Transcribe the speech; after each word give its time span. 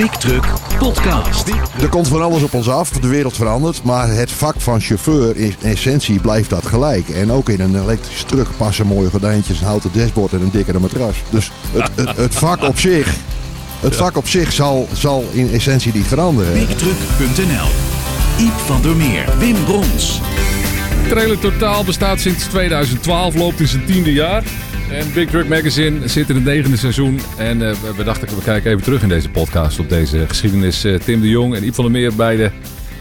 Big 0.00 0.16
Truck 0.16 0.44
Podcast. 0.78 1.48
Er 1.80 1.88
komt 1.88 2.08
van 2.08 2.22
alles 2.22 2.42
op 2.42 2.54
ons 2.54 2.68
af, 2.68 2.90
de 2.90 3.08
wereld 3.08 3.36
verandert, 3.36 3.82
maar 3.82 4.08
het 4.08 4.30
vak 4.32 4.54
van 4.58 4.80
chauffeur 4.80 5.36
in 5.36 5.54
essentie 5.62 6.20
blijft 6.20 6.50
dat 6.50 6.66
gelijk. 6.66 7.08
En 7.08 7.32
ook 7.32 7.48
in 7.48 7.60
een 7.60 7.82
elektrische 7.82 8.24
truck 8.24 8.46
passen 8.56 8.86
mooie 8.86 9.10
gordijntjes, 9.10 9.60
een 9.60 9.66
houten 9.66 9.90
dashboard 9.92 10.32
en 10.32 10.40
een 10.40 10.50
dikkere 10.50 10.78
matras. 10.78 11.14
Dus 11.30 11.50
het, 11.72 11.90
het, 11.94 12.16
het 12.16 12.34
vak 12.34 12.62
op 12.62 12.78
zich, 12.78 13.14
het 13.80 13.96
vak 13.96 14.16
op 14.16 14.28
zich 14.28 14.52
zal, 14.52 14.88
zal 14.92 15.24
in 15.32 15.52
essentie 15.52 15.94
niet 15.94 16.06
veranderen. 16.06 16.52
BigTruck.nl 16.52 17.68
Iep 18.38 18.58
van 18.66 18.82
der 18.82 18.96
Meer, 18.96 19.24
Wim 19.38 19.64
Brons. 19.64 20.20
Trailer 21.08 21.38
Totaal 21.38 21.84
bestaat 21.84 22.20
sinds 22.20 22.44
2012, 22.44 23.34
loopt 23.34 23.60
in 23.60 23.68
zijn 23.68 23.84
tiende 23.84 24.12
jaar. 24.12 24.42
En 24.90 25.12
Big 25.14 25.28
Truck 25.28 25.48
Magazine 25.48 26.08
zit 26.08 26.28
in 26.28 26.34
het 26.34 26.44
negende 26.44 26.76
seizoen. 26.76 27.20
En 27.38 27.68
eh, 27.68 27.76
we 27.96 28.04
dachten, 28.04 28.28
we 28.28 28.42
kijken 28.42 28.70
even 28.70 28.82
terug 28.82 29.02
in 29.02 29.08
deze 29.08 29.28
podcast 29.30 29.78
op 29.78 29.88
deze 29.88 30.24
geschiedenis. 30.28 30.84
Eh, 30.84 30.94
Tim 30.94 31.20
de 31.20 31.28
Jong 31.28 31.54
en 31.54 31.64
Iep 31.64 31.74
van 31.74 31.84
der 31.84 31.92
Meer 31.92 32.14
beide 32.14 32.50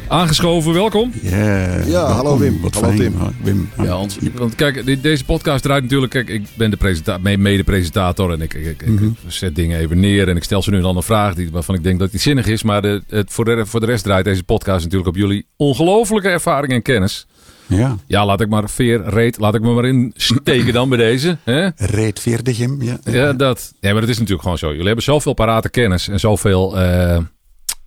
aangeschoven. 0.07 0.73
Welkom. 0.73 1.11
Ja, 1.21 1.77
Ja, 1.85 2.05
hallo 2.11 2.38
Wim. 2.38 2.61
Wat 2.61 2.73
Hallo 2.73 2.88
fijn. 2.88 2.99
Tim. 2.99 3.16
Wim. 3.44 3.70
Ja, 3.77 3.85
Hans. 3.85 4.17
Want 4.35 4.55
kijk, 4.55 5.02
deze 5.03 5.25
podcast 5.25 5.63
draait 5.63 5.83
natuurlijk... 5.83 6.11
Kijk, 6.11 6.30
ik 6.30 6.45
ben 6.53 6.70
de 6.70 6.77
presenta- 6.77 7.17
me- 7.17 7.38
mede-presentator 7.38 8.31
en 8.31 8.41
ik, 8.41 8.53
ik, 8.53 8.66
ik 8.81 8.88
Mhm. 8.89 9.09
zet 9.27 9.55
dingen 9.55 9.80
even 9.80 9.99
neer. 9.99 10.27
En 10.30 10.35
ik 10.35 10.44
stel 10.44 10.61
ze 10.61 10.69
nu 10.69 10.75
en 10.75 10.81
dan 10.83 10.95
een 10.95 11.03
vraag 11.03 11.33
die, 11.35 11.52
waarvan 11.52 11.75
ik 11.75 11.83
denk 11.83 11.99
dat 11.99 12.11
die 12.11 12.19
zinnig 12.19 12.45
is. 12.47 12.63
Maar 12.63 12.81
de, 12.81 13.02
het, 13.08 13.31
voor, 13.31 13.45
de, 13.45 13.66
voor 13.66 13.80
de 13.80 13.85
rest 13.85 14.03
draait 14.03 14.25
deze 14.25 14.44
podcast 14.44 14.83
natuurlijk 14.83 15.09
op 15.09 15.16
jullie 15.16 15.45
ongelofelijke 15.58 16.30
ervaring 16.30 16.73
en 16.73 16.81
kennis. 16.81 17.27
Ja, 17.69 17.95
Ja, 18.07 18.25
laat 18.25 18.41
ik 18.41 18.49
maar 18.49 18.69
veer, 18.69 19.01
reet, 19.03 19.37
laat 19.39 19.55
ik 19.55 19.61
me 19.61 19.73
maar 19.73 19.85
insteken 19.85 20.73
dan 20.73 20.89
bij 20.89 20.97
deze. 20.97 21.37
Hè? 21.43 21.67
reed 21.75 22.19
Veerdegem. 22.19 22.81
Ja. 22.81 22.97
Ja, 23.03 23.33
dat. 23.33 23.73
Nee, 23.81 23.91
maar 23.91 24.01
dat 24.01 24.09
is 24.09 24.15
natuurlijk 24.17 24.43
gewoon 24.43 24.57
zo. 24.57 24.69
Jullie 24.69 24.85
hebben 24.85 25.03
zoveel 25.03 25.33
parate 25.33 25.69
kennis 25.69 26.07
en 26.07 26.19
zoveel 26.19 26.79
eh, 26.79 27.17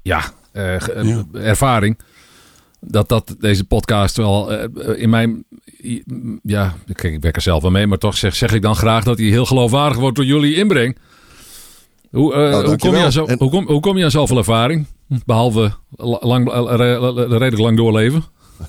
ja, 0.03 0.23
eh, 0.53 0.75
eh, 0.75 1.05
Ja. 1.05 1.25
ervaring. 1.33 1.99
Dat, 2.81 3.09
dat 3.09 3.35
deze 3.39 3.65
podcast 3.65 4.17
wel 4.17 4.53
in 4.95 5.11
mijn. 5.11 5.45
Ja, 6.43 6.75
kijk, 6.93 7.15
ik 7.15 7.23
werk 7.23 7.37
er 7.37 7.43
zelf 7.43 7.63
wel 7.63 7.71
mee, 7.71 7.87
maar 7.87 7.99
toch 7.99 8.17
zeg, 8.17 8.35
zeg 8.35 8.53
ik 8.53 8.63
dan 8.63 8.77
graag 8.77 9.05
dat 9.05 9.19
hij 9.19 9.27
heel 9.27 9.47
geloofwaardig 9.47 9.99
wordt 9.99 10.17
door 10.17 10.25
jullie 10.25 10.55
inbreng. 10.55 10.97
Hoe, 12.11 12.35
eh, 12.35 12.65
hoe, 12.65 12.77
kom 12.79 12.95
je 12.97 13.03
aan 13.05 13.13
zo, 13.13 13.25
En- 13.25 13.39
hoe, 13.39 13.51
kom, 13.51 13.67
hoe 13.67 13.81
kom 13.81 13.97
je 13.99 14.05
aan 14.05 14.11
zoveel 14.11 14.37
ervaring? 14.37 14.87
Behalve 15.27 15.73
la- 15.97 16.19
lang, 16.21 16.53
re- 16.53 16.99
re- 16.99 17.27
redelijk 17.27 17.59
lang 17.59 17.77
doorleven. 17.77 18.25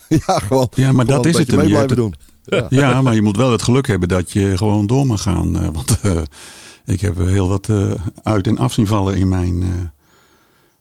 Ja, 0.26 0.40
gewoon. 0.40 0.68
Ja, 0.76 0.92
maar 0.92 1.06
dat 1.06 1.26
is 1.26 1.38
het 1.38 1.56
mee 1.56 1.68
blijven 1.68 1.96
doen. 1.96 2.14
Ja. 2.46 2.66
Ja, 2.80 3.02
maar 3.02 3.16
je 3.16 3.22
moet 3.22 3.38
wel 3.38 3.52
het 3.52 3.62
geluk 3.62 3.88
hebben 3.88 4.08
dat 4.10 4.32
je 4.32 4.58
gewoon 4.58 4.88
door 4.88 5.06
mag 5.08 5.22
gaan. 5.22 5.60
eh, 5.60 5.70
want 5.74 6.00
eh, 6.02 6.22
ik 6.86 7.02
heb 7.02 7.18
heel 7.18 7.48
wat 7.48 7.70
eh, 7.70 7.92
uit- 8.24 8.48
en 8.48 8.58
af 8.58 8.74
zien 8.74 8.88
vallen 8.88 9.16
in 9.16 9.30
mijn 9.30 9.62
eh 9.62 9.70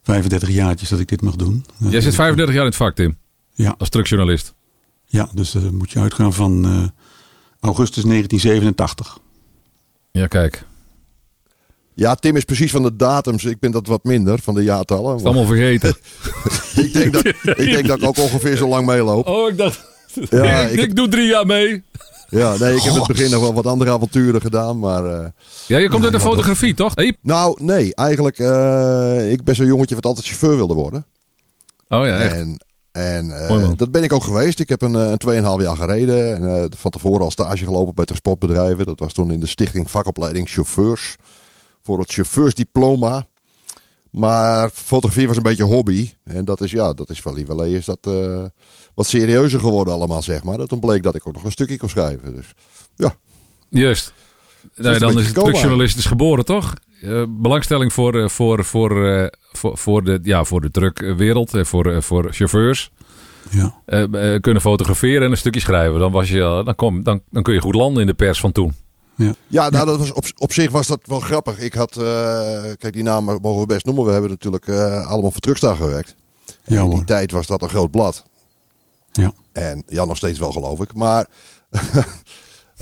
35 0.03 0.49
jaartjes 0.49 0.89
dat 0.89 0.99
ik 0.99 1.07
dit 1.07 1.21
mag 1.21 1.35
doen. 1.35 1.65
Jij 1.77 2.01
zit 2.01 2.15
35 2.15 2.53
jaar 2.55 2.63
in 2.63 2.69
het 2.69 2.79
vak, 2.79 2.95
Tim, 2.95 3.17
Ja, 3.53 3.75
als 3.77 3.89
truckjournalist. 3.89 4.53
ja 5.05 5.29
dus 5.33 5.51
dan 5.51 5.75
moet 5.75 5.91
je 5.91 5.99
uitgaan 5.99 6.33
van 6.33 6.65
eh, 6.65 6.83
augustus 7.59 8.03
1987. 8.03 9.17
Ja, 10.11 10.27
kijk. 10.27 10.65
Ja, 11.95 12.15
Tim 12.15 12.35
is 12.35 12.43
precies 12.43 12.71
van 12.71 12.83
de 12.83 12.95
datums. 12.95 13.45
Ik 13.45 13.59
ben 13.59 13.71
dat 13.71 13.87
wat 13.87 14.03
minder 14.03 14.39
van 14.39 14.53
de 14.53 14.63
jaartallen. 14.63 15.09
Het 15.11 15.19
is 15.19 15.25
allemaal 15.25 15.45
vergeten. 15.45 15.95
Ik 16.85 16.93
denk, 16.93 17.13
dat, 17.13 17.25
ik 17.57 17.71
denk 17.71 17.87
dat 17.87 17.97
ik 17.97 18.07
ook 18.07 18.17
ongeveer 18.17 18.57
zo 18.57 18.67
lang 18.67 18.85
meeloop. 18.85 19.27
Oh, 19.27 19.49
ik 19.49 19.57
dacht. 19.57 19.85
Ja, 20.29 20.59
ik, 20.65 20.71
ik 20.71 20.79
heb- 20.79 20.89
ik 20.89 20.95
doe 20.95 21.07
drie 21.07 21.27
jaar 21.27 21.45
mee. 21.45 21.83
Ja, 22.29 22.55
nee, 22.57 22.75
ik 22.75 22.81
heb 22.81 22.93
in 22.93 22.99
het 22.99 23.07
begin 23.07 23.31
nog 23.31 23.41
wel 23.41 23.53
wat 23.53 23.65
andere 23.67 23.91
avonturen 23.91 24.41
gedaan, 24.41 24.79
maar... 24.79 25.05
eh, 25.05 25.25
Ja, 25.67 25.77
je 25.77 25.89
komt 25.89 26.03
uit 26.03 26.13
de 26.13 26.19
fotografie, 26.19 26.73
toch? 26.73 26.91
Hey. 26.95 27.17
Nou, 27.21 27.57
nee, 27.63 27.95
eigenlijk, 27.95 28.39
eh, 28.39 29.31
ik 29.31 29.43
ben 29.43 29.55
zo'n 29.55 29.65
jongetje 29.65 29.95
wat 29.95 30.05
altijd 30.05 30.25
chauffeur 30.25 30.55
wilde 30.55 30.73
worden. 30.73 31.05
Oh 31.89 32.05
ja, 32.05 32.17
echt. 32.19 32.33
En, 32.35 32.65
en 32.91 33.47
eh, 33.47 33.69
dat 33.75 33.91
ben 33.91 34.03
ik 34.03 34.13
ook 34.13 34.23
geweest. 34.23 34.59
Ik 34.59 34.69
heb 34.69 34.81
een, 34.81 34.93
een 34.93 35.17
2,5 35.59 35.63
jaar 35.63 35.75
gereden. 35.77 36.35
En, 36.35 36.71
van 36.77 36.91
tevoren 36.91 37.21
al 37.21 37.31
stage 37.31 37.65
gelopen 37.65 37.95
bij 37.95 38.05
transportbedrijven. 38.05 38.85
Dat 38.85 38.99
was 38.99 39.13
toen 39.13 39.31
in 39.31 39.39
de 39.39 39.47
stichting 39.47 39.89
vakopleiding 39.91 40.49
chauffeurs. 40.49 41.15
Voor 41.83 41.99
het 41.99 42.11
chauffeursdiploma. 42.11 43.27
Maar 44.11 44.69
fotografie 44.69 45.27
was 45.27 45.37
een 45.37 45.43
beetje 45.43 45.63
hobby. 45.63 46.09
En 46.23 46.45
dat 46.45 46.61
is, 46.61 46.71
ja, 46.71 46.93
dat 46.93 47.09
is 47.09 47.21
van 47.21 47.33
lieverlee 47.33 47.75
is 47.75 47.85
dat 47.85 47.99
eh, 48.01 48.43
wat 48.93 49.07
serieuzer 49.07 49.59
geworden 49.59 49.93
allemaal, 49.93 50.21
zeg 50.21 50.43
maar. 50.43 50.57
Dat 50.57 50.69
toen 50.69 50.79
bleek 50.79 51.03
dat 51.03 51.15
ik 51.15 51.27
ook 51.27 51.33
nog 51.33 51.43
een 51.43 51.51
stukje 51.51 51.77
kon 51.77 51.89
schrijven. 51.89 52.35
Dus 52.35 52.53
ja, 52.95 53.15
Juist. 53.79 54.13
Nee, 54.75 54.99
dan 54.99 55.19
is 55.19 55.25
het 55.25 55.35
truckjournalist 55.35 55.97
is 55.97 56.05
geboren, 56.05 56.45
toch? 56.45 56.73
Eh, 57.01 57.23
belangstelling 57.29 57.93
voor, 57.93 58.21
eh, 58.21 58.29
voor, 58.29 58.63
voor, 58.63 59.07
eh, 59.07 59.27
voor, 59.51 59.77
voor, 59.77 60.03
de, 60.03 60.19
ja, 60.23 60.43
voor 60.43 60.61
de 60.61 60.71
truckwereld, 60.71 61.51
voor, 61.61 61.91
eh, 61.91 62.01
voor 62.01 62.33
chauffeurs. 62.33 62.91
Ja. 63.49 63.81
Kunnen 64.39 64.61
fotograferen 64.61 65.23
en 65.23 65.31
een 65.31 65.37
stukje 65.37 65.59
schrijven. 65.59 65.99
Dan, 65.99 66.11
was 66.11 66.29
je, 66.29 66.61
dan, 66.65 66.75
kom, 66.75 67.03
dan, 67.03 67.21
dan 67.29 67.43
kun 67.43 67.53
je 67.53 67.61
goed 67.61 67.75
landen 67.75 68.01
in 68.01 68.07
de 68.07 68.13
pers 68.13 68.39
van 68.39 68.51
toen. 68.51 68.73
Ja, 69.47 69.69
nou, 69.69 69.85
dat 69.85 69.97
was 69.97 70.13
op, 70.13 70.25
op 70.37 70.53
zich 70.53 70.71
was 70.71 70.87
dat 70.87 70.99
wel 71.03 71.19
grappig. 71.19 71.59
Ik 71.59 71.73
had, 71.73 71.97
eh, 71.97 72.61
kijk, 72.77 72.93
die 72.93 73.03
naam 73.03 73.23
mogen 73.23 73.59
we 73.59 73.65
best 73.65 73.85
noemen. 73.85 74.05
We 74.05 74.11
hebben 74.11 74.29
natuurlijk 74.29 74.67
eh, 74.67 75.07
allemaal 75.07 75.31
voor 75.31 75.41
Truckstar 75.41 75.75
gewerkt. 75.75 76.15
En 76.63 76.73
Ja, 76.73 76.81
in 76.81 76.85
die 76.87 76.95
hoor. 76.95 77.05
tijd 77.05 77.31
was 77.31 77.47
dat 77.47 77.61
een 77.61 77.69
groot 77.69 77.91
blad. 77.91 78.23
Ja. 79.11 79.33
En 79.51 79.83
ja, 79.87 80.05
nog 80.05 80.17
steeds 80.17 80.39
wel 80.39 80.51
geloof 80.51 80.79
ik. 80.81 80.93
Maar 80.93 81.27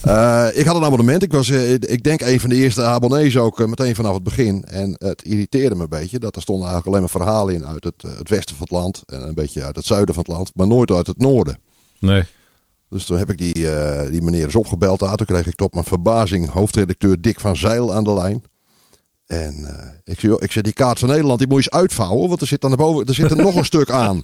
eh, 0.04 0.48
ik 0.54 0.66
had 0.66 0.76
een 0.76 0.84
abonnement. 0.84 1.24
Ik 1.24 1.32
was, 1.32 1.50
ik 1.50 2.04
denk, 2.04 2.22
een 2.22 2.40
van 2.40 2.50
de 2.50 2.56
eerste 2.56 2.84
abonnees 2.84 3.38
ook 3.38 3.68
meteen 3.68 3.96
vanaf 3.96 4.14
het 4.14 4.24
begin. 4.24 4.64
En 4.66 4.96
het 4.98 5.22
irriteerde 5.24 5.76
me 5.76 5.82
een 5.82 5.90
beetje. 5.90 6.20
Dat 6.20 6.36
er 6.36 6.42
stonden 6.42 6.68
eigenlijk 6.70 6.96
alleen 6.96 7.10
maar 7.12 7.26
verhalen 7.26 7.54
in 7.54 7.66
uit 7.66 7.84
het, 7.84 8.02
het 8.18 8.30
westen 8.30 8.56
van 8.56 8.68
het 8.70 8.78
land. 8.80 9.02
En 9.06 9.28
een 9.28 9.34
beetje 9.34 9.64
uit 9.64 9.76
het 9.76 9.86
zuiden 9.86 10.16
van 10.16 10.24
het 10.28 10.34
land. 10.34 10.52
Maar 10.56 10.68
nooit 10.68 10.92
uit 10.92 11.08
het 11.08 11.18
noorden. 11.18 11.60
Nee. 12.00 12.24
Dus 12.92 13.06
toen 13.06 13.18
heb 13.18 13.30
ik 13.30 13.38
die, 13.38 13.70
eh, 13.72 14.10
die 14.10 14.22
meneer 14.22 14.44
eens 14.44 14.56
opgebeld. 14.56 15.00
Daar. 15.00 15.16
Toen 15.16 15.26
kreeg 15.26 15.48
ik 15.48 15.56
tot 15.56 15.74
mijn 15.74 15.86
verbazing 15.86 16.50
hoofdredacteur 16.50 17.22
Dick 17.22 17.40
van 17.40 17.56
Zeil 17.56 17.94
aan 17.94 18.04
de 18.04 18.14
lijn. 18.14 18.44
En 19.28 19.66
eh, 19.66 20.14
ik, 20.14 20.20
zei, 20.20 20.36
ik 20.40 20.52
zei, 20.52 20.64
die 20.64 20.74
kaart 20.74 21.00
van 21.00 21.10
Nederland, 21.10 21.40
die 21.40 21.48
moet 21.48 21.64
je 21.64 21.70
eens 21.72 21.82
uitvouwen. 21.82 22.30
Want 22.30 22.42
er 22.42 22.48
zit, 22.48 22.62
dan 22.62 22.76
boven, 22.76 23.06
er 23.06 23.14
zit 23.14 23.32
er 23.32 23.38
nog 23.38 23.56
een 23.56 23.66
stuk 23.74 23.90
aan. 23.90 24.22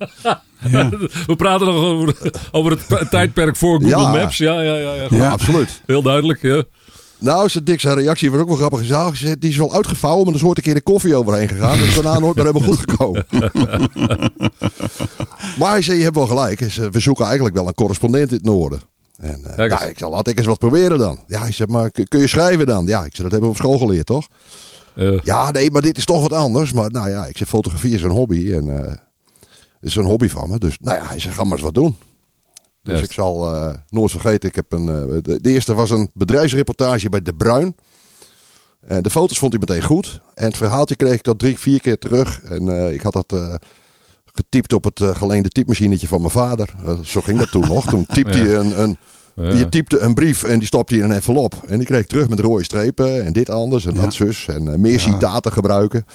We 1.28 1.36
praten 1.38 1.68
nog 1.68 1.76
over, 1.76 2.32
over 2.52 2.72
het 2.72 3.10
tijdperk 3.10 3.56
voor 3.56 3.82
Google 3.82 3.98
Ja. 3.98 4.12
Maps. 4.12 4.38
Ja, 4.38 4.62
ja, 4.62 4.76
ja, 4.76 4.94
ja. 4.94 5.08
Ja, 5.10 5.30
absoluut. 5.30 5.82
Heel 5.86 6.02
duidelijk. 6.02 6.42
Ja. 6.42 6.64
Nou, 7.20 7.50
zei 7.50 7.64
Dick, 7.64 7.80
zijn 7.80 7.98
reactie 7.98 8.32
was 8.32 8.40
ook 8.40 8.48
wel 8.48 8.56
grappig. 8.58 8.80
Hij 8.80 8.88
zei, 8.88 9.16
zei, 9.16 9.36
die 9.40 9.50
is 9.50 9.58
wel 9.58 9.74
uitgevouwen, 9.74 10.24
maar 10.26 10.34
er 10.34 10.40
is 10.40 10.46
ooit 10.46 10.58
een 10.58 10.64
keer 10.64 10.74
de 10.74 10.82
koffie 10.82 11.16
overheen 11.16 11.48
gegaan. 11.48 11.78
Dat 11.80 11.88
is 11.88 11.94
daarna 11.94 12.20
nooit 12.20 12.36
meer 12.36 12.46
helemaal 12.46 12.68
goed 12.70 12.80
gekomen. 12.90 13.26
maar 15.60 15.72
hij 15.72 15.82
zei, 15.82 15.98
je 15.98 16.04
hebt 16.04 16.16
wel 16.16 16.28
gelijk. 16.28 16.66
Zei, 16.72 16.90
we 16.90 17.00
zoeken 17.00 17.26
eigenlijk 17.26 17.56
wel 17.56 17.68
een 17.68 17.74
correspondent 17.74 18.30
in 18.30 18.36
het 18.36 18.46
noorden. 18.46 18.82
En 19.18 19.42
nou, 19.58 19.86
ik 19.90 19.98
zei, 19.98 20.12
laat 20.12 20.28
ik 20.28 20.38
eens 20.38 20.48
wat 20.48 20.60
proberen 20.60 20.98
dan. 20.98 21.20
Ja, 21.28 21.40
hij 21.42 21.52
zei, 21.52 21.72
maar 21.72 21.92
kun 21.92 22.20
je 22.20 22.28
schrijven 22.28 22.66
dan? 22.66 22.86
Ja, 22.86 23.06
ik 23.06 23.16
zei, 23.16 23.30
dat 23.30 23.32
hebben 23.32 23.42
we 23.42 23.48
op 23.48 23.56
school 23.56 23.78
geleerd, 23.78 24.06
toch? 24.06 24.28
Eh, 24.96 25.20
Ja, 25.24 25.52
nee, 25.52 25.72
maar 25.72 25.82
dit 25.82 25.98
is 25.98 26.06
toch 26.06 26.22
wat 26.22 26.34
anders. 26.34 26.74
Maar 26.74 26.92
nou 26.92 27.10
ja, 27.10 27.26
ik 27.26 27.38
zeg, 27.38 27.48
fotografie 27.48 27.94
is 27.94 28.02
een 28.04 28.10
hobby. 28.10 28.54
En 28.54 28.86
eh 28.86 28.94
is 29.82 29.96
een 29.96 30.06
hobby 30.06 30.28
van 30.28 30.50
me. 30.50 30.58
Dus 30.60 30.78
nou 30.82 30.98
ja, 30.98 31.06
hij 31.08 31.20
zegt, 31.20 31.36
ga 31.36 31.44
maar 31.44 31.52
eens 31.52 31.62
wat 31.62 31.74
doen. 31.74 31.96
Dus 32.88 32.96
Juist. 32.96 33.04
ik 33.12 33.16
zal 33.16 33.54
eh, 33.56 33.74
nooit 33.90 34.12
vergeten, 34.12 34.50
ik 34.50 34.56
heb 34.56 34.72
een, 34.72 34.90
eh, 34.90 35.18
de, 35.22 35.42
de 35.42 35.50
eerste 35.52 35.74
was 35.74 35.90
een 35.90 36.10
bedrijfsreportage 36.14 37.10
bij 37.10 37.22
De 37.22 37.34
Bruin. 37.34 37.76
En 38.88 39.04
de 39.04 39.10
foto's 39.10 39.40
vond 39.40 39.52
hij 39.52 39.62
meteen 39.68 39.84
goed. 39.88 40.22
En 40.34 40.46
het 40.46 40.58
verhaaltje 40.58 40.96
kreeg 40.96 41.14
ik 41.14 41.24
dat 41.24 41.40
drie, 41.40 41.58
vier 41.60 41.82
keer 41.82 41.98
terug. 41.98 42.42
En 42.44 42.70
eh, 42.70 42.94
ik 42.94 43.02
had 43.02 43.14
dat 43.14 43.32
eh, 43.34 43.54
getypt 44.34 44.74
op 44.74 44.84
het 44.84 45.00
eh, 45.02 45.16
geleende 45.16 45.50
typemachinetje 45.50 46.08
van 46.08 46.20
mijn 46.20 46.32
vader. 46.32 46.74
Eh, 46.86 47.00
zo 47.00 47.22
ging 47.22 47.40
dat 47.40 47.52
toen 47.52 47.68
nog. 47.68 47.90
Toen 47.90 48.06
typte 48.14 48.38
Ja. 48.38 48.44
je 48.44 48.54
een, 48.56 48.82
een, 48.82 48.98
ja. 49.36 49.50
je 49.58 49.70
typte 49.70 50.00
een 50.00 50.14
brief 50.14 50.44
en 50.44 50.58
die 50.60 50.68
stopte 50.68 50.96
je 50.96 51.02
in 51.04 51.10
een 51.10 51.16
envelop. 51.16 51.54
En 51.68 51.78
die 51.78 51.88
kreeg 51.88 52.00
ik 52.02 52.08
terug 52.08 52.30
met 52.30 52.40
rode 52.40 52.64
strepen 52.64 53.26
en 53.26 53.34
dit 53.34 53.50
anders 53.50 53.86
en 53.86 53.94
Ja. 53.96 54.02
dat 54.02 54.14
zus. 54.14 54.48
En 54.48 54.68
eh, 54.74 54.78
meer 54.78 55.00
citaten 55.00 55.52
gebruiken. 55.52 56.06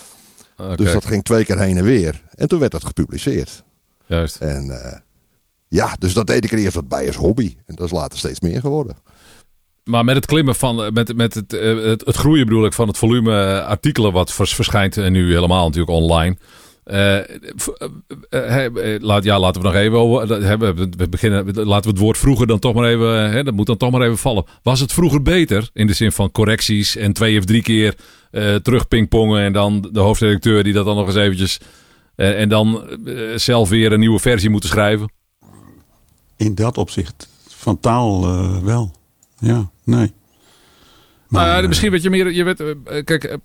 Oké, 0.57 0.77
Dus 0.77 0.93
dat 0.93 1.05
ging 1.05 1.25
twee 1.25 1.45
keer 1.45 1.59
heen 1.59 1.77
en 1.77 1.85
weer. 1.85 2.23
En 2.35 2.49
toen 2.49 2.59
werd 2.59 2.73
dat 2.73 2.85
gepubliceerd. 2.85 3.63
Juist. 4.07 4.37
En 4.37 4.71
eh, 4.85 4.99
ja, 5.73 5.97
dus 5.99 6.13
dat 6.15 6.27
deed 6.27 6.45
ik 6.45 6.53
er 6.53 6.59
eerst 6.59 6.75
wat 6.75 6.89
bij 6.89 7.07
als 7.07 7.17
hobby. 7.17 7.55
En 7.67 7.75
dat 7.75 7.87
is 7.87 7.93
later 7.93 8.19
steeds 8.19 8.41
meer 8.41 8.61
geworden. 8.61 8.97
Maar 9.85 10.05
met 10.05 10.17
het 10.17 10.27
klimmen 10.27 10.55
van, 10.55 10.93
met, 10.93 11.17
met 11.17 11.35
het, 11.35 11.53
eh, 11.53 11.85
het, 11.85 12.03
groeien 12.07 12.45
bedoel 12.47 12.65
ik 12.65 12.73
van 12.73 12.89
het 12.89 12.99
volume 12.99 13.63
artikelen 13.63 14.13
wat 14.13 14.33
vers- 14.33 14.55
verschijnt 14.55 14.97
nu 15.11 15.33
helemaal 15.33 15.65
natuurlijk 15.65 15.93
online. 15.93 16.37
Eh, 16.85 17.19
eh, 18.29 19.01
laat, 19.03 19.25
ja, 19.25 19.39
laten 19.39 19.61
we 19.63 19.67
nog 19.67 19.77
even 19.77 19.99
over. 19.99 20.59
we- 20.59 21.09
beginnen, 21.09 21.45
laten 21.45 21.85
we 21.85 21.91
het 21.91 21.99
woord 21.99 22.19
vroeger 22.19 22.47
dan 22.47 22.59
toch 22.59 22.75
maar 22.75 22.89
even. 22.89 23.45
dat 23.45 23.55
moet 23.55 23.67
dan 23.67 23.77
toch 23.77 23.91
maar 23.91 24.03
even 24.03 24.19
vallen. 24.19 24.45
Was 24.63 24.81
het 24.81 24.93
vroeger 24.93 25.23
beter 25.23 25.71
in 25.73 25.87
de 25.87 25.93
zin 25.93 26.13
van 26.13 26.31
correcties 26.31 26.97
en 26.97 27.13
twee 27.13 27.39
of 27.39 27.45
drie 27.45 27.63
keer 27.63 27.95
eh 28.31 28.55
terug 28.55 28.89
pingpongen 28.89 29.43
en 29.43 29.53
dan 29.53 29.89
de 29.93 30.01
hoofdredacteur 30.01 30.65
die 30.65 30.73
dat 30.73 30.85
dan 30.85 30.97
nog 30.97 31.07
eens 31.07 31.17
eventjes. 31.17 31.59
en 32.17 32.49
dan 32.49 32.85
zelf 33.37 33.69
weer 33.69 33.93
een 33.93 34.01
nieuwe 34.01 34.19
versie 34.21 34.51
moeten 34.51 34.69
schrijven? 34.69 35.22
In 36.37 36.55
dat 36.55 36.79
opzicht 36.79 37.29
van 37.49 37.81
taal 37.81 38.25
eh, 38.25 38.59
wel. 38.59 38.93
Ja, 39.39 39.71
nee. 39.85 40.13
Nou 41.29 41.47
ja, 41.47 41.61
eh, 41.61 41.69
misschien 41.69 41.91
werd 41.91 42.03
je 42.03 42.11
meer. 42.11 42.33
Je 42.33 42.45
werd, 42.45 42.61
eh, 42.61 43.05
kijk, 43.05 43.39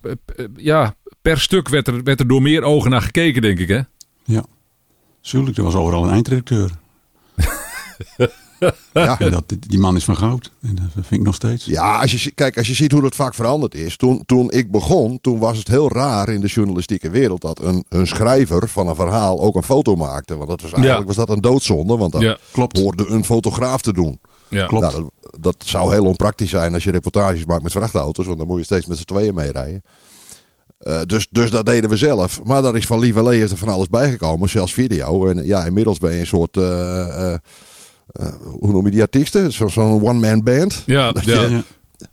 ja, 0.55 0.95
per 1.21 1.39
stuk 1.39 1.69
werd 1.69 1.87
er, 1.87 2.03
werd 2.03 2.19
er 2.19 2.27
door 2.27 2.41
meer 2.41 2.63
ogen 2.63 2.91
naar 2.91 3.01
gekeken, 3.01 3.41
denk 3.41 3.59
ik, 3.59 3.67
hè? 3.67 3.81
Ja, 4.23 4.45
tuurlijk. 5.21 5.57
Er 5.57 5.63
was 5.63 5.75
overal 5.75 6.03
een 6.03 6.11
eindredacteur. 6.11 6.71
Ja. 8.93 9.19
En 9.19 9.31
dat, 9.31 9.43
die 9.59 9.79
man 9.79 9.95
is 9.95 10.03
van 10.03 10.17
goud. 10.17 10.51
En 10.61 10.75
dat 10.75 10.85
vind 10.93 11.11
ik 11.11 11.21
nog 11.25 11.35
steeds. 11.35 11.65
Ja, 11.65 11.99
als 12.01 12.23
je, 12.23 12.31
kijk, 12.31 12.57
als 12.57 12.67
je 12.67 12.73
ziet 12.73 12.91
hoe 12.91 13.01
dat 13.01 13.15
vaak 13.15 13.33
veranderd 13.33 13.75
is. 13.75 13.97
Toen, 13.97 14.23
toen 14.25 14.51
ik 14.51 14.71
begon, 14.71 15.21
toen 15.21 15.39
was 15.39 15.57
het 15.57 15.67
heel 15.67 15.91
raar 15.91 16.29
in 16.29 16.41
de 16.41 16.47
journalistieke 16.47 17.09
wereld 17.09 17.41
dat 17.41 17.61
een, 17.61 17.85
een 17.89 18.07
schrijver 18.07 18.69
van 18.69 18.87
een 18.87 18.95
verhaal 18.95 19.39
ook 19.39 19.55
een 19.55 19.63
foto 19.63 19.95
maakte. 19.95 20.35
Want 20.37 20.49
dat 20.49 20.61
was 20.61 20.71
eigenlijk 20.71 20.99
Ja. 21.01 21.05
was 21.07 21.15
dat 21.15 21.29
een 21.29 21.41
doodzonde, 21.41 21.97
want 21.97 22.11
dat 22.11 22.21
Ja, 22.21 22.37
klopt. 22.51 22.77
hoorde 22.79 23.05
een 23.07 23.25
fotograaf 23.25 23.81
te 23.81 23.93
doen. 23.93 24.19
Ja, 24.49 24.65
Klopt. 24.65 24.91
Nou, 24.91 25.09
dat, 25.21 25.35
dat 25.39 25.55
zou 25.65 25.93
heel 25.93 26.05
onpraktisch 26.05 26.49
zijn 26.49 26.73
als 26.73 26.83
je 26.83 26.91
reportages 26.91 27.45
maakt 27.45 27.63
met 27.63 27.71
vrachtauto's, 27.71 28.25
want 28.25 28.37
dan 28.37 28.47
moet 28.47 28.57
je 28.59 28.63
steeds 28.65 28.85
met 28.85 28.97
z'n 28.97 29.03
tweeën 29.03 29.33
meerijden. 29.35 29.83
Eh, 30.77 31.01
dus, 31.05 31.27
dus 31.31 31.51
dat 31.51 31.65
deden 31.65 31.89
we 31.89 31.97
zelf. 31.97 32.43
Maar 32.43 32.61
daar 32.61 32.75
is 32.75 32.85
van 32.85 32.99
Lieverlee 32.99 33.43
is 33.43 33.51
er 33.51 33.57
van 33.57 33.67
alles 33.69 33.87
bijgekomen, 33.87 34.49
zelfs 34.49 34.73
video. 34.73 35.27
En 35.27 35.45
ja, 35.45 35.65
inmiddels 35.65 35.97
ben 35.97 36.13
je 36.13 36.19
een 36.19 36.27
soort, 36.27 36.57
eh, 36.57 37.33
eh, 37.33 37.39
hoe 38.59 38.71
noem 38.71 38.85
je 38.85 38.91
die 38.91 39.01
artiesten? 39.01 39.51
Zo- 39.53 39.67
Zo'n 39.67 40.01
one-man 40.03 40.43
band. 40.43 40.83
Ja, 40.85 41.13
ja. 41.21 41.41
je-. 41.41 41.63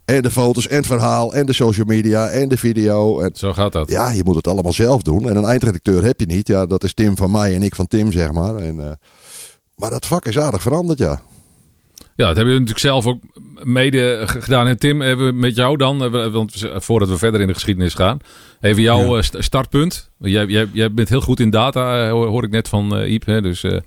En 0.04 0.22
de 0.22 0.30
foto's 0.30 0.68
en 0.68 0.76
het 0.76 0.86
verhaal 0.86 1.34
en 1.34 1.46
de 1.46 1.52
social 1.52 1.86
media 1.86 2.28
en 2.28 2.48
de 2.48 2.56
video. 2.56 3.20
En 3.20 3.30
zo 3.34 3.52
gaat 3.52 3.72
dat. 3.72 3.90
ja, 3.90 4.10
je 4.10 4.24
moet 4.24 4.34
het 4.36 4.46
allemaal 4.48 4.72
zelf 4.72 5.02
doen. 5.02 5.28
En 5.28 5.36
een 5.36 5.44
eindredacteur 5.44 6.04
heb 6.04 6.20
je 6.20 6.26
niet. 6.26 6.48
Ja, 6.48 6.66
dat 6.66 6.84
is 6.84 6.94
Tim 6.94 7.16
van 7.16 7.30
mij 7.30 7.54
en 7.54 7.62
ik 7.62 7.74
van 7.74 7.86
Tim, 7.86 8.12
zeg 8.12 8.32
maar. 8.32 8.56
En, 8.56 8.80
eh, 8.80 8.90
maar 9.76 9.90
dat 9.90 10.06
vak 10.06 10.24
is 10.26 10.38
aardig 10.38 10.62
veranderd, 10.62 10.98
ja. 10.98 11.20
Ja, 12.16 12.26
dat 12.26 12.36
hebben 12.36 12.54
we 12.54 12.60
natuurlijk 12.60 12.78
zelf 12.78 13.06
ook 13.06 13.18
mede 13.62 14.22
gedaan. 14.26 14.66
En 14.66 14.78
Tim, 14.78 15.00
hebben 15.00 15.26
we 15.26 15.32
met 15.32 15.54
jou 15.56 15.76
dan, 15.76 16.04
eh, 16.04 16.32
want 16.32 16.68
voordat 16.74 17.08
we 17.08 17.18
verder 17.18 17.40
in 17.40 17.46
de 17.46 17.54
geschiedenis 17.54 17.94
gaan, 17.94 18.18
even 18.60 18.82
jouw 18.82 19.16
Ja. 19.16 19.22
eh, 19.32 19.40
startpunt. 19.40 20.10
Jij, 20.18 20.46
jij, 20.46 20.68
jij 20.72 20.92
bent 20.92 21.08
heel 21.08 21.20
goed 21.20 21.40
in 21.40 21.50
data, 21.50 22.04
eh, 22.06 22.10
hoor, 22.10 22.44
ik 22.44 22.50
net 22.50 22.68
van 22.68 22.96
eh 22.96 23.12
Iep. 23.12 23.26
Hè? 23.26 23.42
Dus 23.42 23.62
eh, 23.64 23.78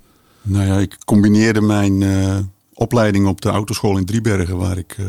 Nou 0.47 0.65
ja, 0.65 0.77
ik 0.77 0.97
combineerde 1.05 1.61
mijn 1.61 2.03
eh, 2.03 2.37
opleiding 2.73 3.27
op 3.27 3.41
de 3.41 3.49
autoschool 3.49 3.97
in 3.97 4.05
Driebergen, 4.05 4.57
waar 4.57 4.77
ik 4.77 4.95
eh, 4.97 5.05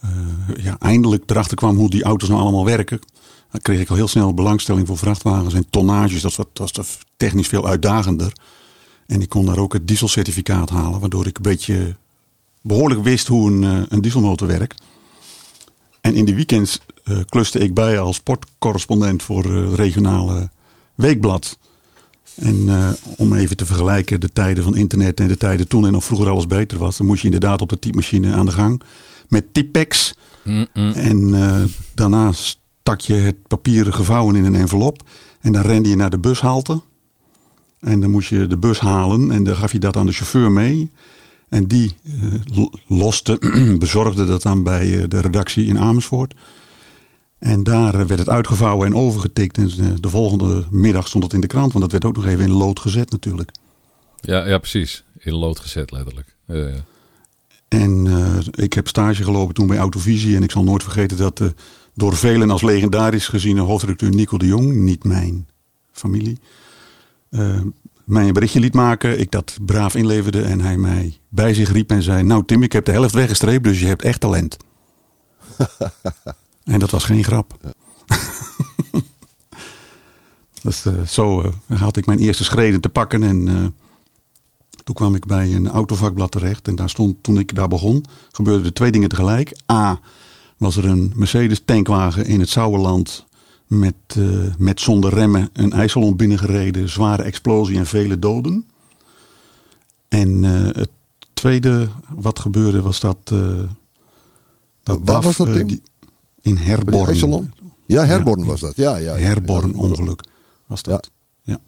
eh, 0.00 0.64
ja, 0.64 0.76
eindelijk 0.78 1.30
erachter 1.30 1.56
kwam 1.56 1.76
hoe 1.76 1.90
die 1.90 2.02
auto's 2.02 2.28
nou 2.28 2.40
allemaal 2.40 2.64
werken. 2.64 3.00
Dan 3.50 3.60
kreeg 3.60 3.80
ik 3.80 3.90
al 3.90 3.96
heel 3.96 4.08
snel 4.08 4.34
belangstelling 4.34 4.86
voor 4.86 4.98
vrachtwagens 4.98 5.54
en 5.54 5.70
tonnages. 5.70 6.22
Dat 6.22 6.36
was, 6.36 6.70
was 6.72 6.98
technisch 7.16 7.48
veel 7.48 7.66
uitdagender. 7.66 8.32
En 9.06 9.22
ik 9.22 9.28
kon 9.28 9.46
daar 9.46 9.58
ook 9.58 9.72
het 9.72 9.88
dieselcertificaat 9.88 10.70
halen, 10.70 11.00
waardoor 11.00 11.26
ik 11.26 11.36
een 11.36 11.42
beetje 11.42 11.96
behoorlijk 12.60 13.02
wist 13.02 13.26
hoe 13.26 13.50
een, 13.50 13.86
een 13.88 14.00
dieselmotor 14.00 14.46
werkt. 14.46 14.82
En 16.00 16.14
in 16.14 16.24
de 16.24 16.34
weekends 16.34 16.80
kluste 17.28 17.58
ik 17.58 17.74
bij 17.74 17.98
als 17.98 18.16
sportcorrespondent 18.16 19.22
voor 19.22 19.74
regionale 19.74 20.50
weekblad. 20.94 21.58
En 22.34 22.68
eh, 22.68 22.90
om 23.16 23.32
even 23.34 23.56
te 23.56 23.66
vergelijken 23.66 24.20
de 24.20 24.32
tijden 24.32 24.64
van 24.64 24.76
internet 24.76 25.20
en 25.20 25.28
de 25.28 25.36
tijden 25.36 25.68
toen 25.68 25.86
en 25.86 25.92
nog 25.92 26.04
vroeger 26.04 26.28
alles 26.28 26.46
beter 26.46 26.78
was. 26.78 26.96
Dan 26.96 27.06
moest 27.06 27.20
je 27.20 27.24
inderdaad 27.24 27.60
op 27.62 27.68
de 27.68 27.78
typemachine 27.78 28.32
aan 28.32 28.46
de 28.46 28.52
gang 28.52 28.82
met 29.28 29.44
mm, 30.44 30.66
mm. 30.74 30.92
En 30.92 31.34
eh, 31.34 31.62
daarna 31.94 32.32
stak 32.32 33.00
je 33.00 33.14
het 33.14 33.46
papieren 33.46 33.94
gevouwen 33.94 34.36
in 34.36 34.44
een 34.44 34.54
envelop. 34.54 35.02
En 35.40 35.52
dan 35.52 35.62
rende 35.62 35.88
je 35.88 35.96
naar 35.96 36.10
de 36.10 36.18
bushalte. 36.18 36.82
En 37.80 38.00
dan 38.00 38.10
moest 38.10 38.28
je 38.28 38.46
de 38.46 38.58
bus 38.58 38.78
halen 38.78 39.30
en 39.30 39.44
dan 39.44 39.56
gaf 39.56 39.72
je 39.72 39.78
dat 39.78 39.96
aan 39.96 40.06
de 40.06 40.12
chauffeur 40.12 40.52
mee. 40.52 40.90
En 41.48 41.66
die 41.66 41.94
eh, 42.04 42.12
lo- 42.56 42.70
loste, 42.86 43.40
bezorgde 43.78 44.26
dat 44.26 44.42
dan 44.42 44.62
bij 44.62 45.08
de 45.08 45.20
redactie 45.20 45.66
in 45.66 45.78
Amersfoort. 45.78 46.34
En 47.40 47.62
daar 47.62 47.94
eh, 47.94 48.06
werd 48.06 48.18
het 48.20 48.28
uitgevouwen 48.28 48.86
en 48.86 48.94
overgetikt. 48.94 49.58
En 49.58 49.70
eh, 49.70 49.86
de 50.00 50.08
volgende 50.08 50.64
middag 50.70 51.08
stond 51.08 51.24
het 51.24 51.32
in 51.32 51.40
de 51.40 51.46
krant. 51.46 51.72
Want 51.72 51.84
dat 51.84 51.92
werd 51.92 52.04
ook 52.04 52.16
nog 52.16 52.26
even 52.26 52.44
in 52.44 52.52
lood 52.52 52.80
gezet 52.80 53.10
natuurlijk. 53.10 53.50
ja, 54.20 54.46
ja, 54.46 54.58
precies. 54.58 55.04
In 55.18 55.34
lood 55.34 55.58
gezet, 55.58 55.90
letterlijk. 55.90 56.34
Eh, 56.46 56.74
En 57.68 58.06
eh, 58.06 58.64
ik 58.64 58.72
heb 58.72 58.88
stage 58.88 59.24
gelopen 59.24 59.54
toen 59.54 59.66
bij 59.66 59.78
Autovisie. 59.78 60.36
En 60.36 60.42
ik 60.42 60.50
zal 60.50 60.64
nooit 60.64 60.82
vergeten 60.82 61.16
dat 61.16 61.40
eh, 61.40 61.48
door 61.94 62.16
velen 62.16 62.50
als 62.50 62.62
legendarisch 62.62 63.28
geziene 63.28 63.60
hoofdredacteur 63.60 64.10
Nico 64.10 64.38
de 64.38 64.46
Jong, 64.46 64.74
niet 64.74 65.04
mijn 65.04 65.48
familie, 65.92 66.38
mij 68.04 68.26
een 68.26 68.32
berichtje 68.32 68.60
liet 68.60 68.74
maken. 68.74 69.20
Ik 69.20 69.30
dat 69.30 69.58
braaf 69.64 69.94
inleverde 69.94 70.42
en 70.42 70.60
hij 70.60 70.76
mij 70.76 71.18
bij 71.28 71.54
zich 71.54 71.72
riep 71.72 71.90
en 71.90 72.02
zei: 72.02 72.22
Nou, 72.22 72.44
Tim, 72.44 72.62
ik 72.62 72.72
heb 72.72 72.84
de 72.84 72.92
helft 72.92 73.14
weggestreept, 73.14 73.64
dus 73.64 73.80
je 73.80 73.86
hebt 73.86 74.02
echt 74.02 74.20
talent. 74.20 74.56
en 76.64 76.78
dat 76.78 76.90
was 76.90 77.04
geen 77.04 77.24
grap. 77.24 77.74
dus, 80.62 80.84
zo 81.12 81.40
eh, 81.66 81.80
had 81.80 81.96
ik 81.96 82.06
mijn 82.06 82.18
eerste 82.18 82.44
schreden 82.44 82.80
te 82.80 82.88
pakken 82.88 83.22
en. 83.22 83.48
eh, 83.48 83.66
toen 84.84 84.94
kwam 84.94 85.14
ik 85.14 85.26
bij 85.26 85.54
een 85.54 85.68
autovakblad 85.68 86.30
terecht. 86.30 86.68
En 86.68 86.74
daar 86.76 86.90
stond, 86.90 87.22
toen 87.22 87.38
ik 87.38 87.54
daar 87.54 87.68
begon, 87.68 88.04
gebeurden 88.32 88.64
er 88.66 88.72
twee 88.72 88.90
dingen 88.90 89.08
tegelijk. 89.08 89.56
A, 89.72 90.00
was 90.56 90.76
er 90.76 90.84
een 90.84 91.12
Mercedes 91.16 91.62
tankwagen 91.64 92.26
in 92.26 92.40
het 92.40 92.48
Sauerland 92.48 93.26
met, 93.66 93.94
met 94.58 94.80
zonder 94.80 95.14
remmen 95.14 95.50
een 95.52 95.72
IJsselon 95.72 96.16
binnengereden. 96.16 96.88
Zware 96.88 97.22
explosie 97.22 97.76
en 97.78 97.86
vele 97.86 98.18
doden. 98.18 98.66
En 100.08 100.42
het 100.42 100.90
tweede 101.32 101.88
wat 102.08 102.38
gebeurde 102.38 102.82
was 102.82 103.00
dat... 103.00 103.18
dat 103.24 103.38
Waar 104.82 105.04
DAF, 105.04 105.24
was 105.24 105.36
dat, 105.36 105.52
Tim? 105.52 105.66
die- 105.66 105.82
in 106.42 106.56
Herborn. 106.56 107.52
Ja, 107.86 108.04
Herborn 108.04 108.44
was 108.44 108.60
dat. 108.60 108.76
Ja, 108.76 108.96
ja, 108.96 109.16
ja. 109.16 109.26
Herborn 109.26 109.74
ongeluk 109.74 110.24
was 110.66 110.82
dat. 110.82 111.10
Ja. 111.42 111.58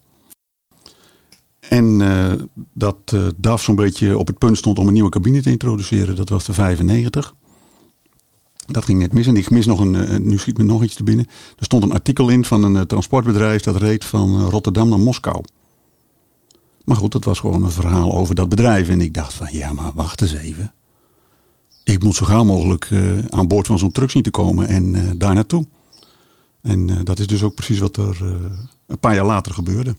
En 1.60 2.00
eh, 2.00 2.32
dat 2.72 2.96
eh 3.04 3.26
DAF 3.36 3.62
zo'n 3.62 3.74
beetje 3.74 4.18
op 4.18 4.26
het 4.26 4.38
punt 4.38 4.56
stond 4.56 4.78
om 4.78 4.86
een 4.86 4.92
nieuwe 4.92 5.10
cabine 5.10 5.42
te 5.42 5.50
introduceren. 5.50 6.16
Dat 6.16 6.28
was 6.28 6.44
de 6.44 6.52
95. 6.52 7.34
Dat 8.66 8.84
ging 8.84 8.98
net 8.98 9.12
mis. 9.12 9.26
En 9.26 9.36
ik 9.36 9.50
mis 9.50 9.66
nog 9.66 9.80
een, 9.80 9.94
eh, 9.94 10.18
nu 10.18 10.38
schiet 10.38 10.58
me 10.58 10.64
nog 10.64 10.82
iets 10.82 10.94
te 10.94 11.02
binnen. 11.02 11.26
Er 11.58 11.64
stond 11.64 11.82
een 11.82 11.92
artikel 11.92 12.28
in 12.28 12.44
van 12.44 12.62
een 12.62 12.86
transportbedrijf 12.86 13.62
dat 13.62 13.76
reed 13.76 14.04
van 14.04 14.48
Rotterdam 14.48 14.88
naar 14.88 15.00
Moskou. 15.00 15.44
Maar 16.84 16.96
goed, 16.96 17.12
dat 17.12 17.24
was 17.24 17.40
gewoon 17.40 17.62
een 17.62 17.70
verhaal 17.70 18.12
over 18.14 18.34
dat 18.34 18.48
bedrijf. 18.48 18.88
En 18.88 19.00
ik 19.00 19.14
dacht 19.14 19.34
van, 19.34 19.48
ja 19.50 19.72
maar 19.72 19.92
wacht 19.94 20.20
eens 20.20 20.34
even. 20.34 20.72
Ik 21.84 22.02
moet 22.02 22.14
zo 22.14 22.26
gauw 22.26 22.44
mogelijk 22.44 22.88
eh, 22.90 23.00
aan 23.28 23.48
boord 23.48 23.66
van 23.66 23.78
zo'n 23.78 23.92
truck 23.92 24.10
zien 24.10 24.22
te 24.22 24.30
komen 24.30 24.68
en 24.68 24.94
eh, 24.94 25.02
daar 25.16 25.34
naartoe. 25.34 25.66
En 26.62 26.90
eh, 26.90 26.96
dat 27.04 27.18
is 27.18 27.26
dus 27.26 27.42
ook 27.42 27.54
precies 27.54 27.78
wat 27.78 27.96
er 27.96 28.18
een 28.86 28.98
paar 28.98 29.14
jaar 29.14 29.24
later 29.24 29.54
gebeurde. 29.54 29.96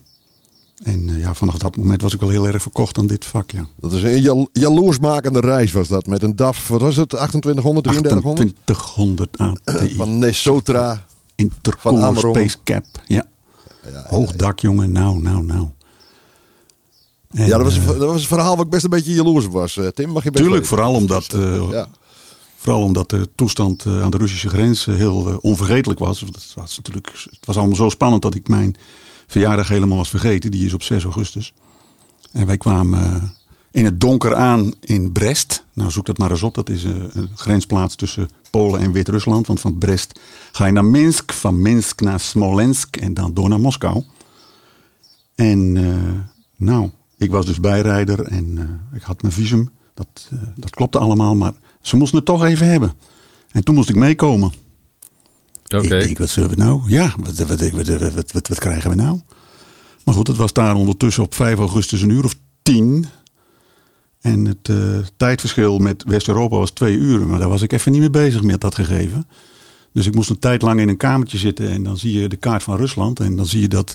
En 0.82 1.18
ja, 1.18 1.34
vanaf 1.34 1.58
dat 1.58 1.76
moment 1.76 2.02
was 2.02 2.14
ik 2.14 2.20
wel 2.20 2.28
heel 2.28 2.46
erg 2.46 2.62
verkocht 2.62 2.98
aan 2.98 3.06
dit 3.06 3.24
vak. 3.24 3.50
Ja. 3.50 3.66
Dat 3.80 3.92
is 3.92 4.02
een 4.02 4.20
jal 4.20 4.48
jaloersmakende 4.52 5.40
reis 5.40 5.72
was 5.72 5.88
dat. 5.88 6.06
Met 6.06 6.22
een 6.22 6.36
DAF, 6.36 6.68
wat 6.68 6.80
was 6.80 6.96
het? 6.96 7.08
2800, 7.08 7.86
3300? 7.86 8.56
2800 8.64 9.38
ATI. 9.38 9.94
Van 9.94 10.18
Nessotra. 10.18 11.04
Intercooler. 11.34 12.18
Space 12.18 12.56
Cap. 12.64 12.84
Ja. 13.06 13.26
Hoog 14.08 14.32
dak, 14.32 14.58
jongen. 14.58 14.92
Nou, 14.92 15.22
nou, 15.22 15.44
nou. 15.44 15.68
En, 17.34 17.46
Ja, 17.46 17.56
dat 17.58 17.62
was, 17.62 17.78
eh, 17.78 17.86
dat 17.86 17.98
was 17.98 18.20
een 18.20 18.26
verhaal 18.28 18.56
waar 18.56 18.64
ik 18.64 18.70
best 18.70 18.84
een 18.84 18.90
beetje 18.90 19.14
jaloers 19.14 19.44
op 19.46 19.52
was. 19.52 19.76
eh, 19.76 19.86
Tim, 19.86 20.10
mag 20.10 20.24
je 20.24 20.30
best 20.30 20.42
Tuurlijk, 20.44 20.62
weten. 20.62 20.76
vooral 20.76 20.94
omdat, 20.94 21.32
eh, 21.32 21.70
Ja. 21.70 21.86
vooral 22.56 22.82
omdat 22.82 23.10
de 23.10 23.28
toestand 23.34 23.86
aan 23.86 24.10
de 24.10 24.16
Russische 24.16 24.48
grens 24.48 24.84
heel 24.84 25.38
onvergetelijk 25.40 25.98
was. 26.00 26.20
Het 26.20 26.52
was, 26.54 26.76
natuurlijk, 26.76 27.12
het 27.30 27.46
was 27.46 27.56
allemaal 27.56 27.76
zo 27.76 27.88
spannend 27.88 28.22
dat 28.22 28.34
ik 28.34 28.48
mijn 28.48 28.76
verjaardag 29.26 29.68
helemaal 29.68 29.96
was 29.96 30.08
vergeten. 30.10 30.50
Die 30.50 30.66
is 30.66 30.72
op 30.74 30.82
6 30.82 31.04
augustus. 31.04 31.52
En 32.32 32.46
wij 32.46 32.56
kwamen 32.56 33.32
in 33.70 33.84
het 33.84 34.00
donker 34.00 34.34
aan 34.34 34.72
in 34.80 35.12
Brest. 35.12 35.64
Nou, 35.72 35.90
zoek 35.90 36.06
dat 36.06 36.18
maar 36.18 36.30
eens 36.30 36.42
op. 36.42 36.54
Dat 36.54 36.68
is 36.68 36.84
een 36.84 37.28
grensplaats 37.34 37.94
tussen 37.94 38.28
Polen 38.50 38.80
en 38.80 38.92
Wit-Rusland. 38.92 39.46
Want 39.46 39.60
van 39.60 39.78
Brest 39.78 40.20
ga 40.52 40.66
je 40.66 40.72
naar 40.72 40.84
Minsk. 40.84 41.32
Van 41.32 41.62
Minsk 41.62 42.00
naar 42.00 42.20
Smolensk. 42.20 42.96
En 42.96 43.14
dan 43.14 43.34
door 43.34 43.48
naar 43.48 43.60
Moskou. 43.60 44.02
En 45.34 45.72
nou, 46.56 46.90
ik 47.16 47.30
was 47.30 47.46
dus 47.46 47.60
bijrijder 47.60 48.20
en 48.20 48.58
eh, 48.58 48.96
ik 48.96 49.02
had 49.02 49.22
mijn 49.22 49.34
visum. 49.34 49.70
Dat, 49.94 50.28
eh, 50.32 50.38
dat 50.56 50.70
klopte 50.70 50.98
allemaal, 50.98 51.34
maar 51.34 51.52
ze 51.80 51.96
moesten 51.96 52.16
het 52.16 52.26
toch 52.26 52.44
even 52.44 52.66
hebben. 52.66 52.92
En 53.50 53.64
toen 53.64 53.74
moest 53.74 53.88
ik 53.88 53.96
meekomen. 53.96 54.52
Oké. 55.64 55.82
Ik 55.82 55.88
denk, 55.88 56.18
wat 56.18 56.28
zullen 56.28 56.50
we 56.50 56.56
nou? 56.56 56.82
Ja, 56.86 57.14
wat, 57.18 57.36
wat, 58.32 58.48
wat, 58.48 58.58
krijgen 58.58 58.90
we 58.90 58.96
nou? 58.96 59.20
Maar 60.04 60.14
goed, 60.14 60.26
het 60.26 60.36
was 60.36 60.52
daar 60.52 60.74
ondertussen 60.74 61.22
op 61.22 61.34
5 61.34 61.58
augustus 61.58 62.02
een 62.02 62.10
uur 62.10 62.24
of 62.24 62.34
tien. 62.62 63.06
En 64.20 64.44
het 64.44 64.68
eh, 64.68 64.98
tijdverschil 65.16 65.78
met 65.78 66.04
West-Europa 66.06 66.56
was 66.56 66.70
twee 66.70 66.96
uur. 66.96 67.26
Maar 67.26 67.38
daar 67.38 67.48
was 67.48 67.62
ik 67.62 67.72
even 67.72 67.92
niet 67.92 68.00
mee 68.00 68.10
bezig 68.10 68.42
met 68.42 68.60
dat 68.60 68.74
gegeven. 68.74 69.26
Dus 69.92 70.06
ik 70.06 70.14
moest 70.14 70.30
een 70.30 70.38
tijd 70.38 70.62
lang 70.62 70.80
in 70.80 70.88
een 70.88 70.96
kamertje 70.96 71.38
zitten. 71.38 71.70
En 71.70 71.82
dan 71.82 71.98
zie 71.98 72.20
je 72.20 72.28
de 72.28 72.36
kaart 72.36 72.62
van 72.62 72.76
Rusland. 72.76 73.20
En 73.20 73.36
dan 73.36 73.46
zie 73.46 73.60
je 73.60 73.68
dat 73.68 73.94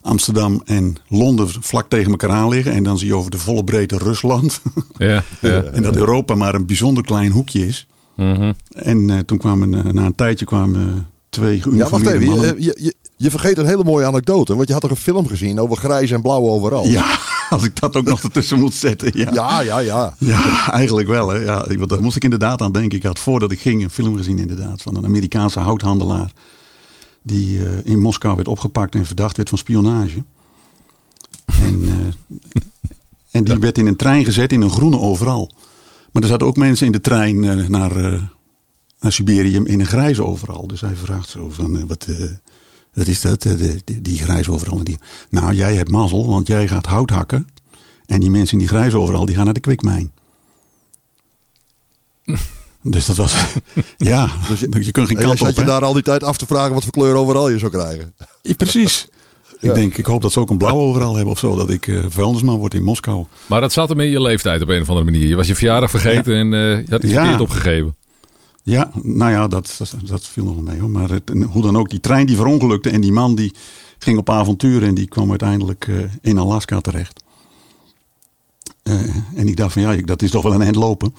Amsterdam 0.00 0.62
en 0.64 0.96
Londen 1.08 1.48
vlak 1.48 1.88
tegen 1.88 2.10
elkaar 2.10 2.30
aan 2.30 2.48
liggen. 2.48 2.72
En 2.72 2.82
dan 2.82 2.98
zie 2.98 3.08
je 3.08 3.14
over 3.14 3.30
de 3.30 3.38
volle 3.38 3.64
breedte 3.64 3.98
Rusland. 3.98 4.60
Ja, 4.98 5.24
ja. 5.40 5.62
en 5.76 5.82
dat 5.82 5.96
Europa 5.96 6.34
maar 6.34 6.54
een 6.54 6.66
bijzonder 6.66 7.04
klein 7.04 7.30
hoekje 7.30 7.66
is. 7.66 7.86
Mhm. 8.16 8.52
En 8.74 9.10
eh, 9.10 9.18
toen 9.18 9.38
kwamen, 9.38 9.74
eh, 9.74 9.92
na 9.92 10.04
een 10.04 10.14
tijdje 10.14 10.44
kwamen 10.44 11.06
twee 11.28 11.62
Ja, 11.72 11.88
wacht 11.88 12.06
even. 12.06 12.40
Je, 12.40 12.54
je, 12.58 12.76
je, 12.80 12.94
je 13.16 13.30
vergeet 13.30 13.58
een 13.58 13.66
hele 13.66 13.84
mooie 13.84 14.06
anekdote. 14.06 14.54
Want 14.54 14.66
je 14.66 14.72
had 14.72 14.82
toch 14.82 14.90
een 14.90 14.96
film 14.96 15.26
gezien 15.26 15.60
over 15.60 15.76
grijs 15.76 16.10
en 16.10 16.22
blauw 16.22 16.48
overal? 16.48 16.86
Ja, 16.86 17.18
als 17.50 17.64
ik 17.64 17.80
dat 17.80 17.96
ook 17.96 18.04
nog 18.04 18.22
ertussen 18.22 18.60
moet 18.60 18.74
zetten. 18.74 19.10
Ja, 19.14 19.30
ja, 19.32 19.60
ja. 19.60 19.78
ja. 19.78 20.14
Ja, 20.18 20.72
eigenlijk 20.72 21.08
wel. 21.08 21.28
Hè. 21.28 21.38
Ja, 21.38 21.62
daar 21.62 22.02
moest 22.02 22.16
ik 22.16 22.24
inderdaad 22.24 22.62
aan 22.62 22.72
denken. 22.72 22.98
Ik 22.98 23.04
had 23.04 23.18
voordat 23.18 23.50
ik 23.50 23.60
ging 23.60 23.82
een 23.82 23.90
film 23.90 24.16
gezien 24.16 24.38
inderdaad 24.38 24.82
van 24.82 24.96
een 24.96 25.04
Amerikaanse 25.04 25.60
houthandelaar. 25.60 26.32
Die 27.28 27.64
eh, 27.66 27.70
in 27.84 28.00
Moskou 28.00 28.36
werd 28.36 28.48
opgepakt 28.48 28.94
en 28.94 29.06
verdacht 29.06 29.36
werd 29.36 29.48
van 29.48 29.58
spionage. 29.58 30.22
En, 31.44 31.82
eh, 31.84 32.36
en 33.30 33.44
die 33.44 33.58
werd 33.58 33.78
in 33.78 33.86
een 33.86 33.96
trein 33.96 34.24
gezet 34.24 34.52
in 34.52 34.60
een 34.60 34.70
groene 34.70 34.98
overal. 34.98 35.50
Maar 36.12 36.22
er 36.22 36.28
zaten 36.28 36.46
ook 36.46 36.56
mensen 36.56 36.86
in 36.86 36.92
de 36.92 37.00
trein 37.00 37.44
eh, 37.44 37.68
naar, 37.68 37.92
naar 39.00 39.12
Siberië 39.12 39.54
in 39.56 39.80
een 39.80 39.86
grijze 39.86 40.24
overal. 40.24 40.66
Dus 40.66 40.80
hij 40.80 40.96
vraagt 40.96 41.28
zo 41.28 41.50
van, 41.50 41.86
wat, 41.86 42.06
wat 42.94 43.06
is 43.06 43.20
dat, 43.20 43.42
de- 43.42 43.80
die, 43.84 44.02
die 44.02 44.18
grijze 44.18 44.52
overal? 44.52 44.84
Die, 44.84 44.98
nou, 45.30 45.54
jij 45.54 45.74
hebt 45.74 45.90
mazzel, 45.90 46.26
want 46.26 46.46
jij 46.46 46.68
gaat 46.68 46.86
hout 46.86 47.10
hakken. 47.10 47.48
En 48.06 48.20
die 48.20 48.30
mensen 48.30 48.52
in 48.52 48.58
die 48.58 48.68
grijze 48.68 48.98
overal, 48.98 49.26
die 49.26 49.34
gaan 49.34 49.44
naar 49.44 49.54
de 49.54 49.60
kwikmijn. 49.60 50.12
dus 52.90 53.06
dat 53.06 53.16
was, 53.16 53.34
ja, 53.96 54.28
Dus 54.48 54.60
je- 54.60 54.68
je, 54.84 54.90
kunt 54.90 55.06
geen 55.08 55.16
kant 55.16 55.38
zat 55.38 55.48
op. 55.48 55.54
je 55.54 55.60
hè? 55.60 55.66
daar 55.66 55.84
al 55.84 55.92
die 55.92 56.02
tijd 56.02 56.22
af 56.24 56.36
te 56.36 56.46
vragen 56.46 56.74
wat 56.74 56.82
voor 56.82 56.92
kleur 56.92 57.14
overal 57.14 57.48
je 57.48 57.58
zou 57.58 57.70
krijgen. 57.72 58.14
Ja, 58.42 58.54
precies. 58.54 59.06
Ja. 59.60 59.68
Ik 59.68 59.74
denk, 59.74 59.96
ik 59.96 60.06
hoop 60.06 60.22
dat 60.22 60.32
ze 60.32 60.40
ook 60.40 60.50
een 60.50 60.58
blauw 60.58 60.76
overal 60.78 61.14
hebben 61.14 61.32
of 61.32 61.38
zo. 61.38 61.56
Dat 61.56 61.70
ik 61.70 61.86
eh 61.88 62.04
vuilnisman 62.08 62.58
word 62.58 62.74
in 62.74 62.82
Moskou. 62.82 63.24
Maar 63.46 63.60
dat 63.60 63.72
zat 63.72 63.88
hem 63.88 64.00
in 64.00 64.10
je 64.10 64.20
leeftijd 64.20 64.62
op 64.62 64.68
een 64.68 64.80
of 64.80 64.88
andere 64.88 65.10
manier. 65.10 65.26
Je 65.28 65.36
was 65.36 65.46
je 65.46 65.54
verjaardag 65.54 65.90
vergeten 65.90 66.34
en 66.34 66.54
eh, 66.54 66.60
je 66.86 66.90
had 66.90 67.02
iets 67.02 67.12
Ja. 67.12 67.18
verkeerd 67.20 67.40
opgegeven. 67.40 67.96
Ja, 68.62 68.90
nou 69.02 69.30
ja, 69.32 69.48
dat, 69.48 69.74
dat, 69.78 69.94
dat 70.04 70.26
viel 70.26 70.44
nog 70.44 70.54
wel 70.54 70.62
mee 70.62 70.80
hoor. 70.80 70.90
Maar 70.90 71.10
het, 71.10 71.32
hoe 71.50 71.62
dan 71.62 71.76
ook, 71.78 71.90
die 71.90 72.00
trein 72.00 72.26
die 72.26 72.36
verongelukte 72.36 72.90
en 72.90 73.00
die 73.00 73.12
man 73.12 73.34
die 73.34 73.54
ging 73.98 74.18
op 74.18 74.30
avontuur 74.30 74.82
en 74.82 74.94
die 74.94 75.08
kwam 75.08 75.30
uiteindelijk 75.30 75.86
eh, 75.88 75.96
in 76.22 76.38
Alaska 76.38 76.80
terecht. 76.80 77.22
Eh, 78.82 78.94
en 79.34 79.48
ik 79.48 79.56
dacht 79.56 79.72
van 79.72 79.82
ja, 79.82 79.96
dat 79.96 80.22
is 80.22 80.30
toch 80.30 80.42
wel 80.42 80.52
een 80.54 80.62
eind 80.62 80.76
lopen. 80.76 81.14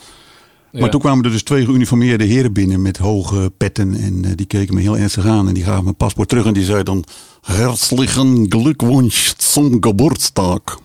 Maar 0.71 0.81
Ja. 0.81 0.89
toen 0.89 0.99
kwamen 0.99 1.25
er 1.25 1.31
dus 1.31 1.43
twee 1.43 1.65
geuniformeerde 1.65 2.23
heren 2.23 2.53
binnen 2.53 2.81
met 2.81 2.97
hoge 2.97 3.51
petten. 3.57 3.93
En 3.95 4.25
eh, 4.25 4.31
die 4.35 4.45
keken 4.45 4.73
me 4.75 4.81
heel 4.81 4.97
ernstig 4.97 5.25
aan. 5.25 5.47
En 5.47 5.53
die 5.53 5.63
gaven 5.63 5.83
mijn 5.83 5.95
paspoort 5.95 6.29
terug 6.29 6.45
en 6.45 6.53
die 6.53 6.65
zei 6.65 6.83
dan... 6.83 7.03
Herzlichen 7.41 8.45
Glückwunsch 8.51 9.33
zum 9.37 9.77
Geburtstag. 9.83 10.61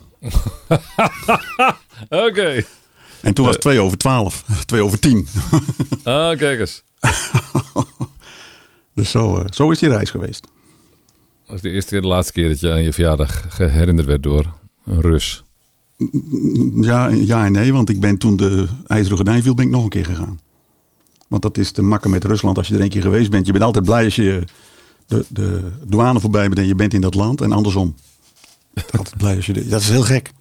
Oké. 2.09 2.63
En 3.21 3.33
toen 3.33 3.45
was 3.45 3.53
het 3.53 3.61
twee 3.63 3.79
over 3.79 3.97
twaalf. 3.97 4.43
Twee 4.65 4.83
over 4.83 4.99
tien. 4.99 5.27
Ah, 6.03 6.37
kijk 6.37 6.59
eens. 6.59 6.83
dus 8.95 9.09
zo, 9.11 9.37
eh, 9.37 9.45
zo 9.49 9.71
is 9.71 9.79
die 9.79 9.89
reis 9.89 10.09
geweest. 10.09 10.47
Dat 11.47 11.55
is 11.55 11.61
de 11.61 11.69
eerste 11.69 11.89
keer 11.91 12.01
de 12.01 12.07
laatste 12.07 12.33
keer 12.33 12.47
dat 12.49 12.59
je 12.59 12.71
aan 12.71 12.83
je 12.83 12.93
verjaardag 12.93 13.45
geherinnerd 13.49 14.07
werd 14.07 14.23
door 14.23 14.53
een 14.85 15.01
Rus. 15.01 15.43
Ja, 16.81 17.07
ja 17.07 17.45
en 17.45 17.51
nee, 17.51 17.73
want 17.73 17.89
ik 17.89 17.99
ben 17.99 18.17
toen 18.17 18.35
de 18.37 18.67
IJzeren 18.87 19.17
Gordijn 19.17 19.43
viel, 19.43 19.53
ben 19.53 19.65
ik 19.65 19.71
nog 19.71 19.83
een 19.83 19.89
keer 19.89 20.05
gegaan. 20.05 20.39
Want 21.27 21.41
dat 21.41 21.57
is 21.57 21.71
te 21.71 21.81
makken 21.81 22.09
met 22.09 22.23
Rusland 22.23 22.57
als 22.57 22.67
je 22.67 22.75
er 22.75 22.81
een 22.81 22.89
keer 22.89 23.01
geweest 23.01 23.29
bent. 23.29 23.45
Je 23.45 23.51
bent 23.51 23.63
altijd 23.63 23.85
blij 23.85 24.03
als 24.05 24.15
je 24.15 24.43
de, 25.07 25.25
de 25.29 25.71
douane 25.87 26.19
voorbij 26.19 26.47
bent 26.47 26.59
en 26.59 26.67
je 26.67 26.75
bent 26.75 26.93
in 26.93 27.01
dat 27.01 27.13
land. 27.13 27.41
En 27.41 27.51
andersom. 27.51 27.95
Altijd 28.97 29.17
blij 29.17 29.35
als 29.35 29.45
je... 29.45 29.53
de- 29.53 29.67
dat 29.67 29.81
is 29.81 29.89
heel 29.89 30.01
gek. 30.03 30.31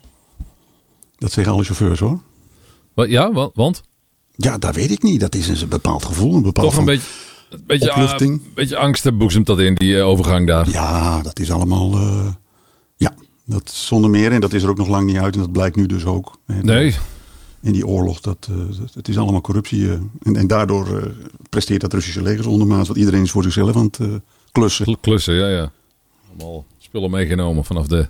Dat 1.19 1.33
zeggen 1.33 1.53
alle 1.55 1.65
chauffeurs 1.65 2.01
hoor. 2.01 2.21
Wat, 2.95 3.09
ja, 3.09 3.33
wa- 3.33 3.51
want? 3.55 3.83
Ja, 4.37 4.59
dat 4.59 4.75
weet 4.75 4.91
ik 4.91 5.03
niet. 5.03 5.21
Dat 5.21 5.35
is 5.35 5.61
een 5.63 5.69
bepaald 5.69 6.05
gevoel. 6.05 6.35
Een 6.35 6.43
bepaald 6.43 6.69
Toch 6.71 6.79
een 6.79 6.85
beetje, 6.85 7.09
een 7.51 7.63
beetje, 7.67 7.91
opluchting. 7.91 8.41
ah, 8.49 8.55
beetje 8.55 8.77
angst 8.77 9.19
boezemt 9.19 9.47
dat 9.47 9.59
in, 9.61 9.75
die 9.75 9.99
eh, 9.99 10.07
overgang 10.07 10.47
daar. 10.47 10.71
Ja, 10.71 11.23
dat 11.23 11.39
is 11.39 11.51
allemaal... 11.51 11.93
eh, 11.95 12.27
dat 13.45 13.71
zonder 13.71 14.11
meer. 14.11 14.33
En 14.33 14.41
dat 14.41 14.53
is 14.53 14.63
er 14.63 14.69
ook 14.69 14.77
nog 14.77 14.89
lang 14.89 15.07
niet 15.07 15.17
uit. 15.17 15.35
En 15.35 15.41
dat 15.41 15.53
blijkt 15.53 15.77
nu 15.77 15.87
dus 15.87 16.05
ook. 16.05 16.39
Nee, 16.47 16.95
in 17.61 17.73
die 17.73 17.87
oorlog. 17.87 18.21
Dat, 18.21 18.49
eh, 18.51 18.79
dat- 18.81 18.95
het 18.95 19.09
is 19.09 19.19
allemaal 19.19 19.41
corruptie. 19.41 19.87
eh, 19.89 19.99
en, 20.23 20.37
en 20.37 20.47
daardoor 20.47 20.99
eh, 20.99 21.07
presteert 21.51 21.81
dat 21.81 21.93
Russische 21.93 22.23
leger 22.23 22.49
ondermaat. 22.49 22.87
Want 22.87 22.99
iedereen 22.99 23.23
is 23.23 23.31
voor 23.31 23.43
zichzelf 23.43 23.77
aan 23.77 23.85
het 23.85 23.99
eh, 24.01 24.07
klussen. 24.53 24.85
kl- 24.85 24.93
klussen, 25.01 25.35
ja, 25.35 25.49
ja. 25.49 25.71
Allemaal 26.29 26.65
spullen 26.79 27.11
meegenomen 27.11 27.65
vanaf 27.65 27.87
de 27.87 28.09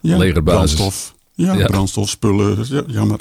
Ja, 0.00 0.16
legerbasis. 0.16 0.74
Brandstof. 0.74 1.14
Ja, 1.34 1.54
Ja. 1.54 1.66
brandstof, 1.66 2.08
spullen. 2.08 2.64
Ja, 2.68 2.82
jammer. 2.86 3.20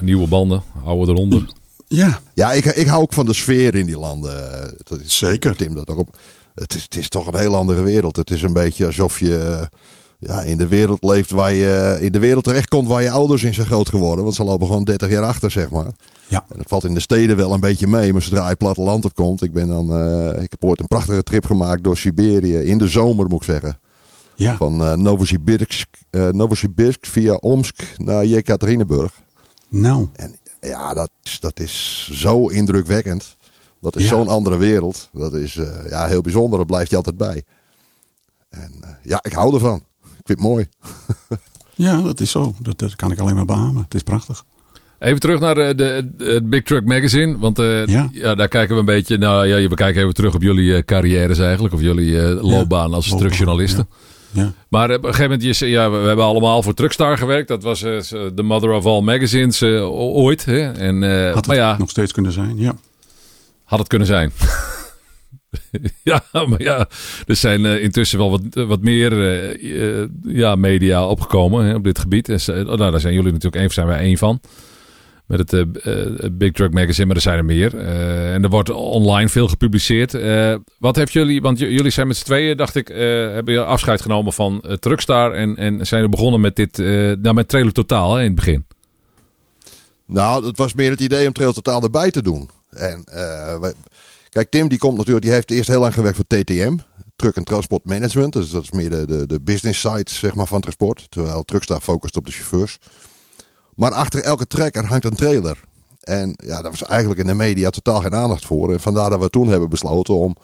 nieuwe 0.00 0.26
banden, 0.28 0.62
oude 0.84 1.12
eronder. 1.12 1.44
Ja, 1.88 2.20
Ja, 2.34 2.52
ik, 2.52 2.64
ik 2.64 2.86
hou 2.86 3.02
ook 3.02 3.12
van 3.12 3.26
de 3.26 3.32
sfeer 3.32 3.74
in 3.74 3.86
die 3.86 3.98
landen. 3.98 4.74
Dat 4.84 5.00
is, 5.00 5.16
Zeker. 5.18 5.56
Tim 5.56 5.74
dat 5.74 5.90
ook 5.90 5.98
op. 5.98 6.18
Het 6.54 6.74
is, 6.74 6.82
het 6.82 6.96
is 6.96 7.08
toch 7.08 7.26
een 7.26 7.38
heel 7.38 7.54
andere 7.56 7.82
wereld. 7.82 8.16
Het 8.16 8.30
is 8.30 8.42
een 8.42 8.52
beetje 8.52 8.86
alsof 8.86 9.20
je 9.20 9.68
ja, 10.26 10.42
in 10.42 10.56
de 10.56 10.66
wereld 10.68 11.04
leeft 11.04 11.30
waar 11.30 11.52
je 11.52 11.96
in 12.00 12.12
de 12.12 12.18
wereld 12.18 12.44
terechtkomt 12.44 12.88
waar 12.88 13.02
je 13.02 13.10
ouders 13.10 13.42
in 13.42 13.54
zijn 13.54 13.66
groot 13.66 13.88
geworden. 13.88 14.24
Want 14.24 14.36
ze 14.36 14.44
lopen 14.44 14.66
gewoon 14.66 14.84
30 14.84 15.10
jaar 15.10 15.22
achter, 15.24 15.50
zeg 15.50 15.70
maar. 15.70 15.90
Ja. 16.28 16.44
En 16.48 16.56
dat 16.58 16.68
valt 16.68 16.84
in 16.84 16.94
de 16.94 17.00
steden 17.00 17.36
wel 17.36 17.52
een 17.52 17.60
beetje 17.60 17.86
mee. 17.86 18.12
Maar 18.12 18.22
zodra 18.22 18.48
je 18.48 18.56
platteland 18.56 19.04
opkomt. 19.04 19.42
Ik, 19.42 19.52
ben 19.52 19.68
dan, 19.68 19.92
eh, 19.92 20.42
ik 20.42 20.50
heb 20.50 20.64
ooit 20.64 20.80
een 20.80 20.86
prachtige 20.86 21.22
trip 21.22 21.44
gemaakt 21.44 21.84
door 21.84 21.96
Siberië. 21.96 22.56
In 22.56 22.78
de 22.78 22.88
zomer 22.88 23.26
moet 23.26 23.40
ik 23.40 23.46
zeggen. 23.46 23.78
ja. 24.34 24.56
Van 24.56 24.84
eh 24.84 24.92
Novosibirsk, 24.94 25.88
eh, 26.10 26.28
Novosibirsk 26.28 27.06
via 27.06 27.34
Omsk 27.34 27.82
naar 27.96 28.24
Jekaterinburg. 28.26 29.12
Nou, 29.68 30.08
En 30.12 30.36
ja, 30.60 30.94
dat, 30.94 31.10
is- 31.22 31.40
dat 31.40 31.60
is 31.60 32.08
zo 32.12 32.46
indrukwekkend. 32.46 33.36
Dat 33.80 33.96
is 33.96 34.02
Ja. 34.02 34.08
zo'n 34.08 34.28
andere 34.28 34.56
wereld. 34.56 35.08
Dat 35.12 35.34
is 35.34 35.60
ja, 35.88 36.06
heel 36.06 36.20
bijzonder. 36.20 36.58
Dat 36.58 36.66
blijft 36.66 36.90
je 36.90 36.96
altijd 36.96 37.16
bij. 37.16 37.42
En 38.48 38.72
ja, 39.02 39.18
ik 39.22 39.32
hou 39.32 39.54
ervan. 39.54 39.82
Ik 40.26 40.36
vind 40.36 40.38
het 40.38 40.48
mooi. 40.48 40.66
ja, 41.74 42.00
dat 42.02 42.20
is 42.20 42.30
zo. 42.30 42.54
Dat, 42.58 42.78
dat 42.78 42.96
kan 42.96 43.12
ik 43.12 43.18
alleen 43.18 43.34
maar 43.34 43.44
beamen. 43.44 43.82
Het 43.82 43.94
is 43.94 44.02
prachtig. 44.02 44.44
Even 44.98 45.20
terug 45.20 45.40
naar 45.40 45.56
eh, 45.56 45.76
de, 45.76 46.40
Big 46.44 46.62
Truck 46.62 46.84
Magazine. 46.84 47.38
Want 47.38 47.58
eh, 47.58 47.86
Ja. 47.86 48.08
ja. 48.12 48.34
daar 48.34 48.48
kijken 48.48 48.74
we 48.74 48.80
een 48.80 48.86
beetje. 48.86 49.18
Nou 49.18 49.46
ja, 49.46 49.68
we 49.68 49.74
kijken 49.74 50.02
even 50.02 50.14
terug 50.14 50.34
op 50.34 50.42
jullie 50.42 50.74
eh, 50.74 50.82
carrières 50.82 51.38
eigenlijk. 51.38 51.74
Of 51.74 51.80
jullie 51.80 52.20
eh, 52.20 52.42
loopbaan 52.42 52.94
als 52.94 53.08
truckjournalisten. 53.08 53.88
Ja. 54.30 54.52
Maar 54.68 54.90
op 54.90 55.04
een 55.04 55.14
gegeven 55.14 55.38
moment, 55.38 55.58
je, 55.58 55.68
ja, 55.68 55.90
we, 55.90 55.96
we 55.98 56.06
hebben 56.06 56.24
allemaal 56.24 56.62
voor 56.62 56.74
Truckstar 56.74 57.18
gewerkt. 57.18 57.48
Dat 57.48 57.62
was 57.62 57.82
eh, 57.82 57.98
de 58.34 58.42
mother 58.42 58.70
of 58.70 58.84
all 58.86 59.00
magazines 59.00 59.62
ooit. 59.62 60.44
Hè? 60.44 60.72
En, 60.72 61.02
eh, 61.02 61.32
Had 61.34 61.46
maar 61.46 61.56
het 61.56 61.64
ja, 61.64 61.78
nog 61.78 61.90
steeds 61.90 62.12
kunnen 62.12 62.32
zijn. 62.32 62.58
Ja. 62.58 62.74
had 63.64 63.78
het 63.78 63.88
kunnen 63.88 64.06
zijn. 64.06 64.32
ja, 66.02 66.24
maar 66.32 66.62
ja, 66.62 66.88
er 67.26 67.36
zijn 67.36 67.66
eh, 67.66 67.82
intussen 67.82 68.18
wel 68.18 68.30
wat, 68.30 68.42
wat 68.66 68.80
meer 68.80 69.12
eh, 69.12 70.00
eh, 70.02 70.08
ja, 70.22 70.54
media 70.54 71.06
opgekomen 71.06 71.64
hè, 71.64 71.74
op 71.74 71.84
dit 71.84 71.98
gebied. 71.98 72.28
En, 72.28 72.68
oh, 72.68 72.78
nou, 72.78 72.90
daar 72.90 73.00
zijn 73.00 73.14
jullie 73.14 73.32
natuurlijk 73.32 73.62
één, 73.62 73.70
zijn 73.70 73.86
wij 73.86 73.98
één 73.98 74.18
van. 74.18 74.40
Met 75.26 75.50
het 75.50 76.38
Big 76.38 76.52
Truck 76.52 76.72
Magazine, 76.72 77.06
maar 77.06 77.16
er 77.16 77.22
zijn 77.22 77.38
er 77.38 77.44
meer. 77.44 77.78
En 78.32 78.42
er 78.42 78.48
wordt 78.48 78.70
online 78.70 79.28
veel 79.28 79.48
gepubliceerd. 79.48 80.16
Wat 80.78 80.96
heeft 80.96 81.12
jullie, 81.12 81.40
want 81.40 81.58
jullie 81.58 81.90
zijn 81.90 82.06
met 82.06 82.16
z'n 82.16 82.24
tweeën, 82.24 82.56
dacht 82.56 82.74
ik, 82.74 82.88
hebben 82.88 83.54
je 83.54 83.64
afscheid 83.64 84.00
genomen 84.02 84.32
van 84.32 84.64
Truckstar. 84.78 85.32
En, 85.32 85.56
en 85.56 85.86
zijn 85.86 86.02
er 86.02 86.08
begonnen 86.08 86.40
met 86.40 86.56
dit, 86.56 86.78
nou 86.78 87.32
met 87.34 87.48
Trailer 87.48 87.72
Totaal 87.72 88.18
in 88.18 88.24
het 88.24 88.34
begin. 88.34 88.66
Nou, 90.06 90.46
het 90.46 90.58
was 90.58 90.74
meer 90.74 90.90
het 90.90 91.00
idee 91.00 91.26
om 91.26 91.32
Trail 91.32 91.52
Totaal 91.52 91.82
erbij 91.82 92.10
te 92.10 92.22
doen. 92.22 92.50
En 92.70 93.04
wij- 93.60 93.74
kijk, 94.36 94.50
Tim 94.50 94.68
die 94.68 94.78
komt 94.78 94.96
natuurlijk, 94.96 95.24
die 95.24 95.34
heeft 95.34 95.50
eerst 95.50 95.68
heel 95.68 95.80
lang 95.80 95.94
gewerkt 95.94 96.16
voor 96.16 96.26
TTM. 96.26 96.76
Truck 97.16 97.36
en 97.36 97.44
Transport 97.44 97.84
Management. 97.84 98.32
Dus 98.32 98.50
dat 98.50 98.62
is 98.62 98.70
meer 98.70 98.90
de, 98.90 99.06
de, 99.06 99.26
de 99.26 99.40
business 99.40 99.80
side 99.80 100.10
zeg 100.10 100.34
maar, 100.34 100.46
van 100.46 100.60
transport. 100.60 101.10
Terwijl 101.10 101.42
Truckstar 101.42 101.80
focust 101.80 102.16
op 102.16 102.26
de 102.26 102.32
chauffeurs. 102.32 102.78
Maar 103.74 103.92
achter 103.92 104.22
elke 104.22 104.46
trekker 104.46 104.84
hangt 104.84 105.04
een 105.04 105.14
trailer. 105.14 105.60
En 106.00 106.34
ja, 106.36 106.62
daar 106.62 106.70
was 106.70 106.82
eigenlijk 106.82 107.20
in 107.20 107.26
de 107.26 107.34
media 107.34 107.70
totaal 107.70 108.00
geen 108.00 108.14
aandacht 108.14 108.46
voor. 108.46 108.72
En 108.72 108.80
vandaar 108.80 109.10
dat 109.10 109.20
we 109.20 109.30
toen 109.30 109.48
hebben 109.48 109.68
besloten 109.68 110.14
om 110.14 110.36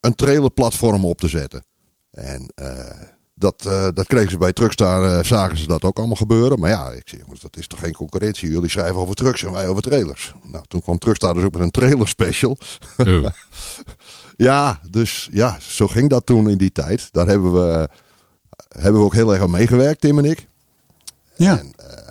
een 0.00 0.14
trailerplatform 0.14 1.04
op 1.04 1.18
te 1.18 1.28
zetten. 1.28 1.64
En 2.10 2.52
eh, 2.54 3.08
dat, 3.40 3.66
eh, 3.66 3.88
dat 3.94 4.06
kregen 4.06 4.30
ze 4.30 4.38
bij 4.38 4.52
Truckstar, 4.52 5.04
eh, 5.18 5.24
zagen 5.24 5.58
ze 5.58 5.66
dat 5.66 5.82
ook 5.84 5.98
allemaal 5.98 6.16
gebeuren. 6.16 6.58
Maar 6.60 6.70
ja, 6.70 6.90
ik 6.90 7.02
zeg, 7.04 7.20
jongens, 7.20 7.40
dat 7.40 7.56
is 7.56 7.66
toch 7.66 7.78
geen 7.78 7.92
concurrentie. 7.94 8.50
Jullie 8.50 8.70
schrijven 8.70 8.96
over 8.96 9.14
trucks 9.14 9.44
en 9.44 9.52
wij 9.52 9.68
over 9.68 9.82
trailers. 9.82 10.32
Nou, 10.42 10.64
toen 10.68 10.82
kwam 10.82 10.98
Truckstar 10.98 11.34
dus 11.34 11.44
ook 11.44 11.52
met 11.52 11.62
een 11.62 11.70
trailer 11.70 12.08
special. 12.08 12.58
Oh. 12.96 13.26
Ja, 14.36 14.80
dus 14.90 15.28
ja, 15.32 15.56
zo 15.60 15.86
ging 15.86 16.08
dat 16.08 16.26
toen 16.26 16.50
in 16.50 16.58
die 16.58 16.72
tijd. 16.72 17.08
Daar 17.12 17.26
hebben 17.26 17.52
we, 17.52 17.88
hebben 18.68 19.00
we 19.00 19.06
ook 19.06 19.14
heel 19.14 19.32
erg 19.32 19.42
aan 19.42 19.50
meegewerkt, 19.50 20.00
Tim 20.00 20.18
en 20.18 20.24
ik. 20.24 20.46
Ja. 21.36 21.58
En, 21.58 21.72
eh, 21.76 22.08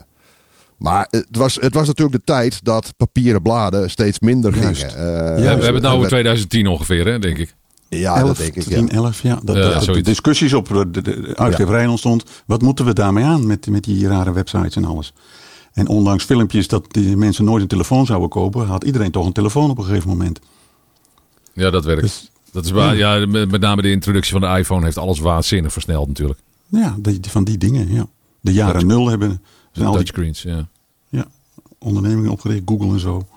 maar 0.78 1.08
het 1.10 1.28
was, 1.32 1.56
het 1.56 1.74
was 1.74 1.88
natuurlijk 1.88 2.18
de 2.26 2.34
tijd 2.34 2.64
dat 2.64 2.94
papieren 2.98 3.42
bladen 3.42 3.90
steeds 3.90 4.20
minder 4.20 4.54
gingen. 4.54 4.88
Eh, 4.88 4.94
we 5.36 5.42
hebben 5.42 5.74
het 5.74 5.82
nou 5.82 5.86
over 5.86 6.00
met- 6.00 6.10
2010 6.10 6.68
ongeveer, 6.68 7.06
hè, 7.06 7.20
denk 7.20 7.38
ik. 7.38 7.56
Ja, 7.90 8.16
11, 8.18 8.28
dat 8.28 8.38
denk 8.38 8.56
ik. 8.56 8.64
10, 8.64 8.86
Ja. 8.86 8.92
11, 8.92 9.22
ja. 9.22 9.40
Dat, 9.44 9.56
Ja, 9.56 9.70
dat- 9.70 9.86
de 9.86 10.02
discussies 10.02 10.54
op 10.54 10.68
de, 10.68 10.90
de, 10.92 11.02
de 11.02 11.34
uitgeverij 11.36 11.88
ontstond. 11.88 12.24
Wat 12.46 12.62
moeten 12.62 12.86
we 12.86 12.94
daarmee 12.94 13.24
aan 13.24 13.48
met, 13.48 13.68
met 13.70 13.84
die 13.84 14.08
rare 14.08 14.32
websites 14.32 14.76
en 14.76 14.86
alles? 14.86 15.14
En 15.74 15.88
ondanks 15.88 16.24
filmpjes 16.24 16.68
dat 16.68 16.86
die 16.94 17.18
mensen 17.18 17.46
nooit 17.46 17.62
een 17.62 17.68
telefoon 17.68 18.06
zouden 18.06 18.30
kopen, 18.30 18.68
had 18.68 18.84
iedereen 18.84 19.12
toch 19.12 19.26
een 19.26 19.32
telefoon 19.34 19.70
op 19.70 19.78
een 19.78 19.84
gegeven 19.84 20.10
moment. 20.10 20.40
Ja, 21.54 21.70
dat 21.70 21.86
werkt. 21.86 22.02
Dus 22.02 22.32
Dat 22.52 22.66
is 22.66 22.72
waar, 22.72 22.96
ja. 22.96 23.26
met, 23.26 23.52
met 23.52 23.62
name 23.62 23.82
de 23.82 23.92
introductie 23.92 24.32
van 24.40 24.42
de 24.42 24.58
iPhone 24.60 24.84
heeft 24.86 24.98
alles 24.98 25.20
waanzinnig 25.20 25.72
versneld 25.74 26.08
natuurlijk. 26.08 26.40
Ja, 26.68 26.96
die, 27.00 27.20
van 27.22 27.44
die 27.44 27.58
dingen, 27.58 27.94
ja. 27.94 28.08
De 28.42 28.54
jaren 28.54 28.74
Touch- 28.80 28.86
nul 28.88 29.08
hebben 29.08 29.42
zijn 29.72 29.86
al 29.88 29.94
die 29.94 30.04
Touchscreens, 30.04 30.42
ja. 30.42 30.68
ja, 31.10 31.26
ondernemingen 31.80 32.32
opgericht, 32.32 32.62
Google 32.66 32.94
en 32.94 33.00
zo. 33.00 33.28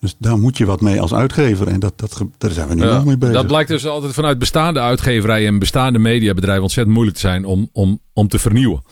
Dus 0.00 0.14
daar 0.18 0.38
moet 0.38 0.58
je 0.58 0.64
wat 0.66 0.80
mee 0.80 1.00
als 1.00 1.14
uitgever. 1.14 1.68
En 1.68 1.80
dat, 1.80 1.92
dat, 1.98 2.22
daar 2.38 2.50
zijn 2.50 2.68
we 2.68 2.74
nu 2.74 2.82
Ja, 2.84 2.94
nog 2.94 3.04
mee 3.04 3.18
bezig. 3.18 3.34
Dat 3.34 3.46
blijkt 3.46 3.68
dus 3.68 3.86
altijd 3.86 4.12
vanuit 4.12 4.38
bestaande 4.38 4.80
uitgeverijen 4.80 5.48
en 5.48 5.58
bestaande 5.58 5.98
mediabedrijven 5.98 6.62
ontzettend 6.62 6.94
moeilijk 6.94 7.18
te 7.18 7.26
zijn 7.28 7.44
om, 7.44 7.68
om, 7.72 8.00
om 8.12 8.28
te 8.28 8.38
vernieuwen. 8.38 8.82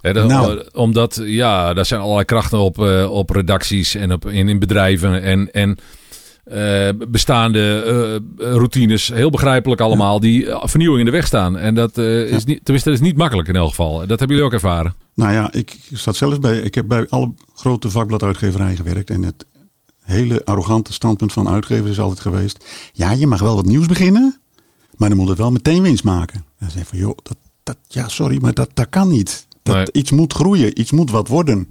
Dat- 0.00 0.28
Nou. 0.28 0.64
Omdat, 0.72 1.20
ja, 1.24 1.74
daar 1.74 1.86
zijn 1.86 2.00
allerlei 2.00 2.24
krachten 2.24 2.58
op, 2.58 2.78
eh, 2.82 3.10
op 3.10 3.30
redacties 3.30 3.94
en 3.94 4.12
op, 4.12 4.26
in, 4.28 4.48
in 4.48 4.58
bedrijven 4.58 5.22
en, 5.22 5.52
en 5.52 5.78
eh, 6.44 6.88
bestaande 7.08 7.82
eh, 8.38 8.46
routines, 8.52 9.08
heel 9.08 9.30
begrijpelijk 9.30 9.80
allemaal, 9.80 10.20
die 10.20 10.46
vernieuwing 10.62 10.98
in 11.00 11.04
de 11.06 11.16
weg 11.16 11.26
staan. 11.26 11.58
En 11.58 11.74
dat 11.74 11.98
is 11.98 12.44
niet, 12.44 12.60
tenminste, 12.64 12.90
dat 12.90 12.98
is 13.00 13.06
niet 13.06 13.16
makkelijk 13.16 13.48
in 13.48 13.56
elk 13.56 13.68
geval. 13.68 13.98
Dat 13.98 14.08
hebben 14.18 14.28
jullie 14.28 14.44
ook 14.44 14.52
ervaren. 14.52 14.94
Nou 15.14 15.32
ja, 15.32 15.52
ik 15.52 15.76
zat 15.92 16.16
zelfs 16.16 16.38
bij. 16.38 16.58
Ik 16.58 16.74
heb 16.74 16.86
bij 16.88 17.06
alle 17.08 17.32
grote 17.54 17.90
vakbladuitgeverijen 17.90 18.76
gewerkt. 18.76 19.10
En 19.10 19.22
het 19.22 19.44
hele 20.06 20.44
arrogante 20.44 20.92
standpunt 20.92 21.32
van 21.32 21.48
uitgevers 21.48 21.90
is 21.90 22.00
altijd 22.00 22.20
geweest. 22.20 22.64
Ja, 22.92 23.10
je 23.10 23.26
mag 23.26 23.40
wel 23.40 23.54
wat 23.54 23.66
nieuws 23.66 23.86
beginnen. 23.86 24.40
Maar 24.96 25.08
dan 25.08 25.18
moet 25.18 25.28
het 25.28 25.38
wel 25.38 25.52
meteen 25.52 25.82
winst 25.82 26.04
maken. 26.04 26.34
En 26.34 26.44
dan 26.58 26.70
zeg 26.70 26.82
je 26.82 26.88
van 26.88 26.98
joh, 26.98 27.16
dat, 27.22 27.36
dat, 27.62 27.76
ja, 27.88 28.08
sorry, 28.08 28.38
maar 28.40 28.54
dat, 28.54 28.70
dat 28.74 28.88
kan 28.88 29.08
niet. 29.08 29.46
Dat, 29.62 29.74
Nee. 29.74 29.86
Iets 29.92 30.10
moet 30.10 30.32
groeien, 30.32 30.80
iets 30.80 30.90
moet 30.90 31.10
wat 31.10 31.28
worden. 31.28 31.68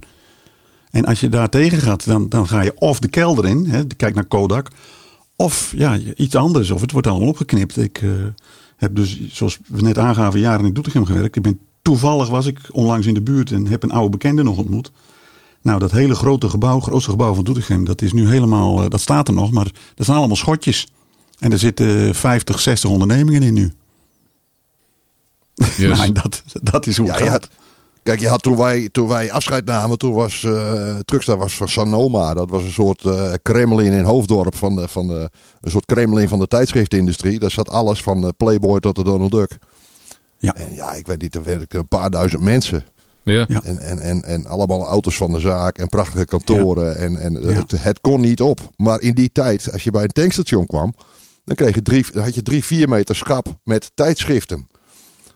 En 0.90 1.04
als 1.04 1.20
je 1.20 1.28
daar 1.28 1.48
tegen 1.48 1.78
gaat, 1.78 2.06
dan, 2.06 2.28
dan 2.28 2.48
ga 2.48 2.60
je 2.60 2.78
of 2.78 2.98
de 2.98 3.08
kelder 3.08 3.46
in. 3.46 3.66
Hè, 3.66 3.86
kijk 3.86 4.14
naar 4.14 4.24
Kodak. 4.24 4.70
Of 5.36 5.72
ja, 5.76 5.98
iets 6.16 6.34
anders. 6.34 6.70
Of 6.70 6.80
het 6.80 6.92
wordt 6.92 7.06
allemaal 7.06 7.28
opgeknipt. 7.28 7.76
Ik 7.76 8.02
eh, 8.02 8.10
heb 8.76 8.94
dus, 8.94 9.28
zoals 9.28 9.58
we 9.66 9.82
net 9.82 9.98
aangaven, 9.98 10.40
jaren 10.40 10.66
in 10.66 10.72
Doetinchem 10.72 11.04
gewerkt. 11.04 11.36
Ik 11.36 11.42
ben, 11.42 11.60
toevallig 11.82 12.28
was 12.28 12.46
ik 12.46 12.58
onlangs 12.70 13.06
in 13.06 13.14
de 13.14 13.22
buurt 13.22 13.50
en 13.50 13.66
heb 13.66 13.82
een 13.82 13.90
oude 13.90 14.10
bekende 14.10 14.42
nog 14.42 14.58
ontmoet. 14.58 14.92
Nou, 15.66 15.78
dat 15.78 15.90
hele 15.90 16.14
grote 16.14 16.48
gebouw, 16.48 16.80
grootste 16.80 17.10
gebouw 17.10 17.34
van 17.34 17.44
Doetinchem, 17.44 17.84
dat 17.84 18.02
is 18.02 18.12
nu 18.12 18.28
helemaal, 18.28 18.82
eh, 18.82 18.88
dat 18.88 19.00
staat 19.00 19.28
er 19.28 19.34
nog, 19.34 19.50
maar 19.50 19.68
dat 19.94 20.06
zijn 20.06 20.18
allemaal 20.18 20.36
schotjes. 20.36 20.88
En 21.38 21.52
er 21.52 21.58
zitten 21.58 22.14
50, 22.14 22.60
60 22.60 22.90
ondernemingen 22.90 23.42
in 23.42 23.54
nu. 23.54 23.72
Yes. 25.54 25.98
Nou, 25.98 26.12
dat, 26.12 26.42
dat 26.62 26.86
is 26.86 26.96
hoe 26.96 27.06
Ja, 27.06 27.12
het 27.12 27.22
gaat. 27.22 27.30
had, 27.30 27.48
kijk, 28.02 28.20
je 28.20 28.28
had 28.28 28.42
toen 28.42 28.56
wij, 28.56 28.88
toen 28.92 29.08
wij 29.08 29.32
afscheid 29.32 29.64
namen, 29.64 29.98
toen 29.98 30.12
was 30.12 30.42
uh, 30.42 30.96
Truckstar 31.04 31.38
was 31.38 31.54
van 31.54 31.68
Sanoma. 31.68 32.34
Dat 32.34 32.50
was 32.50 32.62
een 32.62 32.72
soort 32.72 33.04
eh, 33.04 33.32
Kremlin 33.42 33.92
in 33.92 34.04
Hoofddorp, 34.04 34.56
van 34.56 34.76
de, 34.76 34.88
van 34.88 35.06
de, 35.06 35.30
een 35.60 35.70
soort 35.70 35.84
Kremlin 35.84 36.28
van 36.28 36.38
de 36.38 36.46
tijdschriftindustrie. 36.46 37.38
Daar 37.38 37.50
zat 37.50 37.70
alles 37.70 38.02
van 38.02 38.20
de 38.20 38.32
Playboy 38.36 38.80
tot 38.80 38.96
de 38.96 39.04
Donald 39.04 39.30
Duck. 39.30 39.58
Ja. 40.38 40.54
En 40.54 40.74
ja, 40.74 40.92
ik 40.92 41.06
weet 41.06 41.20
niet, 41.22 41.34
er 41.34 41.44
werkten 41.44 41.78
een 41.78 41.88
paar 41.88 42.10
duizend 42.10 42.42
mensen. 42.42 42.84
Ja. 43.32 43.46
En, 43.48 43.78
en, 43.78 43.98
en, 44.00 44.24
en 44.24 44.46
allemaal 44.46 44.86
auto's 44.86 45.16
van 45.16 45.32
de 45.32 45.40
zaak 45.40 45.78
en 45.78 45.88
prachtige 45.88 46.24
kantoren. 46.24 46.96
En, 46.96 47.16
en 47.20 47.32
Ja. 47.42 47.48
het, 47.48 47.70
het 47.82 48.00
kon 48.00 48.20
niet 48.20 48.40
op. 48.40 48.60
Maar 48.76 49.00
in 49.00 49.14
die 49.14 49.32
tijd, 49.32 49.72
als 49.72 49.84
je 49.84 49.90
bij 49.90 50.02
een 50.02 50.08
tankstation 50.08 50.66
kwam, 50.66 50.94
dan, 51.44 51.56
kreeg 51.56 51.74
je 51.74 51.82
drie, 51.82 52.04
dan 52.12 52.22
had 52.22 52.34
je 52.34 52.42
drie, 52.42 52.64
vier 52.64 52.88
meter 52.88 53.16
schap 53.16 53.46
met 53.64 53.90
tijdschriften. 53.94 54.68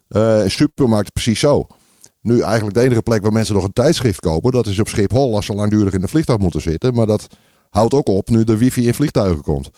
Eh 0.09 0.43
een 0.43 0.51
supermarkt 0.51 1.13
precies 1.13 1.41
zo. 1.41 1.67
Nu 2.21 2.41
eigenlijk 2.41 2.77
de 2.77 2.83
enige 2.83 3.03
plek 3.03 3.23
waar 3.23 3.33
mensen 3.33 3.55
nog 3.55 3.65
een 3.65 3.73
tijdschrift 3.73 4.21
kopen, 4.21 4.53
dat 4.53 4.67
is 4.67 4.79
op 4.79 4.89
Schiphol 4.89 5.35
als 5.37 5.47
ze 5.47 5.55
langdurig 5.55 5.93
in 5.93 6.01
de 6.01 6.09
vliegtuig 6.09 6.39
moeten 6.39 6.61
zitten. 6.61 6.95
Maar 6.95 7.07
dat 7.07 7.27
houdt 7.71 7.95
ook 7.95 8.09
op 8.09 8.29
nu 8.29 8.45
de 8.45 8.57
wifi 8.57 8.87
in 8.87 8.95
vliegtuigen 8.95 9.43
komt. 9.43 9.71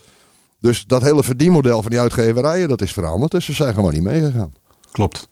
Dus 0.60 0.84
dat 0.86 1.02
hele 1.02 1.22
verdienmodel 1.22 1.82
van 1.82 1.90
die 1.90 2.00
uitgeverijen, 2.00 2.68
dat 2.68 2.82
is 2.82 2.92
veranderd. 2.92 3.32
Dus 3.32 3.44
ze 3.44 3.52
zijn 3.52 3.74
gewoon 3.74 3.92
niet 3.92 4.02
meegegaan. 4.02 4.52
Klopt. 4.92 5.28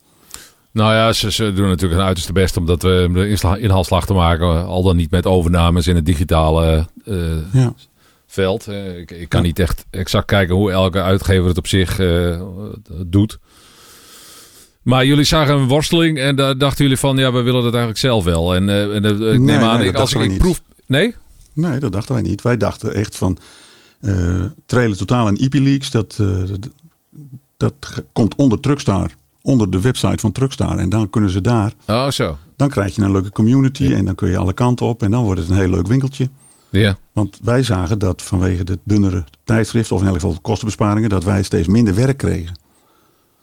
Nou 0.71 0.93
ja, 0.93 1.13
ze, 1.13 1.31
ze 1.31 1.53
doen 1.53 1.67
natuurlijk 1.67 1.93
hun 1.99 2.07
uiterste 2.07 2.33
best 2.33 2.57
om 2.57 2.65
dat 2.65 2.81
we 2.81 3.09
de 3.13 3.59
inhaalslag 3.59 4.05
te 4.05 4.13
maken. 4.13 4.65
Al 4.65 4.83
dan 4.83 4.95
niet 4.95 5.11
met 5.11 5.25
overnames 5.25 5.87
in 5.87 5.95
het 5.95 6.05
digitale 6.05 6.87
eh, 7.05 7.53
Ja. 7.53 7.73
veld. 8.27 8.67
Eh, 8.67 8.97
ik, 8.97 9.11
ik 9.11 9.29
kan 9.29 9.41
Ja. 9.41 9.47
niet 9.47 9.59
echt 9.59 9.85
exact 9.89 10.25
kijken 10.25 10.55
hoe 10.55 10.71
elke 10.71 11.01
uitgever 11.01 11.47
het 11.47 11.57
op 11.57 11.67
zich 11.67 11.99
eh, 11.99 12.41
doet. 13.05 13.39
Maar 14.81 15.05
jullie 15.05 15.23
zagen 15.23 15.55
een 15.55 15.67
worsteling 15.67 16.19
en 16.19 16.35
daar 16.35 16.57
dachten 16.57 16.83
jullie 16.83 16.99
van, 16.99 17.17
ja, 17.17 17.31
we 17.31 17.41
willen 17.41 17.61
dat 17.63 17.71
eigenlijk 17.71 17.97
zelf 17.99 18.23
wel. 18.23 18.55
En, 18.55 18.69
eh, 18.69 18.95
en 18.95 19.05
eh, 19.05 19.11
ik 19.11 19.17
Nee, 19.19 19.37
neem 19.39 19.61
aan, 19.61 19.77
nee, 19.77 19.87
ik, 19.87 19.91
dat 19.93 20.01
als 20.01 20.13
ik, 20.13 20.21
ik 20.31 20.37
proef... 20.37 20.61
Nee? 20.85 21.15
Nee, 21.53 21.79
dat 21.79 21.91
dachten 21.91 22.13
wij 22.13 22.23
niet. 22.23 22.41
Wij 22.41 22.57
dachten 22.57 22.93
echt 22.93 23.15
van 23.17 23.37
eh 24.01 24.43
Trailer 24.65 24.97
Totaal 24.97 25.27
en 25.27 25.35
IP 25.35 25.53
Leaks, 25.53 25.91
dat, 25.91 26.17
eh, 26.19 26.43
dat, 27.57 27.73
komt 28.13 28.35
onder 28.35 28.59
Truckstar. 28.59 29.11
Onder 29.41 29.69
de 29.69 29.81
website 29.81 30.17
van 30.17 30.31
Truckstar. 30.31 30.77
En 30.77 30.89
dan 30.89 31.09
kunnen 31.09 31.29
ze 31.29 31.41
daar, 31.41 31.73
Oh, 31.87 32.09
zo. 32.09 32.37
dan 32.55 32.69
krijg 32.69 32.95
je 32.95 33.01
een 33.01 33.11
leuke 33.11 33.31
community 33.31 33.93
en 33.93 34.05
dan 34.05 34.15
kun 34.15 34.29
je 34.29 34.37
alle 34.37 34.53
kanten 34.53 34.85
op. 34.85 35.03
En 35.03 35.11
dan 35.11 35.23
wordt 35.23 35.39
het 35.41 35.49
een 35.49 35.55
heel 35.55 35.69
leuk 35.69 35.87
winkeltje. 35.87 36.29
Ja. 36.69 36.97
Want 37.13 37.39
wij 37.43 37.63
zagen 37.63 37.99
dat 37.99 38.21
vanwege 38.21 38.63
de 38.63 38.79
dunnere 38.83 39.23
tijdschrift, 39.43 39.91
of 39.91 39.99
in 39.99 40.05
elk 40.05 40.15
geval 40.15 40.33
de 40.33 40.39
kostenbesparingen, 40.41 41.09
dat 41.09 41.23
wij 41.23 41.43
steeds 41.43 41.67
minder 41.67 41.95
werk 41.95 42.17
kregen. 42.17 42.59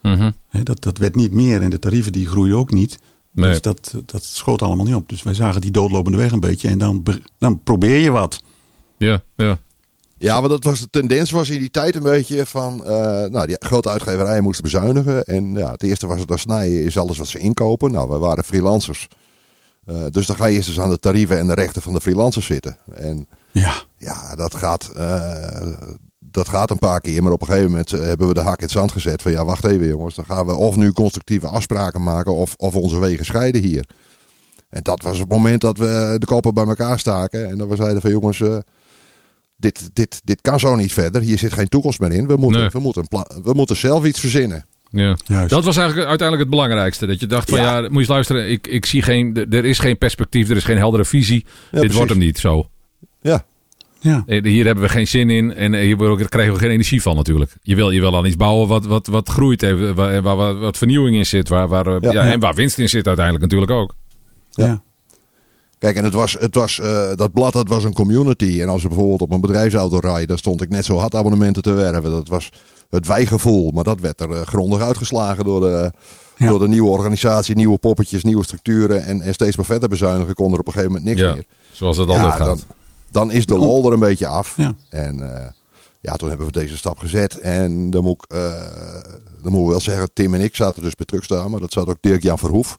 Mhm. 0.02 0.30
Dat, 0.62 0.82
dat 0.82 0.98
werd 0.98 1.14
niet 1.14 1.32
meer 1.32 1.62
en 1.62 1.70
de 1.70 1.78
tarieven 1.78 2.12
die 2.12 2.26
groeien 2.26 2.56
ook 2.56 2.72
niet. 2.72 2.98
Nee. 3.32 3.50
Dus 3.50 3.60
dat, 3.60 3.94
dat 4.06 4.24
schoot 4.24 4.62
allemaal 4.62 4.84
niet 4.84 4.94
op. 4.94 5.08
Dus 5.08 5.22
wij 5.22 5.34
zagen 5.34 5.60
die 5.60 5.70
doodlopende 5.70 6.18
weg 6.18 6.32
een 6.32 6.40
beetje. 6.40 6.68
En 6.68 6.78
dan, 6.78 7.04
dan 7.38 7.62
probeer 7.62 7.98
je 7.98 8.10
wat. 8.10 8.42
Ja, 8.98 9.22
ja. 9.36 9.58
Ja, 10.18 10.40
maar 10.40 10.48
dat 10.48 10.64
was 10.64 10.80
de 10.80 10.90
tendens 10.90 11.30
was 11.30 11.50
in 11.50 11.58
die 11.58 11.70
tijd 11.70 11.94
een 11.94 12.02
beetje 12.02 12.46
van, 12.46 12.84
eh, 12.84 13.24
nou, 13.24 13.46
die 13.46 13.56
grote 13.58 13.90
uitgeverijen 13.90 14.42
moesten 14.42 14.64
bezuinigen. 14.64 15.24
En 15.24 15.52
ja, 15.52 15.70
het 15.70 15.82
eerste 15.82 16.06
was 16.06 16.26
dat 16.26 16.38
snijden 16.38 16.84
is 16.84 16.98
alles 16.98 17.18
wat 17.18 17.26
ze 17.26 17.38
inkopen. 17.38 17.92
Nou, 17.92 18.08
wij 18.08 18.18
waren 18.18 18.44
freelancers. 18.44 19.08
Eh, 19.84 19.96
dus 20.10 20.26
dan 20.26 20.36
ga 20.36 20.46
je 20.46 20.56
eerst 20.56 20.68
eens 20.68 20.80
aan 20.80 20.90
de 20.90 20.98
tarieven 20.98 21.38
en 21.38 21.46
de 21.46 21.54
rechten 21.54 21.82
van 21.82 21.92
de 21.92 22.00
freelancers 22.00 22.46
zitten. 22.46 22.76
En 22.94 23.28
Ja, 23.52 23.74
ja, 23.96 24.34
dat 24.34 24.54
gaat, 24.54 24.90
eh, 24.96 25.66
dat 26.18 26.48
gaat 26.48 26.70
een 26.70 26.78
paar 26.78 27.00
keer. 27.00 27.22
Maar 27.22 27.32
op 27.32 27.40
een 27.40 27.46
gegeven 27.46 27.70
moment 27.70 27.90
hebben 27.90 28.28
we 28.28 28.34
de 28.34 28.40
hak 28.40 28.58
in 28.58 28.64
het 28.64 28.70
zand 28.70 28.92
gezet. 28.92 29.22
Van 29.22 29.32
ja, 29.32 29.44
wacht 29.44 29.64
even 29.64 29.86
jongens. 29.86 30.14
Dan 30.14 30.24
gaan 30.24 30.46
we 30.46 30.54
of 30.54 30.76
nu 30.76 30.92
constructieve 30.92 31.46
afspraken 31.46 32.02
maken 32.02 32.34
of, 32.34 32.54
of 32.56 32.74
onze 32.74 32.98
wegen 32.98 33.24
scheiden 33.24 33.62
hier. 33.62 33.84
En 34.68 34.82
dat 34.82 35.02
was 35.02 35.18
het 35.18 35.28
moment 35.28 35.60
dat 35.60 35.78
we 35.78 36.16
de 36.18 36.26
koppen 36.26 36.54
bij 36.54 36.66
elkaar 36.66 36.98
staken. 36.98 37.48
En 37.48 37.58
dat 37.58 37.68
we 37.68 37.76
zeiden 37.76 38.00
van 38.00 38.10
jongens, 38.10 38.42
dit, 39.58 39.90
dit, 39.92 40.20
dit 40.24 40.40
kan 40.40 40.58
zo 40.60 40.76
niet 40.76 40.92
verder. 40.92 41.22
Hier 41.22 41.38
zit 41.38 41.52
geen 41.52 41.68
toekomst 41.68 42.00
meer 42.00 42.12
in. 42.12 42.26
We 42.26 42.36
moeten, 42.36 42.60
Nee. 42.60 42.68
we 42.72 42.78
moeten, 42.80 43.04
we 43.42 43.52
moeten 43.54 43.76
zelf 43.76 44.04
iets 44.04 44.20
verzinnen. 44.20 44.66
ja. 44.90 45.16
juist. 45.24 45.50
Dat 45.50 45.64
was 45.64 45.76
eigenlijk 45.76 46.08
uiteindelijk 46.08 46.48
het 46.48 46.58
belangrijkste. 46.58 47.06
Dat 47.06 47.20
je 47.20 47.26
dacht 47.26 47.50
van, 47.50 47.58
ja, 47.58 47.74
Ja. 47.76 47.80
moet 47.80 47.92
je 47.92 47.98
eens 47.98 48.08
luisteren. 48.08 48.50
Ik, 48.50 48.66
ik 48.66 48.86
zie 48.86 49.02
geen, 49.02 49.46
er 49.50 49.64
is 49.64 49.78
geen 49.78 49.98
perspectief, 49.98 50.50
er 50.50 50.56
is 50.56 50.64
geen 50.64 50.76
heldere 50.76 51.04
visie. 51.04 51.40
Dit 51.44 51.70
precies. 51.70 51.94
wordt 51.94 52.10
hem 52.10 52.18
niet 52.18 52.38
zo. 52.38 52.68
Ja, 53.22 53.44
ja. 54.00 54.22
Eh, 54.26 54.42
Hier 54.42 54.64
hebben 54.64 54.84
we 54.84 54.90
geen 54.90 55.06
zin 55.08 55.30
in 55.30 55.54
en 55.54 55.74
eh, 55.74 55.80
hier 55.80 56.28
krijgen 56.28 56.52
we 56.54 56.58
geen 56.58 56.70
energie 56.70 57.02
van 57.02 57.16
natuurlijk. 57.16 57.52
Je 57.62 57.74
wil, 57.74 57.90
je 57.90 58.00
wil 58.00 58.16
aan 58.16 58.24
iets 58.26 58.36
bouwen 58.36 58.68
wat, 58.68 58.86
wat, 58.86 59.06
wat 59.06 59.28
groeit, 59.28 59.62
even, 59.62 59.94
waar, 59.94 60.22
waar, 60.22 60.36
waar 60.36 60.58
wat 60.58 60.76
vernieuwing 60.78 61.16
in 61.16 61.26
zit. 61.26 61.48
Waar, 61.48 61.68
waar, 61.68 61.86
eh, 61.86 61.96
Ja. 62.00 62.12
ja, 62.12 62.32
en 62.32 62.40
waar 62.40 62.54
winst 62.54 62.78
in 62.78 62.88
zit 62.88 63.06
uiteindelijk 63.06 63.44
natuurlijk 63.44 63.70
ook. 63.72 63.94
Ja. 64.50 64.82
Kijk, 65.78 65.96
en 65.96 66.04
het 66.04 66.12
was, 66.14 66.36
het 66.38 66.54
was, 66.54 66.80
eh, 66.80 67.08
dat 67.14 67.32
blad 67.32 67.52
dat 67.52 67.68
was 67.68 67.84
een 67.84 67.92
community. 67.94 68.58
En 68.62 68.68
als 68.68 68.82
we 68.82 68.88
bijvoorbeeld 68.88 69.20
op 69.22 69.32
een 69.32 69.40
bedrijfsauto 69.40 69.98
rijden, 69.98 70.26
dan 70.28 70.38
stond 70.38 70.62
ik 70.62 70.68
net 70.68 70.84
zo 70.84 70.96
hard 70.96 71.14
abonnementen 71.14 71.62
te 71.62 71.72
werven. 71.72 72.10
Dat 72.10 72.28
was 72.28 72.50
het 72.90 73.06
wijgevoel. 73.06 73.70
Maar 73.70 73.84
dat 73.84 74.00
werd 74.00 74.20
er 74.20 74.30
eh, 74.32 74.40
grondig 74.40 74.80
uitgeslagen 74.80 75.44
door 75.44 75.60
de, 75.60 75.92
Ja. 76.36 76.48
door 76.48 76.58
de 76.58 76.68
nieuwe 76.68 76.88
organisatie, 76.90 77.54
nieuwe 77.54 77.78
poppetjes, 77.78 78.22
nieuwe 78.24 78.44
structuren. 78.44 79.04
En, 79.04 79.20
en 79.20 79.34
steeds 79.34 79.56
maar 79.56 79.64
verder 79.66 79.88
bezuinigen 79.88 80.34
kon 80.34 80.52
er 80.52 80.58
op 80.58 80.66
een 80.66 80.72
gegeven 80.72 80.92
moment 80.92 81.08
niks 81.10 81.20
Ja, 81.28 81.32
meer. 81.34 81.44
zoals 81.72 81.96
het 81.96 82.08
altijd 82.08 82.26
Ja, 82.28 82.36
gaat. 82.36 82.46
dan, 82.46 82.60
dan 83.10 83.30
is 83.30 83.46
de 83.46 83.58
lol 83.58 83.86
er 83.86 83.92
een 83.92 83.98
beetje 83.98 84.26
af. 84.26 84.56
En 84.90 85.34
eh, 85.36 85.46
ja, 86.00 86.12
toen 86.16 86.28
hebben 86.28 86.46
we 86.46 86.52
deze 86.52 86.76
stap 86.76 86.98
gezet. 86.98 87.38
En 87.38 87.90
dan 87.90 88.02
moet, 88.04 88.22
ik, 88.28 88.36
dan 89.42 89.52
moeten 89.52 89.64
we 89.64 89.70
wel 89.70 89.80
zeggen, 89.80 90.10
Tim 90.12 90.34
en 90.34 90.40
ik 90.40 90.54
zaten 90.56 90.82
dus 90.82 90.94
bij 90.94 91.06
Truckstar. 91.06 91.50
Maar 91.50 91.60
dat 91.60 91.72
zat 91.72 91.88
ook 91.88 91.96
Dirk-Jan 92.00 92.38
Verhoef. 92.38 92.76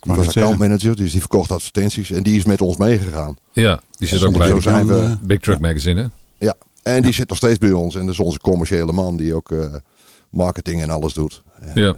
Die 0.00 0.14
was 0.14 0.26
accountmanager, 0.28 0.96
dus 0.96 1.10
die 1.10 1.20
verkocht 1.20 1.50
advertenties. 1.50 2.10
En 2.10 2.22
die 2.22 2.36
is 2.36 2.44
met 2.44 2.60
ons 2.60 2.76
meegegaan. 2.76 3.36
Ja, 3.52 3.80
die 3.96 4.08
zit 4.08 4.20
Ja, 4.20 4.26
ook 4.26 4.36
bij 4.38 4.48
zo 4.48 4.60
zijn 4.60 4.86
we- 4.86 5.00
eh, 5.02 5.12
Big 5.22 5.40
Truck 5.40 5.60
Magazine. 5.60 6.00
Hè? 6.00 6.08
Ja, 6.46 6.54
en 6.82 7.02
die 7.02 7.12
zit 7.12 7.28
nog 7.28 7.38
steeds 7.38 7.58
bij 7.58 7.72
ons. 7.72 7.94
En 7.94 8.00
dat 8.04 8.14
is 8.14 8.20
onze 8.20 8.38
commerciële 8.38 8.92
man 8.92 9.16
die 9.16 9.34
ook 9.34 9.50
eh, 9.52 9.74
marketing 10.30 10.82
en 10.82 10.90
alles 10.90 11.12
doet. 11.12 11.42
En, 11.60 11.82
Ja. 11.82 11.94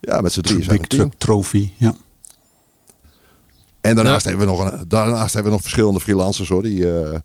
ja, 0.00 0.20
met 0.20 0.32
z'n 0.32 0.40
drieën 0.40 0.62
zijn 0.62 0.78
Big. 0.78 0.86
Truck 0.86 1.12
Trophy. 1.18 1.70
Ja. 1.76 1.94
En 3.80 3.94
daarnaast, 3.94 4.24
Ja. 4.24 4.30
hebben 4.30 4.46
we 4.48 4.52
nog 4.52 4.72
een, 4.72 4.88
daarnaast 4.88 5.32
hebben 5.34 5.50
we 5.50 5.56
nog 5.56 5.60
verschillende 5.66 6.00
freelancers 6.00 6.48
hoor, 6.48 6.62
die 6.62 6.98
eh, 7.00 7.18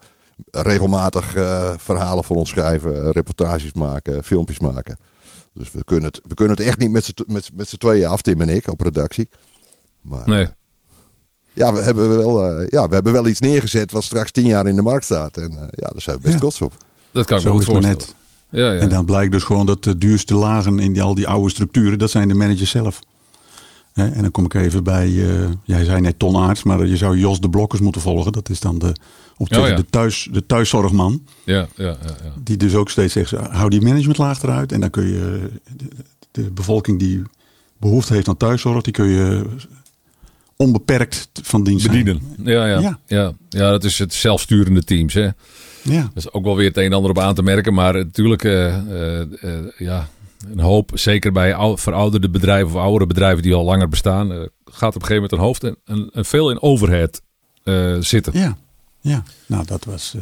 regelmatig 0.51 1.35
eh, 1.35 1.73
verhalen 1.77 2.23
voor 2.23 2.35
ons 2.35 2.49
schrijven, 2.49 3.03
eh, 3.03 3.09
reportages 3.11 3.73
maken, 3.73 4.23
filmpjes 4.23 4.59
maken. 4.59 4.97
Dus 5.53 5.71
we 5.71 5.83
kunnen 5.83 6.05
het, 6.05 6.21
we 6.27 6.33
kunnen 6.33 6.55
het 6.57 6.65
echt 6.65 6.77
niet 6.77 6.91
met 7.55 7.67
z'n 7.69 7.77
tweeën 7.77 8.07
af, 8.07 8.21
Tim 8.21 8.41
en 8.41 8.49
ik, 8.49 8.67
op 8.71 8.81
redactie. 8.81 9.29
Maar 10.09 10.27
Nee. 10.27 10.47
ja, 11.53 11.73
we 11.73 11.79
hebben 11.81 12.09
wel, 12.09 12.45
eh, 12.45 12.67
ja, 12.69 12.87
we 12.87 12.93
hebben 12.93 13.13
wel 13.13 13.27
iets 13.27 13.39
neergezet 13.39 13.91
wat 13.91 14.03
straks 14.03 14.31
tien 14.31 14.45
jaar 14.45 14.67
in 14.67 14.75
de 14.75 14.81
markt 14.81 15.05
staat. 15.05 15.37
En 15.37 15.51
eh, 15.51 15.57
ja, 15.71 15.87
daar 15.87 16.01
zijn 16.01 16.15
we 16.15 16.21
best 16.21 16.33
Ja. 16.33 16.39
trots 16.39 16.61
op. 16.61 16.73
Dat 17.11 17.25
kan 17.25 17.37
ik 17.37 17.43
me 17.43 17.49
Zo 17.49 17.55
goed 17.55 17.61
is 17.61 17.73
het 17.73 17.81
maar 17.83 17.91
voorstellen. 17.93 18.17
Ja, 18.49 18.73
ja. 18.73 18.79
En 18.79 18.89
dan 18.89 19.05
blijkt 19.05 19.31
dus 19.31 19.43
gewoon 19.43 19.65
dat 19.65 19.83
de 19.83 19.97
duurste 19.97 20.35
lagen 20.35 20.79
in 20.79 20.93
die, 20.93 21.01
al 21.01 21.15
die 21.15 21.27
oude 21.27 21.49
structuren, 21.49 21.99
dat 21.99 22.09
zijn 22.09 22.27
de 22.27 22.33
managers 22.33 22.69
zelf. 22.69 22.99
Hè, 23.93 24.07
en 24.09 24.21
dan 24.21 24.31
kom 24.31 24.45
ik 24.45 24.53
even 24.53 24.83
bij, 24.83 25.05
eh, 25.07 25.49
jij 25.63 25.83
zei 25.83 26.01
net 26.01 26.19
Ton 26.19 26.35
Aerts, 26.35 26.63
maar 26.63 26.85
je 26.85 26.97
zou 26.97 27.17
Jos 27.17 27.39
de 27.39 27.49
Blokkers 27.49 27.81
moeten 27.81 28.01
volgen. 28.01 28.31
Dat 28.31 28.49
is 28.49 28.59
dan 28.59 28.79
de, 28.79 28.91
te 28.91 29.59
Oh, 29.59 29.67
ja. 29.67 29.75
de, 29.75 29.85
thuis, 29.85 30.29
de 30.31 30.45
thuiszorgman. 30.45 31.23
ja, 31.45 31.67
ja, 31.75 31.85
ja, 31.85 31.95
ja. 32.01 32.33
Die 32.43 32.57
dus 32.57 32.75
ook 32.75 32.89
steeds 32.89 33.13
zegt, 33.13 33.31
hou 33.31 33.69
die 33.69 33.81
managementlaag 33.81 34.43
eruit. 34.43 34.71
En 34.71 34.79
dan 34.79 34.89
kun 34.89 35.07
je 35.07 35.49
de, 35.77 35.87
de 36.31 36.51
bevolking 36.51 36.99
die 36.99 37.21
behoefte 37.77 38.13
heeft 38.13 38.27
aan 38.27 38.37
thuiszorg, 38.37 38.81
die 38.83 38.93
kun 38.93 39.07
je 39.07 39.45
onbeperkt 40.63 41.29
van 41.43 41.63
dienst. 41.63 41.87
Bedienen. 41.87 42.21
Ja, 42.43 42.65
ja, 42.65 42.79
ja. 42.79 42.99
Ja. 43.05 43.33
ja. 43.49 43.71
dat 43.71 43.83
is 43.83 43.99
het 43.99 44.13
zelfsturende 44.13 44.83
teams. 44.83 45.13
Hè. 45.13 45.27
Ja, 45.83 46.01
Dat 46.01 46.11
is 46.15 46.31
ook 46.31 46.43
wel 46.43 46.55
weer 46.55 46.67
het 46.67 46.77
een 46.77 46.83
en 46.83 46.93
ander 46.93 47.11
op 47.11 47.19
aan 47.19 47.35
te 47.35 47.43
merken. 47.43 47.73
Maar 47.73 47.93
natuurlijk, 47.93 48.43
eh, 48.43 48.77
eh, 48.77 49.21
eh, 49.21 49.65
ja, 49.77 50.09
een 50.51 50.59
hoop, 50.59 50.91
zeker 50.93 51.31
bij 51.31 51.53
ou- 51.55 51.77
verouderde 51.77 52.29
bedrijven 52.29 52.67
of 52.67 52.75
oudere 52.81 53.05
bedrijven 53.07 53.43
die 53.43 53.53
al 53.53 53.63
langer 53.63 53.89
bestaan, 53.89 54.27
gaat 54.65 54.95
op 54.95 55.01
een 55.01 55.07
gegeven 55.07 55.13
moment 55.15 55.31
een 55.31 55.39
hoofd 55.39 55.63
en, 55.63 55.77
en, 55.85 56.09
en 56.13 56.25
veel 56.25 56.49
in 56.51 56.61
overhead 56.61 57.21
eh, 57.63 57.95
zitten. 57.99 58.33
ja, 58.39 58.57
ja. 59.01 59.23
Nou, 59.45 59.65
dat 59.65 59.85
was 59.85 60.15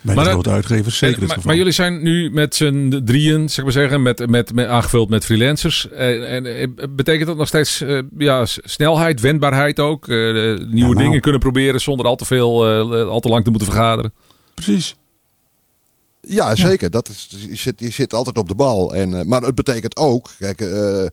bij 0.00 0.14
Maar 0.14 0.24
de 0.24 0.30
grote 0.30 0.50
uitgevers 0.50 0.98
zeker 0.98 1.18
het 1.18 1.26
maar, 1.26 1.36
geval. 1.36 1.50
maar 1.50 1.56
jullie 1.56 1.72
zijn 1.72 2.02
nu 2.02 2.30
met 2.30 2.54
z'n 2.54 3.02
drieën, 3.04 3.48
zeg 3.48 3.64
maar 3.64 3.72
zeggen, 3.72 4.02
met, 4.02 4.26
met, 4.28 4.54
met, 4.54 4.66
aangevuld 4.66 5.08
met 5.08 5.24
freelancers. 5.24 5.90
En, 5.90 6.28
en 6.28 6.46
eh, 6.46 6.68
betekent 6.90 7.26
dat 7.26 7.36
nog 7.36 7.48
steeds 7.48 7.80
eh, 7.80 8.02
ja, 8.18 8.44
snelheid, 8.46 9.20
wendbaarheid 9.20 9.80
ook? 9.80 10.08
Eh, 10.08 10.16
nieuwe 10.16 10.70
nou. 10.72 10.94
dingen 10.94 11.20
kunnen 11.20 11.40
proberen 11.40 11.80
zonder 11.80 12.06
al 12.06 12.16
te 12.16 12.24
veel, 12.24 12.66
eh, 12.66 13.08
al 13.08 13.20
te 13.20 13.28
lang 13.28 13.44
te 13.44 13.50
moeten 13.50 13.68
vergaderen? 13.68 14.12
Precies. 14.54 14.96
Ja, 16.28 16.54
zeker. 16.56 16.90
Dat 16.90 17.08
is, 17.08 17.28
je, 17.48 17.56
zit, 17.56 17.80
je 17.80 17.90
zit 17.90 18.14
altijd 18.14 18.38
op 18.38 18.48
de 18.48 18.54
bal. 18.54 18.94
En, 18.94 19.18
eh, 19.18 19.24
maar 19.24 19.42
het 19.42 19.54
betekent 19.54 19.96
ook, 19.96 20.30
kijk, 20.38 20.60
eh, 20.60 21.04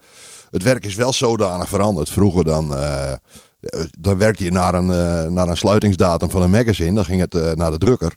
het 0.52 0.64
werk 0.64 0.86
is 0.86 0.96
wel 0.96 1.14
zodanig 1.14 1.70
veranderd. 1.70 2.10
Vroeger 2.10 2.44
dan, 2.44 2.76
eh, 2.76 3.12
eh, 3.12 3.18
dan 4.00 4.18
werkte 4.18 4.44
je 4.44 4.52
naar 4.52 4.74
een, 4.74 4.92
eh, 4.92 5.32
naar 5.32 5.48
een 5.48 5.58
sluitingsdatum 5.58 6.30
van 6.30 6.42
een 6.42 6.50
magazine. 6.50 6.94
Dan 6.94 7.06
ging 7.06 7.22
het 7.22 7.36
eh, 7.36 7.52
naar 7.52 7.72
de 7.72 7.78
drukker. 7.78 8.14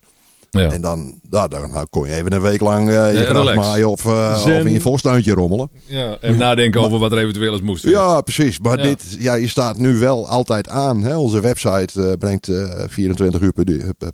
Ja. 0.61 0.71
En 0.73 0.81
dan, 0.81 1.21
nou, 1.31 1.49
dan 1.49 1.87
kon 1.91 2.07
je 2.09 2.15
even 2.15 2.33
een 2.33 2.41
week 2.41 2.61
lang 2.61 2.89
eh, 2.89 3.13
je 3.13 3.19
Ja, 3.19 3.25
gras 3.25 3.37
relax. 3.39 3.57
maaien 3.57 3.89
of, 3.91 4.05
eh, 4.07 4.41
of 4.45 4.47
in 4.47 4.73
je 4.73 4.81
voorstuintje 4.81 5.33
rommelen. 5.33 5.71
Ja, 5.87 6.17
en 6.21 6.37
nadenken 6.37 6.81
over 6.81 6.99
wat 6.99 7.13
er 7.13 7.19
eventueel 7.19 7.53
eens 7.53 7.63
moest. 7.63 7.85
Ja, 7.85 8.21
precies. 8.21 8.59
Maar 8.59 8.77
Ja. 8.79 8.83
dit, 8.83 9.17
ja, 9.19 9.35
je 9.35 9.49
staat 9.49 9.77
nu 9.79 9.99
wel 9.99 10.29
altijd 10.29 10.69
aan. 10.69 11.03
Hè? 11.03 11.17
Onze 11.17 11.41
website 11.41 12.03
eh, 12.09 12.13
brengt 12.19 12.49
eh, 12.49 12.83
24 12.87 13.41
uur 13.41 13.53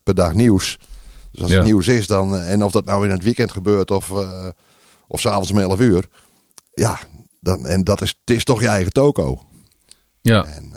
per, 0.05 0.15
dag 0.15 0.35
nieuws. 0.35 0.79
Dus 1.33 1.41
als 1.43 1.51
Ja. 1.51 1.57
het 1.57 1.67
nieuws 1.67 1.89
is, 1.89 2.07
dan, 2.07 2.37
en 2.37 2.65
of 2.65 2.73
dat 2.73 2.85
nou 2.85 3.05
in 3.05 3.11
het 3.11 3.23
weekend 3.23 3.53
gebeurt 3.53 3.91
of, 3.91 4.11
eh 4.11 4.49
of 5.09 5.21
s'avonds 5.21 5.51
om 5.51 5.59
11 5.59 5.81
uur. 5.81 6.05
Ja, 6.75 6.99
dan, 7.41 7.67
en 7.67 7.85
dat 7.85 8.03
is, 8.03 8.15
het 8.25 8.37
is 8.37 8.45
toch 8.45 8.61
je 8.61 8.69
eigen 8.69 8.93
toko. 8.93 9.43
Ja. 10.21 10.45
En, 10.45 10.73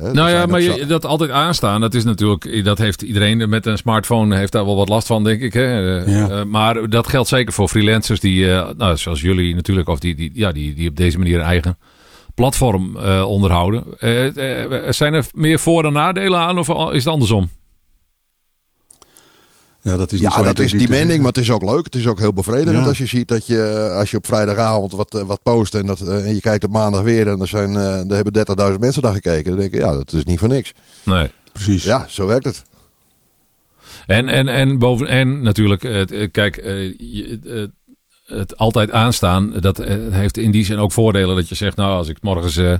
Nou 0.00 0.30
ja, 0.30 0.46
maar 0.46 0.60
je, 0.60 0.86
dat 0.86 1.04
altijd 1.06 1.30
aanstaan, 1.30 1.80
dat 1.80 1.94
is 1.94 2.04
natuurlijk, 2.04 2.64
dat 2.64 2.78
heeft 2.78 3.02
iedereen 3.02 3.48
met 3.48 3.66
een 3.66 3.78
smartphone 3.78 4.36
heeft 4.36 4.52
daar 4.52 4.64
wel 4.64 4.76
wat 4.76 4.88
last 4.88 5.06
van, 5.06 5.24
denk 5.24 5.40
ik. 5.40 5.52
Hè? 5.52 5.98
Eh, 6.04 6.14
Ja. 6.16 6.28
eh, 6.28 6.44
maar 6.44 6.88
dat 6.88 7.08
geldt 7.08 7.28
zeker 7.28 7.52
voor 7.52 7.68
freelancers 7.68 8.20
die, 8.20 8.52
eh, 8.52 8.68
nou, 8.76 8.96
zoals 8.96 9.20
jullie 9.20 9.54
natuurlijk, 9.54 9.88
of 9.88 9.98
die, 9.98 10.14
die, 10.14 10.30
ja, 10.34 10.52
die, 10.52 10.74
die 10.74 10.88
op 10.88 10.96
deze 10.96 11.18
manier 11.18 11.38
een 11.38 11.44
eigen 11.44 11.78
platform 12.34 12.96
eh, 12.96 13.24
onderhouden. 13.28 13.84
Zijn 14.94 15.14
er 15.14 15.24
meer 15.34 15.58
voor- 15.58 15.82
dan 15.82 15.92
nadelen 15.92 16.38
aan 16.38 16.58
of 16.58 16.68
is 16.92 17.04
het 17.04 17.12
andersom? 17.12 17.50
Ja, 19.82 19.96
dat 19.96 20.12
is 20.12 20.20
Ja, 20.20 20.42
dat 20.42 20.58
is 20.58 20.70
te 20.70 20.76
demanding, 20.76 21.18
maar 21.18 21.28
het 21.32 21.38
is 21.38 21.50
ook 21.50 21.62
leuk. 21.62 21.84
Het 21.84 21.94
is 21.94 22.06
ook 22.06 22.18
heel 22.18 22.32
bevredigend 22.32 22.82
Ja. 22.82 22.88
als 22.88 22.98
je 22.98 23.06
ziet 23.06 23.28
dat 23.28 23.46
je, 23.46 23.90
als 23.98 24.10
je 24.10 24.16
op 24.16 24.26
vrijdagavond 24.26 24.92
wat, 24.92 25.14
eh, 25.14 25.22
wat 25.22 25.42
post 25.42 25.74
en, 25.74 25.86
dat, 25.86 26.00
eh, 26.00 26.26
en 26.26 26.34
je 26.34 26.40
kijkt 26.40 26.64
op 26.64 26.70
maandag 26.70 27.02
weer 27.02 27.28
en 27.28 27.40
er, 27.40 27.48
zijn, 27.48 27.76
eh, 27.76 27.98
er 28.10 28.14
hebben 28.14 28.32
30.000 28.32 28.80
mensen 28.80 29.02
daar 29.02 29.14
gekeken. 29.14 29.50
Dan 29.50 29.60
denk 29.60 29.72
je, 29.74 29.78
ja, 29.80 29.92
dat 29.92 30.12
is 30.12 30.24
niet 30.24 30.38
voor 30.38 30.48
niks. 30.48 30.72
Nee. 31.04 31.30
Precies. 31.52 31.84
Ja, 31.84 32.06
zo 32.08 32.26
werkt 32.26 32.44
het. 32.44 32.62
En, 34.06 34.28
en, 34.28 34.48
en, 34.48 34.78
boven, 34.78 35.06
en 35.06 35.42
natuurlijk, 35.42 35.82
het- 35.82 36.28
kijk, 36.32 36.56
eh, 36.56 36.98
je- 36.98 37.38
eh, 38.26 38.36
het 38.38 38.56
altijd 38.56 38.90
aanstaan, 38.90 39.52
dat 39.60 39.78
heeft 40.10 40.36
in 40.36 40.50
die 40.50 40.64
zin 40.64 40.78
ook 40.78 40.92
voordelen 40.92 41.36
dat 41.36 41.48
je 41.48 41.54
zegt, 41.54 41.76
nou, 41.76 41.90
als 41.96 42.08
ik 42.08 42.16
morgens 42.20 42.56
eh, 42.56 42.74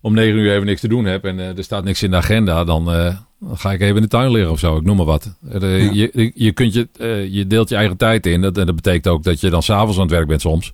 om 0.00 0.14
negen 0.14 0.38
uur 0.38 0.52
even 0.52 0.66
niks 0.66 0.80
te 0.80 0.88
doen 0.88 1.04
heb 1.04 1.24
en 1.24 1.38
er 1.38 1.64
staat 1.64 1.84
niks 1.84 2.02
in 2.02 2.10
de 2.10 2.16
agenda, 2.16 2.64
dan, 2.64 2.92
eh, 2.92 3.16
dan 3.46 3.58
ga 3.58 3.72
ik 3.72 3.80
even 3.80 3.96
in 3.96 4.02
de 4.02 4.08
tuin 4.08 4.30
liggen 4.30 4.50
of 4.52 4.58
zo, 4.58 4.76
ik 4.76 4.82
noem 4.82 4.96
maar 4.96 5.06
wat. 5.06 5.28
Eh, 5.50 5.60
Ja. 5.84 5.92
je, 5.92 6.32
je, 6.34 6.52
kunt 6.52 6.74
je, 6.74 6.88
eh, 6.98 7.26
je 7.32 7.46
deelt 7.46 7.68
je 7.68 7.76
eigen 7.76 7.96
tijd 7.96 8.26
in, 8.26 8.40
dat, 8.40 8.58
en 8.58 8.66
dat 8.66 8.74
betekent 8.74 9.06
ook 9.08 9.22
dat 9.24 9.40
je 9.40 9.50
dan 9.50 9.62
s'avonds 9.62 9.96
aan 9.96 10.02
het 10.02 10.12
werk 10.12 10.26
bent 10.26 10.40
soms. 10.40 10.72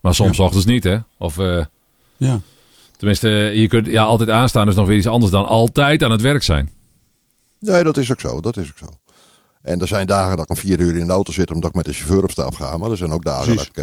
Maar 0.00 0.14
soms 0.14 0.36
Ja. 0.36 0.44
ochtends 0.44 0.66
niet, 0.66 0.84
hè? 0.84 0.96
Of 1.18 1.38
eh, 1.38 1.64
Ja. 2.16 2.40
tenminste, 2.96 3.28
je 3.54 3.68
kunt 3.68 3.86
ja, 3.86 4.02
altijd 4.04 4.30
aanstaan 4.30 4.68
is 4.68 4.74
nog 4.74 4.86
weer 4.86 4.96
iets 4.96 5.06
anders 5.06 5.32
dan 5.32 5.46
altijd 5.46 6.02
aan 6.02 6.10
het 6.10 6.20
werk 6.20 6.42
zijn. 6.42 6.70
Nee, 7.60 7.82
dat 7.84 7.96
is 7.96 8.10
ook 8.12 8.20
zo. 8.20 8.40
Dat 8.40 8.56
is 8.56 8.68
ook 8.68 8.78
zo. 8.78 8.86
En 9.62 9.80
er 9.80 9.88
zijn 9.88 10.06
dagen 10.06 10.36
dat 10.36 10.44
ik 10.44 10.50
om 10.50 10.56
vier 10.56 10.80
uur 10.80 10.96
in 10.96 11.06
de 11.06 11.12
auto 11.12 11.32
zit 11.32 11.50
omdat 11.50 11.70
ik 11.70 11.76
met 11.76 11.84
de 11.84 11.92
chauffeur 11.92 12.22
op 12.22 12.30
stap 12.30 12.54
ga. 12.54 12.76
Maar 12.76 12.90
er 12.90 12.96
zijn 12.96 13.10
ook 13.12 13.24
dagen 13.24 13.56
dat 13.56 13.64
ik, 13.64 13.74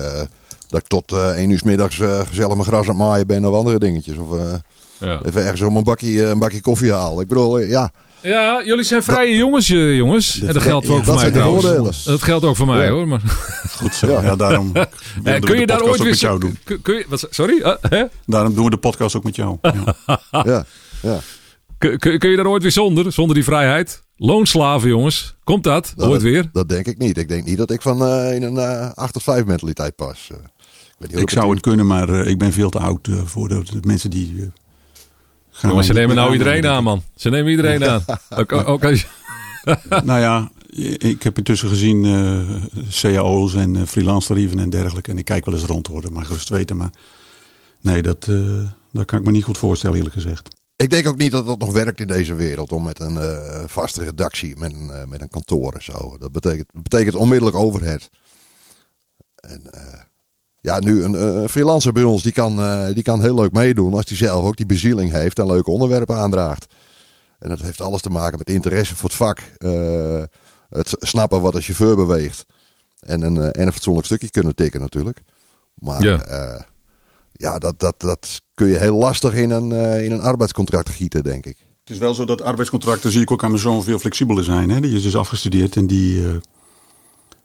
dat 0.70 0.80
ik 0.82 0.88
tot 0.88 1.12
één 1.12 1.50
uur 1.50 1.58
's 1.58 1.64
middags 1.64 1.96
gezellig 2.28 2.54
mijn 2.54 2.64
gras 2.68 2.82
aan 2.82 2.88
het 2.88 2.98
maaien 2.98 3.28
ben 3.28 3.46
of 3.46 3.54
andere 3.56 3.80
dingetjes. 3.80 4.18
Of 4.18 4.38
Ja. 5.00 5.20
even 5.26 5.44
ergens 5.44 5.62
om 5.62 5.78
een 5.78 5.84
bakje, 5.84 6.26
een 6.26 6.40
bakje 6.40 6.62
koffie 6.62 6.92
halen. 6.94 7.22
Ik 7.22 7.28
bedoel, 7.28 7.60
ja, 7.60 7.92
Ja, 8.26 8.62
jullie 8.66 8.84
zijn 8.84 9.04
vrije 9.04 9.36
jongens, 9.36 9.70
eh, 9.70 9.96
jongens. 9.96 10.40
En 10.42 10.54
dat 10.54 10.62
geldt 10.64 10.88
ook 10.90 10.96
dat 10.98 11.06
voor 11.06 11.16
mij 11.16 11.32
trouwens. 11.32 12.04
Dat 12.04 12.24
geldt 12.24 12.46
ook 12.46 12.56
voor 12.56 12.66
mij 12.68 12.86
Ja. 12.86 12.92
hoor. 12.92 13.08
Maar, 13.08 13.22
Goed 13.78 13.96
zo. 13.96 14.08
Ja. 14.12 14.22
Ja, 14.22 14.36
daarom 14.36 14.72
Eh, 14.76 15.40
kun 15.40 15.54
je 15.54 15.60
de 15.60 15.66
daar 15.66 15.82
ooit 15.82 16.00
weer 16.00 16.10
met 16.10 16.20
jou 16.20 16.40
doen. 16.40 16.58
Kun, 16.64 16.82
kun 16.82 16.96
je, 16.96 17.06
wat, 17.08 17.28
sorry? 17.30 17.62
Eh, 17.62 17.74
hè? 17.82 18.04
Daarom 18.26 18.54
doen 18.54 18.64
we 18.64 18.70
de 18.70 18.78
podcast 18.78 19.16
ook 19.16 19.24
met 19.24 19.36
jou. 19.36 19.58
Ja. 19.62 19.96
ja, 20.44 20.66
ja. 21.02 21.20
Kun, 21.78 21.98
kun, 21.98 22.20
kun 22.20 22.30
je 22.30 22.36
daar 22.36 22.48
ooit 22.48 22.62
weer 22.62 22.72
zonder? 22.72 23.12
Zonder 23.12 23.36
die 23.36 23.44
vrijheid? 23.44 24.04
Loonslaven, 24.18 24.90
jongens. 24.90 25.36
Komt 25.44 25.64
dat? 25.64 25.94
Nou, 25.96 26.10
ooit 26.10 26.22
dat, 26.22 26.30
weer? 26.32 26.50
Dat 26.52 26.70
denk 26.70 26.86
ik 26.86 26.98
niet. 26.98 27.18
Ik 27.18 27.28
denk 27.28 27.46
niet 27.46 27.58
dat 27.58 27.72
ik 27.72 27.82
van 27.82 28.06
eh, 28.06 28.36
in 28.36 28.44
een 28.44 28.58
eh 28.58 28.92
8 28.94 29.14
tot 29.14 29.24
5 29.24 29.46
mentaliteit 29.46 29.96
pas. 29.96 30.28
Ik 30.30 30.36
weet 30.36 30.40
niet 31.00 31.12
hoe 31.12 31.20
Ik 31.22 31.34
dat 31.34 31.38
zou 31.44 31.52
het 31.52 31.62
kunnen, 31.62 31.88
maar 31.88 32.10
ik 32.10 32.38
ben 32.38 32.54
veel 32.54 32.70
te 32.70 32.80
oud 32.80 33.08
voor 33.26 33.48
de, 33.48 33.64
de 33.72 33.80
mensen 33.82 34.10
die... 34.10 34.52
gaan 35.56 35.70
Jongens, 35.70 35.88
ze 35.88 35.94
nemen 35.94 36.16
nou 36.16 36.32
iedereen 36.32 36.66
aan, 36.68 36.84
man. 36.84 37.04
Ze 37.16 37.30
nemen 37.30 37.52
iedereen 37.52 37.86
aan. 37.86 38.04
Ook, 38.30 38.52
ook 38.52 38.84
als 38.86 39.02
je- 39.02 39.08
Nou 40.04 40.20
ja, 40.20 40.52
ik 40.98 41.24
heb 41.24 41.38
intussen 41.38 41.70
gezien 41.70 42.06
eh, 42.06 42.84
cao's 43.02 43.54
en 43.54 43.76
eh, 43.76 43.84
freelance 43.84 44.28
tarieven 44.28 44.60
en 44.60 44.70
dergelijke. 44.70 45.12
En 45.12 45.18
ik 45.18 45.26
kijk 45.26 45.46
wel 45.46 45.54
eens 45.54 45.64
rond 45.64 45.88
hoor, 45.88 46.02
dat 46.02 46.12
mag 46.12 46.28
gerust 46.28 46.50
weten. 46.50 46.78
Maar 46.78 46.90
nee, 47.82 48.02
dat, 48.02 48.28
eh, 48.28 48.70
dat 48.92 49.06
kan 49.06 49.20
ik 49.20 49.26
me 49.26 49.32
niet 49.32 49.44
goed 49.44 49.58
voorstellen 49.58 49.96
eerlijk 49.98 50.16
gezegd. 50.16 50.56
Ik 50.76 50.90
denk 50.90 51.08
ook 51.08 51.18
niet 51.18 51.32
dat 51.32 51.46
dat 51.46 51.60
nog 51.60 51.72
werkt 51.72 52.00
in 52.00 52.08
deze 52.08 52.34
wereld 52.34 52.72
om 52.72 52.84
met 52.84 53.00
een 53.00 53.18
eh, 53.18 53.64
vaste 53.68 54.04
redactie, 54.04 54.58
met 54.58 54.74
een, 54.74 54.90
eh, 54.90 55.06
met 55.06 55.22
een 55.22 55.30
kantoor 55.30 55.74
en 55.74 55.84
zo. 55.84 56.18
Dat 56.20 56.32
betekent, 56.32 56.68
betekent 56.74 57.16
onmiddellijk 57.16 57.58
overhead. 57.58 58.10
En 59.36 59.62
eh, 59.72 60.00
ja, 60.66 60.80
nu 60.80 61.04
een, 61.04 61.16
eh, 61.16 61.42
een 61.42 61.50
freelancer 61.50 61.94
bij 61.94 62.04
ons, 62.04 62.24
die 62.24 62.32
kan, 62.32 62.60
eh, 62.60 62.88
die 62.94 63.04
kan 63.04 63.22
heel 63.22 63.36
leuk 63.36 63.52
meedoen 63.52 63.94
als 63.94 64.06
hij 64.08 64.18
zelf 64.18 64.46
ook 64.46 64.56
die 64.58 64.66
bezieling 64.66 65.12
heeft 65.12 65.40
en 65.40 65.46
leuke 65.46 65.72
onderwerpen 65.72 66.16
aandraagt. 66.16 66.66
En 67.40 67.50
dat 67.50 67.62
heeft 67.62 67.82
alles 67.82 68.02
te 68.02 68.10
maken 68.10 68.38
met 68.38 68.50
interesse 68.50 68.96
voor 68.96 69.10
het 69.10 69.18
vak. 69.18 69.40
eh, 69.58 70.24
het 70.70 70.96
snappen 71.00 71.42
wat 71.42 71.56
een 71.56 71.62
chauffeur 71.62 71.96
beweegt. 71.96 72.46
En 73.00 73.22
een, 73.22 73.38
eh, 73.38 73.62
en 73.62 73.68
een 73.68 73.72
fatsoenlijk 73.74 74.06
stukje 74.06 74.30
kunnen 74.30 74.56
tikken 74.56 74.80
natuurlijk. 74.80 75.22
Maar 75.74 76.04
Ja. 76.04 76.24
ja, 76.30 76.66
ja 77.32 77.58
dat, 77.58 77.80
dat, 77.80 77.96
dat 77.98 78.42
kun 78.54 78.68
je 78.68 78.78
heel 78.78 78.96
lastig 78.98 79.34
in 79.34 79.50
een, 79.50 79.72
eh, 79.72 80.04
in 80.04 80.12
een 80.12 80.22
arbeidscontract 80.22 80.90
gieten, 80.90 81.24
denk 81.24 81.46
ik. 81.46 81.58
Het 81.84 81.94
is 81.94 81.98
wel 81.98 82.14
zo 82.14 82.26
dat 82.26 82.42
arbeidscontracten, 82.42 83.12
zie 83.12 83.22
ik 83.22 83.32
ook 83.32 83.44
aan 83.44 83.50
mijn 83.50 83.62
zoon, 83.62 83.84
veel 83.84 84.00
flexibeler 84.00 84.44
zijn. 84.44 84.70
Hè? 84.70 84.80
Die 84.80 84.96
is 84.96 85.04
dus 85.04 85.16
afgestudeerd 85.16 85.76
en 85.76 85.88
die 85.88 86.28
eh, 86.28 86.36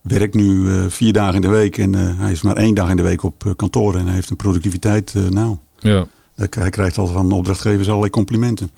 werkt 0.02 0.34
nu 0.34 0.70
eh, 0.70 0.84
vier 0.88 1.12
dagen 1.12 1.34
in 1.34 1.40
de 1.40 1.48
week. 1.48 1.78
En 1.78 1.94
eh, 1.94 2.18
hij 2.18 2.32
is 2.32 2.42
maar 2.42 2.56
één 2.56 2.74
dag 2.74 2.90
in 2.90 2.96
de 2.96 3.02
week 3.02 3.22
op 3.22 3.46
eh, 3.46 3.52
kantoor. 3.56 3.94
En 3.96 4.04
hij 4.04 4.14
heeft 4.14 4.30
een 4.30 4.36
productiviteit, 4.36 5.14
nou, 5.30 5.56
ja. 5.78 6.06
hij 6.34 6.70
krijgt 6.70 6.98
al 6.98 7.06
van 7.06 7.32
opdrachtgevers 7.32 7.86
allerlei 7.86 8.10
complimenten. 8.10 8.70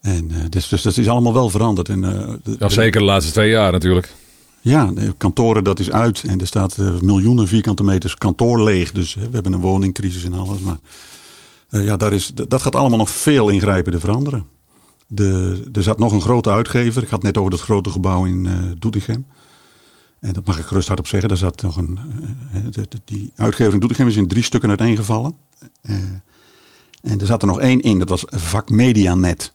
En, 0.00 0.30
dus, 0.48 0.68
dus 0.68 0.82
dat 0.82 0.96
is 0.96 1.08
allemaal 1.08 1.32
wel 1.32 1.50
veranderd. 1.50 1.88
En, 1.88 2.00
ja, 2.58 2.68
zeker 2.68 3.00
de 3.00 3.06
laatste 3.06 3.32
twee 3.32 3.50
jaar 3.50 3.72
natuurlijk. 3.72 4.14
Ja, 4.60 4.86
de 4.86 5.14
kantoren 5.16 5.64
dat 5.64 5.78
is 5.78 5.90
uit. 5.90 6.22
En 6.26 6.40
er 6.40 6.46
staat 6.46 6.76
miljoenen 7.00 7.48
vierkante 7.48 7.82
meters 7.82 8.14
kantoor 8.14 8.62
leeg. 8.62 8.92
Dus 8.92 9.14
we 9.14 9.28
hebben 9.32 9.52
een 9.52 9.60
woningcrisis 9.60 10.24
en 10.24 10.32
alles. 10.32 10.58
Maar 10.58 10.78
ja, 11.68 11.96
daar 11.96 12.12
is, 12.12 12.32
dat 12.34 12.62
gaat 12.62 12.74
allemaal 12.74 12.98
nog 12.98 13.10
veel 13.10 13.48
ingrijpender 13.48 14.00
veranderen. 14.00 14.46
De, 15.06 15.62
er 15.72 15.82
zat 15.82 15.98
nog 15.98 16.12
een 16.12 16.20
grote 16.20 16.50
uitgever. 16.50 17.02
Ik 17.02 17.08
had 17.08 17.22
net 17.22 17.38
over 17.38 17.50
dat 17.50 17.60
grote 17.60 17.90
gebouw 17.90 18.24
in 18.24 18.46
eh 18.46 18.52
Doetinchem. 18.78 19.26
En 20.20 20.32
dat 20.32 20.46
mag 20.46 20.58
ik 20.58 20.64
gerust 20.64 20.86
hardop 20.86 21.06
zeggen. 21.06 21.28
Daar 21.28 21.38
zat 21.38 21.62
nog 21.62 21.76
een, 21.76 21.98
eh, 22.52 22.60
de- 22.70 22.86
de- 22.88 23.00
die 23.04 23.32
uitgever 23.36 23.72
in 23.72 23.78
Doetinchem 23.80 24.08
is 24.08 24.16
in 24.16 24.28
drie 24.28 24.42
stukken 24.42 24.68
uiteengevallen. 24.68 25.34
Eh, 25.82 25.94
en 27.02 27.20
er 27.20 27.26
zat 27.26 27.42
er 27.42 27.48
nog 27.48 27.60
één 27.60 27.80
in. 27.80 27.98
Dat 27.98 28.08
was 28.08 28.24
vak 28.26 28.70
Medianet. 28.70 29.52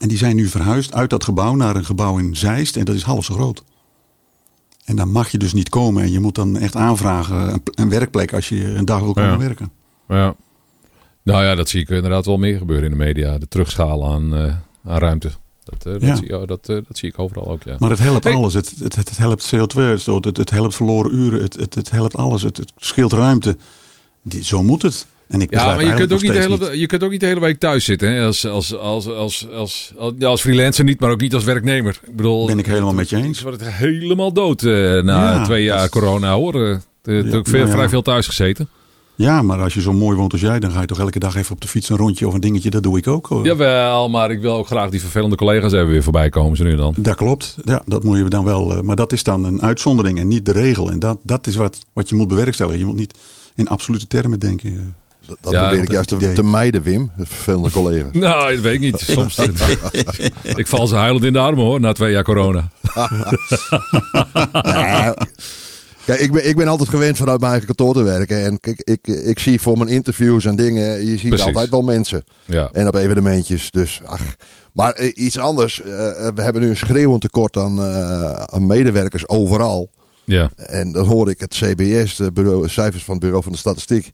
En 0.00 0.08
die 0.08 0.18
zijn 0.18 0.36
nu 0.36 0.46
verhuisd 0.48 0.94
uit 0.94 1.10
dat 1.10 1.24
gebouw 1.24 1.54
naar 1.54 1.76
een 1.76 1.84
gebouw 1.84 2.18
in 2.18 2.36
Zeist. 2.36 2.76
En 2.76 2.84
dat 2.84 2.94
is 2.94 3.02
half 3.02 3.24
zo 3.24 3.34
groot. 3.34 3.64
En 4.84 4.96
dan 4.96 5.10
mag 5.10 5.28
je 5.28 5.38
dus 5.38 5.52
niet 5.52 5.68
komen. 5.68 6.02
En 6.02 6.12
je 6.12 6.20
moet 6.20 6.34
dan 6.34 6.56
echt 6.58 6.76
aanvragen 6.76 7.52
een, 7.52 7.60
een 7.64 7.88
werkplek 7.88 8.32
als 8.32 8.48
je 8.48 8.74
een 8.74 8.84
dag 8.84 9.00
wil 9.00 9.12
komen 9.12 9.30
Ja. 9.30 9.38
werken. 9.38 9.70
Ja. 10.08 10.34
Nou 11.22 11.44
ja, 11.44 11.54
dat 11.54 11.68
zie 11.68 11.80
ik 11.80 11.88
inderdaad 11.88 12.26
wel 12.26 12.36
meer 12.38 12.58
gebeuren 12.58 12.84
in 12.84 12.90
de 12.98 13.04
media. 13.04 13.38
De 13.38 13.48
terugschalen 13.48 14.08
aan, 14.10 14.34
eh, 14.34 14.54
aan 14.92 14.98
ruimte. 14.98 15.30
Dat, 15.64 15.86
eh, 15.86 15.92
dat, 15.92 16.02
Ja. 16.02 16.16
zie, 16.16 16.28
ja, 16.28 16.46
dat, 16.46 16.68
eh, 16.68 16.76
dat 16.88 16.98
zie 16.98 17.08
ik 17.08 17.18
overal 17.18 17.48
ook, 17.48 17.62
ja. 17.62 17.76
Maar 17.78 17.90
het 17.90 17.98
helpt 17.98 18.24
Hey. 18.24 18.32
alles. 18.32 18.54
Het, 18.54 18.70
het, 18.82 18.94
het, 18.96 19.08
het 19.08 19.18
helpt 19.18 19.52
CO2-uitstoot. 19.54 20.24
Het, 20.24 20.36
het 20.36 20.50
helpt 20.50 20.74
verloren 20.74 21.14
uren. 21.14 21.42
Het, 21.42 21.56
het, 21.56 21.74
het 21.74 21.90
helpt 21.90 22.16
alles. 22.16 22.42
Het, 22.42 22.56
het 22.56 22.72
scheelt 22.76 23.12
ruimte. 23.12 23.56
Die, 24.22 24.44
zo 24.44 24.62
moet 24.62 24.82
het. 24.82 25.06
En 25.28 25.40
ik 25.40 25.50
Ja, 25.54 25.64
maar 25.74 25.84
je 25.84 25.94
kunt, 25.94 26.12
ook 26.12 26.22
niet 26.22 26.32
de 26.32 26.38
hele, 26.38 26.78
je 26.78 26.86
kunt 26.86 27.02
ook 27.02 27.10
niet 27.10 27.20
de 27.20 27.26
hele 27.26 27.40
week 27.40 27.58
thuis 27.58 27.84
zitten. 27.84 28.08
Hè? 28.12 28.24
Als, 28.24 28.46
als, 28.46 28.76
als, 28.76 29.06
als, 29.06 29.48
als, 29.50 29.92
als, 29.98 30.14
ja, 30.18 30.28
als 30.28 30.40
freelancer 30.40 30.84
niet, 30.84 31.00
maar 31.00 31.10
ook 31.10 31.20
niet 31.20 31.34
als 31.34 31.44
werknemer. 31.44 32.00
Ik 32.06 32.16
bedoel, 32.16 32.46
Ben 32.46 32.58
ik 32.58 32.66
helemaal 32.66 32.94
met 32.94 33.08
je 33.08 33.16
eens. 33.16 33.38
Het 33.38 33.42
wordt 33.48 33.64
helemaal 33.70 34.32
dood 34.32 34.62
eh, 34.62 34.72
na 35.02 35.32
Ja, 35.34 35.44
twee 35.44 35.64
jaar 35.64 35.88
corona 35.88 36.34
hoor. 36.34 36.54
Eh, 36.64 36.70
Ik 36.70 36.78
heb 37.02 37.26
Ja, 37.32 37.36
ook 37.36 37.46
veel, 37.48 37.58
nou 37.58 37.66
ja. 37.70 37.74
vrij 37.74 37.88
veel 37.88 38.02
thuis 38.02 38.26
gezeten. 38.26 38.68
Ja, 39.16 39.42
maar 39.42 39.60
als 39.60 39.74
je 39.74 39.80
zo 39.80 39.92
mooi 39.92 40.16
woont 40.16 40.32
als 40.32 40.40
jij, 40.40 40.60
dan 40.60 40.70
ga 40.70 40.80
je 40.80 40.86
toch 40.86 40.98
elke 40.98 41.18
dag 41.18 41.36
even 41.36 41.54
op 41.54 41.60
de 41.60 41.68
fiets 41.68 41.88
een 41.88 41.96
rondje 41.96 42.26
of 42.26 42.34
een 42.34 42.40
dingetje. 42.40 42.70
Dat 42.70 42.82
doe 42.82 42.98
ik 42.98 43.06
ook. 43.06 43.26
Hoor. 43.26 43.44
Jawel, 43.44 44.08
maar 44.08 44.30
ik 44.30 44.40
wil 44.40 44.54
ook 44.56 44.66
graag 44.66 44.90
die 44.90 45.00
vervelende 45.00 45.36
collega's 45.36 45.72
even 45.72 45.86
weer 45.88 46.02
voorbij 46.02 46.28
komen. 46.28 46.56
Zo 46.56 46.64
nu 46.64 46.76
dan. 46.76 46.94
Dat 46.98 47.16
klopt. 47.16 47.56
Ja, 47.64 47.82
dat 47.86 48.04
moet 48.04 48.16
je 48.18 48.24
dan 48.24 48.44
wel. 48.44 48.72
eh, 48.76 48.80
Maar 48.80 48.96
dat 48.96 49.12
is 49.12 49.22
dan 49.22 49.44
een 49.44 49.62
uitzondering 49.62 50.18
en 50.18 50.28
niet 50.28 50.46
de 50.46 50.52
regel. 50.52 50.90
En 50.90 50.98
dat, 50.98 51.18
dat 51.22 51.46
is 51.46 51.56
wat, 51.56 51.78
wat 51.92 52.08
je 52.08 52.14
moet 52.14 52.28
bewerkstelligen. 52.28 52.78
Je 52.80 52.86
moet 52.86 52.96
niet 52.96 53.18
in 53.54 53.68
absolute 53.68 54.06
termen 54.06 54.38
denken. 54.38 54.68
eh. 54.72 54.78
Dat, 55.26 55.36
dat 55.40 55.52
Ja, 55.52 55.60
probeer 55.66 55.82
ik 55.84 55.90
juist 55.90 56.08
te, 56.08 56.32
te 56.32 56.44
mijden, 56.44 56.82
Wim. 56.82 57.10
De 57.16 57.26
vervelende 57.26 57.70
collega. 57.70 58.06
Nou, 58.18 58.52
dat 58.54 58.60
weet 58.62 58.74
ik 58.74 58.80
niet. 58.80 59.00
Soms. 59.00 59.38
ik 60.56 60.66
val 60.66 60.86
ze 60.86 60.94
huilend 60.94 61.24
in 61.24 61.32
de 61.32 61.38
armen 61.38 61.64
hoor, 61.64 61.80
na 61.80 61.92
twee 61.92 62.12
jaar 62.12 62.22
corona. 62.24 62.68
Ja. 64.52 65.16
Kijk, 66.04 66.20
ik 66.20 66.32
ben, 66.32 66.48
ik 66.48 66.56
ben 66.56 66.68
altijd 66.68 66.88
gewend 66.88 67.16
vanuit 67.16 67.40
mijn 67.40 67.52
eigen 67.52 67.74
kantoor 67.74 67.94
te 67.94 68.02
werken. 68.02 68.44
En 68.44 68.60
kijk, 68.60 68.80
ik, 68.80 69.06
ik 69.06 69.38
zie 69.38 69.60
voor 69.60 69.78
mijn 69.78 69.90
interviews 69.90 70.44
en 70.44 70.56
dingen, 70.56 71.06
je 71.06 71.18
ziet 71.18 71.28
Precies. 71.28 71.46
altijd 71.46 71.70
wel 71.70 71.82
mensen. 71.82 72.24
Ja. 72.44 72.68
En 72.72 72.86
op 72.88 72.94
evenementjes. 72.94 73.70
Dus, 73.70 74.00
ach. 74.04 74.22
Maar 74.72 74.92
eh, 74.92 75.10
iets 75.14 75.38
anders. 75.38 75.82
eh, 75.82 75.86
we 76.34 76.42
hebben 76.42 76.62
nu 76.62 76.68
een 76.68 76.76
schreeuwend 76.76 77.20
tekort 77.20 77.56
aan, 77.56 77.78
eh, 77.78 78.30
aan 78.32 78.66
medewerkers 78.66 79.28
overal. 79.28 79.90
Ja. 80.24 80.50
En 80.56 80.92
dan 80.92 81.06
hoor 81.06 81.30
ik 81.30 81.40
het 81.40 81.54
CBS, 81.54 82.16
de 82.16 82.32
bureau, 82.32 82.68
cijfers 82.68 83.04
van 83.04 83.14
het 83.14 83.22
Bureau 83.22 83.42
van 83.42 83.52
de 83.52 83.58
Statistiek. 83.58 84.10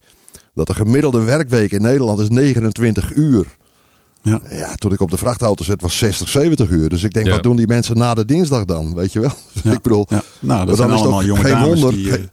Dat 0.54 0.66
de 0.66 0.74
gemiddelde 0.74 1.22
werkweek 1.22 1.72
in 1.72 1.82
Nederland 1.82 2.20
is 2.20 2.28
29 2.28 3.14
uur. 3.14 3.46
Ja. 4.22 4.40
Ja, 4.50 4.74
toen 4.74 4.92
ik 4.92 5.00
op 5.00 5.10
de 5.10 5.16
vrachtauto 5.16 5.64
zat 5.64 5.80
was 5.80 5.98
60, 5.98 6.28
70 6.28 6.68
uur. 6.70 6.88
Dus 6.88 7.02
ik 7.02 7.12
denk, 7.12 7.26
Ja. 7.26 7.32
wat 7.32 7.42
doen 7.42 7.56
die 7.56 7.66
mensen 7.66 7.96
na 7.98 8.14
de 8.14 8.24
dinsdag 8.24 8.64
dan? 8.64 8.94
Weet 8.94 9.12
je 9.12 9.20
wel? 9.20 9.32
Ja. 9.64 9.72
ik 9.72 9.82
bedoel, 9.82 10.06
Ja. 10.08 10.22
Nou, 10.40 10.66
dat 10.66 10.76
zijn 10.76 10.90
allemaal 10.90 11.24
jonge 11.24 11.40
geen 11.40 11.52
dames 11.52 11.66
wonder- 11.80 11.92
die... 11.92 12.16
eh, 12.16 12.24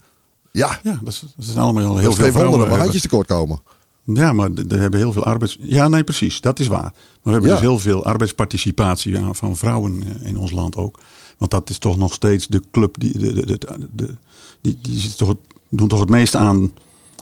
ja, 0.51 0.79
ja, 0.83 0.99
dat, 1.03 1.23
zijn 1.37 1.57
allemaal 1.57 1.81
heel 1.81 1.93
veel 1.93 2.01
geen 2.11 2.11
wonder 2.23 2.31
vrouwen 2.33 2.59
hebben. 2.59 2.79
handjes 2.79 3.01
tekort 3.01 3.27
komen. 3.27 3.59
Ja, 4.03 4.33
maar 4.33 4.49
er 4.69 4.79
hebben 4.79 4.99
heel 4.99 5.11
veel 5.11 5.23
arbeids... 5.23 5.57
Ja, 5.61 5.87
nee, 5.87 6.03
precies. 6.03 6.41
Dat 6.41 6.59
is 6.59 6.67
waar. 6.67 6.81
Maar 6.81 6.91
we 7.23 7.31
hebben 7.31 7.49
dus 7.49 7.59
heel 7.59 7.79
veel 7.79 8.05
arbeidsparticipatie 8.05 9.17
van 9.31 9.57
vrouwen 9.57 10.03
eh, 10.21 10.27
in 10.29 10.37
ons 10.37 10.51
land 10.51 10.75
ook. 10.75 10.99
Want 11.37 11.51
dat 11.51 11.69
is 11.69 11.77
toch 11.77 11.97
nog 11.97 12.13
steeds 12.13 12.47
de 12.47 12.61
club 12.71 12.95
die... 12.99 13.17
De, 13.17 13.33
de, 13.33 13.45
de, 13.45 13.59
de- 13.95 14.15
die, 14.61 14.77
die 14.81 14.99
zit 14.99 15.17
toch, 15.17 15.35
doen 15.69 15.87
toch 15.87 15.99
het 15.99 16.09
meeste 16.09 16.37
aan 16.37 16.71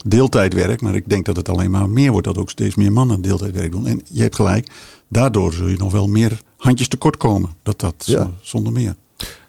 deeltijdwerk. 0.08 0.82
Maar 0.82 0.96
ik 0.96 1.10
denk 1.10 1.26
dat 1.26 1.36
het 1.36 1.50
alleen 1.50 1.72
maar 1.72 1.90
meer 1.90 2.12
wordt. 2.12 2.28
Dat 2.28 2.38
ook 2.38 2.50
steeds 2.50 2.76
meer 2.76 2.92
mannen 2.92 3.22
deeltijdwerk 3.22 3.72
doen. 3.72 3.88
En 3.88 4.02
je 4.12 4.22
hebt 4.22 4.36
gelijk. 4.36 4.68
Daardoor 5.10 5.54
zul 5.54 5.68
je 5.68 5.78
nog 5.78 5.92
wel 5.92 6.08
meer 6.08 6.40
handjes 6.58 6.88
tekort 6.88 7.18
komen. 7.18 7.50
Dat 7.64 7.80
dat 7.80 8.04
Ja. 8.06 8.32
zonder 8.42 8.74
meer. 8.74 8.96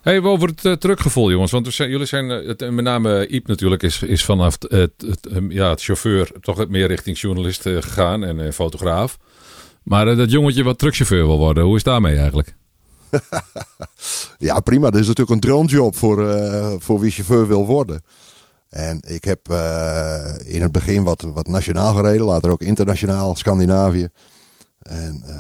Hey, 0.00 0.22
over 0.22 0.48
het 0.48 0.84
uh, 0.84 1.12
jongens. 1.12 1.50
Want 1.50 1.74
zijn, 1.74 1.90
jullie 1.90 2.06
zijn, 2.06 2.30
eh, 2.30 2.46
het, 2.46 2.70
met 2.70 2.84
name 2.84 3.28
Iep 3.28 3.46
natuurlijk, 3.46 3.82
is, 3.82 4.02
is 4.02 4.24
vanaf 4.24 4.56
het, 4.58 4.70
het, 4.72 5.18
het, 5.30 5.42
ja, 5.48 5.70
het 5.70 5.82
chauffeur 5.82 6.30
toch 6.40 6.58
het 6.58 6.68
meer 6.68 6.86
richting 6.86 7.18
journalist 7.18 7.66
eh, 7.66 7.76
gegaan 7.82 8.24
en 8.24 8.52
fotograaf. 8.52 9.18
Maar 9.82 10.16
dat 10.16 10.30
jongetje 10.30 10.62
wat 10.62 10.78
truckchauffeur 10.78 11.26
wil 11.26 11.38
worden, 11.38 11.64
hoe 11.64 11.76
is 11.76 11.82
daarmee 11.82 12.16
eigenlijk? 12.16 12.54
Ja, 14.38 14.60
prima. 14.60 14.90
Dat 14.90 15.00
is 15.00 15.06
natuurlijk 15.06 15.34
een 15.34 15.50
droomjob 15.50 15.96
voor, 15.96 16.28
eh, 16.28 16.74
voor 16.78 17.00
wie 17.00 17.10
chauffeur 17.10 17.46
wil 17.46 17.66
worden. 17.66 18.02
En 18.76 19.00
ik 19.06 19.24
heb 19.24 19.50
eh, 19.50 20.34
in 20.44 20.62
het 20.62 20.72
begin 20.72 21.02
wat, 21.02 21.22
wat 21.22 21.46
nationaal 21.46 21.94
gereden, 21.94 22.26
later 22.26 22.50
ook 22.50 22.60
internationaal, 22.60 23.34
Scandinavië. 23.34 24.08
En, 24.78 25.22
eh, 25.26 25.36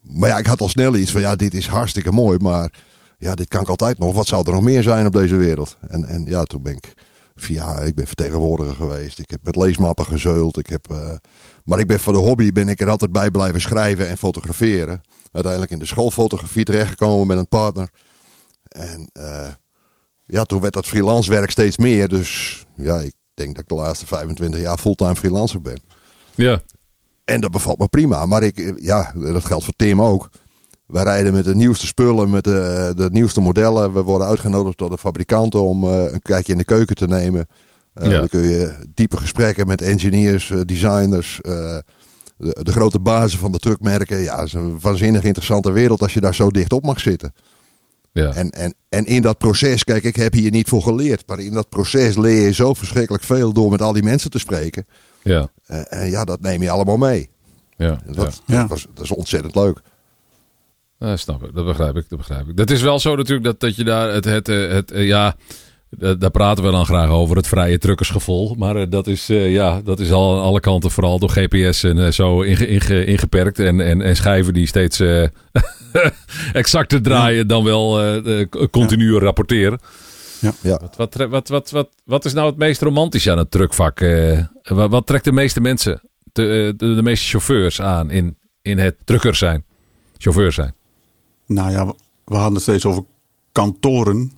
maar 0.00 0.28
ja, 0.28 0.38
ik 0.38 0.46
had 0.46 0.60
al 0.60 0.68
snel 0.68 0.96
iets 0.96 1.10
van, 1.10 1.20
ja, 1.20 1.36
dit 1.36 1.54
is 1.54 1.66
hartstikke 1.66 2.12
mooi, 2.12 2.38
maar 2.38 2.72
ja, 3.18 3.34
dit 3.34 3.48
kan 3.48 3.60
ik 3.60 3.68
altijd 3.68 3.98
nog. 3.98 4.14
Wat 4.14 4.26
zou 4.26 4.46
er 4.46 4.52
nog 4.52 4.62
meer 4.62 4.82
zijn 4.82 5.06
op 5.06 5.12
deze 5.12 5.36
wereld? 5.36 5.76
En, 5.88 6.04
en 6.04 6.24
ja, 6.24 6.42
toen 6.42 6.62
ben 6.62 6.76
ik 6.76 6.94
via, 7.36 7.78
ik 7.78 7.94
ben 7.94 8.06
vertegenwoordiger 8.06 8.74
geweest. 8.74 9.18
Ik 9.18 9.30
heb 9.30 9.40
met 9.42 9.56
leesmappen 9.56 10.04
gezeuld. 10.04 10.58
Ik 10.58 10.66
heb, 10.66 10.90
eh, 10.90 11.10
maar 11.64 11.78
ik 11.78 11.86
ben 11.86 12.00
voor 12.00 12.12
de 12.12 12.18
hobby 12.18 12.52
ben 12.52 12.68
ik 12.68 12.80
er 12.80 12.90
altijd 12.90 13.12
bij 13.12 13.30
blijven 13.30 13.60
schrijven 13.60 14.08
en 14.08 14.18
fotograferen. 14.18 15.00
Uiteindelijk 15.32 15.72
in 15.72 15.78
de 15.78 15.86
schoolfotografie 15.86 16.64
terechtgekomen 16.64 17.26
met 17.26 17.38
een 17.38 17.48
partner. 17.48 17.90
En 18.68 19.10
ja, 20.26 20.44
toen 20.44 20.60
werd 20.60 20.74
dat 20.74 20.86
freelance 20.86 21.30
werk 21.30 21.50
steeds 21.50 21.76
meer. 21.76 22.08
Dus 22.08 22.64
ja, 22.76 22.98
ik 22.98 23.12
denk 23.34 23.54
dat 23.54 23.62
ik 23.62 23.68
de 23.68 23.74
laatste 23.74 24.06
25 24.06 24.60
jaar 24.60 24.78
fulltime 24.78 25.16
freelancer 25.16 25.60
ben. 25.62 25.78
Ja, 26.34 26.62
En 27.24 27.40
dat 27.40 27.50
bevalt 27.50 27.78
me 27.78 27.88
prima. 27.88 28.26
Maar 28.26 28.42
ik, 28.42 28.74
ja, 28.76 29.12
dat 29.14 29.44
geldt 29.44 29.64
voor 29.64 29.74
Tim 29.76 30.02
ook. 30.02 30.30
Wij 30.86 31.02
rijden 31.02 31.32
met 31.32 31.44
de 31.44 31.54
nieuwste 31.54 31.86
spullen, 31.86 32.30
met 32.30 32.44
de, 32.44 32.92
de 32.96 33.08
nieuwste 33.12 33.40
modellen. 33.40 33.92
We 33.92 34.02
worden 34.02 34.26
uitgenodigd 34.26 34.78
door 34.78 34.90
de 34.90 34.98
fabrikanten 34.98 35.62
om 35.62 35.84
eh, 35.84 36.12
een 36.12 36.22
kijkje 36.22 36.52
in 36.52 36.58
de 36.58 36.64
keuken 36.64 36.96
te 36.96 37.06
nemen. 37.06 37.46
Eh, 37.94 38.10
Ja. 38.10 38.18
Dan 38.18 38.28
kun 38.28 38.42
je 38.42 38.74
diepe 38.94 39.16
gesprekken 39.16 39.66
met 39.66 39.82
engineers, 39.82 40.50
eh, 40.50 40.60
designers, 40.64 41.38
de, 41.42 41.82
de 42.62 42.72
grote 42.72 42.98
bazen 43.00 43.38
van 43.38 43.52
de 43.52 43.58
truckmerken. 43.58 44.18
Ja, 44.18 44.36
het 44.36 44.46
is 44.46 44.52
een 44.52 44.80
waanzinnig 44.80 45.22
interessante 45.22 45.70
wereld 45.70 46.02
als 46.02 46.14
je 46.14 46.20
daar 46.20 46.34
zo 46.34 46.50
dicht 46.50 46.72
op 46.72 46.84
mag 46.84 47.00
zitten. 47.00 47.32
Ja. 48.22 48.32
En, 48.34 48.50
en, 48.50 48.74
en 48.88 49.06
in 49.06 49.22
dat 49.22 49.38
proces, 49.38 49.84
kijk, 49.84 50.04
ik 50.04 50.16
heb 50.16 50.32
hier 50.32 50.50
niet 50.50 50.68
voor 50.68 50.82
geleerd. 50.82 51.22
Maar 51.26 51.38
in 51.40 51.52
dat 51.52 51.68
proces 51.68 52.16
leer 52.16 52.42
je 52.42 52.52
zo 52.52 52.74
verschrikkelijk 52.74 53.24
veel 53.24 53.52
door 53.52 53.70
met 53.70 53.82
al 53.82 53.92
die 53.92 54.02
mensen 54.02 54.30
te 54.30 54.38
spreken. 54.38 54.86
ja, 55.22 55.48
Eh, 55.66 55.80
en 56.02 56.10
ja, 56.10 56.24
dat 56.24 56.40
neem 56.40 56.62
je 56.62 56.70
allemaal 56.70 56.96
mee. 56.96 57.28
ja, 57.76 57.88
Dat, 58.06 58.14
ja. 58.16 58.22
dat, 58.22 58.42
Ja. 58.46 58.66
was, 58.66 58.86
dat 58.94 59.04
is 59.04 59.10
ontzettend 59.10 59.54
leuk. 59.54 59.80
Ja, 60.98 61.16
snap 61.16 61.44
ik. 61.44 61.54
Dat 61.54 61.64
begrijp 61.64 61.96
ik. 61.96 62.04
Dat 62.08 62.18
begrijp 62.18 62.48
ik. 62.48 62.56
Dat 62.56 62.70
is 62.70 62.82
wel 62.82 62.98
zo 62.98 63.16
natuurlijk 63.16 63.44
dat, 63.44 63.60
dat 63.60 63.76
je 63.76 63.84
daar 63.84 64.12
het, 64.12 64.24
het, 64.24 64.48
eh, 64.48 64.68
het, 64.68 64.90
eh, 64.90 65.06
ja, 65.06 65.34
da- 65.90 66.14
daar 66.14 66.30
praten 66.30 66.64
we 66.64 66.70
dan 66.70 66.84
graag 66.86 67.10
over, 67.10 67.36
het 67.36 67.46
vrije 67.46 67.78
truckersgevoel. 67.78 68.54
Maar 68.54 68.88
dat 68.90 69.06
is, 69.06 69.28
eh, 69.28 69.52
ja, 69.52 69.80
dat 69.80 70.00
is 70.00 70.10
al 70.10 70.36
aan 70.36 70.42
alle 70.42 70.60
kanten 70.60 70.90
vooral 70.90 71.18
door 71.18 71.28
GPS 71.30 71.82
en 71.82 72.14
zo 72.14 72.40
inge, 72.42 72.66
inge- 72.66 73.04
ingeperkt. 73.04 73.58
En, 73.58 73.80
en, 73.80 74.00
en 74.02 74.16
schijven 74.16 74.54
die 74.54 74.66
steeds 74.66 75.00
eh 75.00 75.26
exacter 76.52 77.02
draaien 77.02 77.48
dan 77.48 77.64
wel 77.64 78.00
eh, 78.00 78.40
eh, 78.40 78.48
continu 78.70 79.18
rapporteren. 79.18 79.80
Ja. 80.40 80.80
Wat, 80.96 80.96
wat, 80.96 81.28
wat, 81.28 81.48
wat, 81.48 81.70
wat, 81.70 81.88
wat 82.04 82.24
is 82.24 82.32
nou 82.32 82.46
het 82.46 82.56
meest 82.56 82.82
romantisch 82.82 83.28
aan 83.28 83.38
het 83.38 83.50
truckvak? 83.50 84.00
Eh, 84.00 84.44
wat, 84.62 84.90
wat 84.90 85.06
trekt 85.06 85.24
de 85.24 85.32
meeste 85.32 85.60
mensen, 85.60 86.00
de, 86.32 86.74
de, 86.76 86.94
de 86.94 87.02
meeste 87.02 87.26
chauffeurs 87.28 87.80
aan 87.80 88.10
in, 88.10 88.36
in 88.62 88.78
het 88.78 88.96
trucker 89.04 89.34
zijn? 89.34 89.64
Chauffeur 90.18 90.52
zijn. 90.52 90.74
Nou 91.46 91.70
ja, 91.70 91.86
we- 92.24 92.34
hadden 92.34 92.52
het 92.54 92.62
steeds 92.62 92.84
over 92.84 93.04
kantoren. 93.52 94.32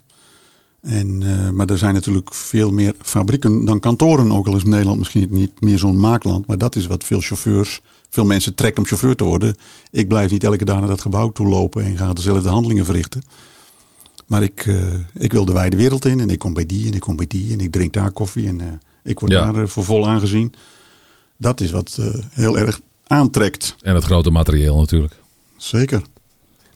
En, 0.80 1.18
maar 1.54 1.66
er 1.66 1.78
zijn 1.78 1.94
natuurlijk 1.94 2.34
veel 2.34 2.70
meer 2.72 2.94
fabrieken 3.02 3.64
dan 3.64 3.80
kantoren. 3.80 4.32
Ook 4.32 4.46
al 4.46 4.56
is 4.56 4.64
Nederland 4.64 4.98
misschien 4.98 5.26
niet 5.30 5.60
meer 5.60 5.78
zo'n 5.78 6.00
maakland. 6.00 6.46
Maar 6.46 6.58
dat 6.58 6.76
is 6.76 6.86
wat 6.86 7.04
veel 7.04 7.20
chauffeurs, 7.20 7.80
veel 8.10 8.24
mensen 8.24 8.54
trekken 8.54 8.82
om 8.82 8.88
chauffeur 8.88 9.16
te 9.16 9.24
worden. 9.24 9.54
Ik 9.90 10.08
blijf 10.08 10.30
niet 10.30 10.44
elke 10.44 10.64
dag 10.64 10.78
naar 10.78 10.88
dat 10.88 11.00
gebouw 11.00 11.30
toe 11.30 11.46
lopen 11.48 11.84
en 11.84 11.96
ga 11.96 12.12
dezelfde 12.12 12.48
handelingen 12.48 12.84
verrichten. 12.84 13.22
Maar 14.26 14.42
ik, 14.42 14.66
eh, 14.66 14.76
ik 15.14 15.32
wil 15.32 15.44
de 15.44 15.52
wijde 15.52 15.76
wereld 15.76 16.04
in 16.04 16.20
en 16.20 16.30
ik 16.30 16.38
kom 16.38 16.54
bij 16.54 16.66
die 16.66 16.86
en 16.86 16.94
ik 16.94 17.00
kom 17.00 17.16
bij 17.16 17.26
die 17.26 17.52
en 17.52 17.60
ik 17.60 17.72
drink 17.72 17.92
daar 17.92 18.10
koffie 18.10 18.46
en 18.48 18.60
eh, 18.60 18.66
ik 19.04 19.20
word 19.20 19.32
Ja. 19.32 19.52
daar 19.52 19.62
eh, 19.62 19.68
voor 19.68 19.84
vol 19.84 20.08
aangezien. 20.08 20.52
Dat 21.36 21.60
is 21.60 21.70
wat 21.70 21.96
eh, 22.00 22.06
heel 22.30 22.58
erg 22.58 22.80
aantrekt. 23.06 23.74
En 23.82 23.94
het 23.94 24.04
grote 24.04 24.30
materieel 24.30 24.76
natuurlijk. 24.78 25.14
Zeker. 25.56 26.02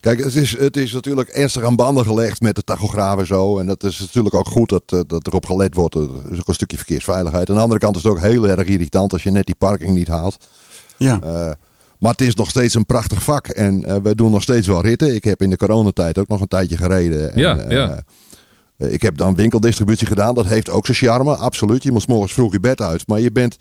Kijk, 0.00 0.24
het 0.24 0.34
is, 0.34 0.58
het 0.58 0.76
is 0.76 0.92
natuurlijk 0.92 1.28
ernstig 1.28 1.62
aan 1.62 1.76
banden 1.76 2.04
gelegd 2.04 2.40
met 2.40 2.54
de 2.56 2.62
tachograaf 2.62 3.18
en 3.18 3.26
zo. 3.26 3.58
En 3.58 3.66
dat 3.66 3.84
is 3.84 3.98
natuurlijk 3.98 4.34
ook 4.34 4.48
goed 4.48 4.68
dat, 4.68 5.08
dat 5.08 5.26
erop 5.26 5.46
gelet 5.46 5.74
wordt. 5.74 5.94
Dat 5.94 6.10
is 6.30 6.38
ook 6.38 6.48
een 6.48 6.54
stukje 6.54 6.76
verkeersveiligheid. 6.76 7.48
Aan 7.50 7.54
de 7.56 7.60
andere 7.62 7.80
kant 7.80 7.96
is 7.96 8.02
het 8.02 8.12
ook 8.12 8.20
heel 8.20 8.48
erg 8.48 8.66
irritant 8.68 9.12
als 9.12 9.22
je 9.22 9.30
net 9.30 9.46
die 9.46 9.54
parking 9.54 9.94
niet 9.94 10.08
haalt. 10.08 10.46
Ja. 11.02 11.20
Eh, 11.22 11.50
maar 11.98 12.10
het 12.10 12.20
is 12.20 12.34
nog 12.34 12.50
steeds 12.50 12.74
een 12.74 12.86
prachtig 12.86 13.22
vak. 13.22 13.46
En 13.46 13.84
eh, 13.84 13.96
we 14.02 14.14
doen 14.14 14.30
nog 14.30 14.42
steeds 14.42 14.66
wel 14.66 14.82
ritten. 14.82 15.14
Ik 15.14 15.24
heb 15.24 15.42
in 15.42 15.50
de 15.50 15.56
coronatijd 15.56 16.18
ook 16.18 16.28
nog 16.28 16.40
een 16.40 16.48
tijdje 16.48 16.76
gereden. 16.76 17.32
En, 17.32 17.40
Ja, 17.40 17.58
eh, 17.58 17.70
ja. 17.70 18.02
ik 18.76 19.02
heb 19.02 19.16
dan 19.16 19.34
winkeldistributie 19.34 20.06
gedaan. 20.06 20.34
Dat 20.34 20.46
heeft 20.46 20.70
ook 20.70 20.86
zijn 20.86 20.96
charme, 20.96 21.36
absoluut. 21.36 21.82
Je 21.82 21.92
moet 21.92 22.08
morgens 22.08 22.32
vroeg 22.32 22.52
je 22.52 22.60
bed 22.60 22.80
uit. 22.80 23.06
Maar 23.06 23.20
je 23.20 23.32
bent, 23.32 23.56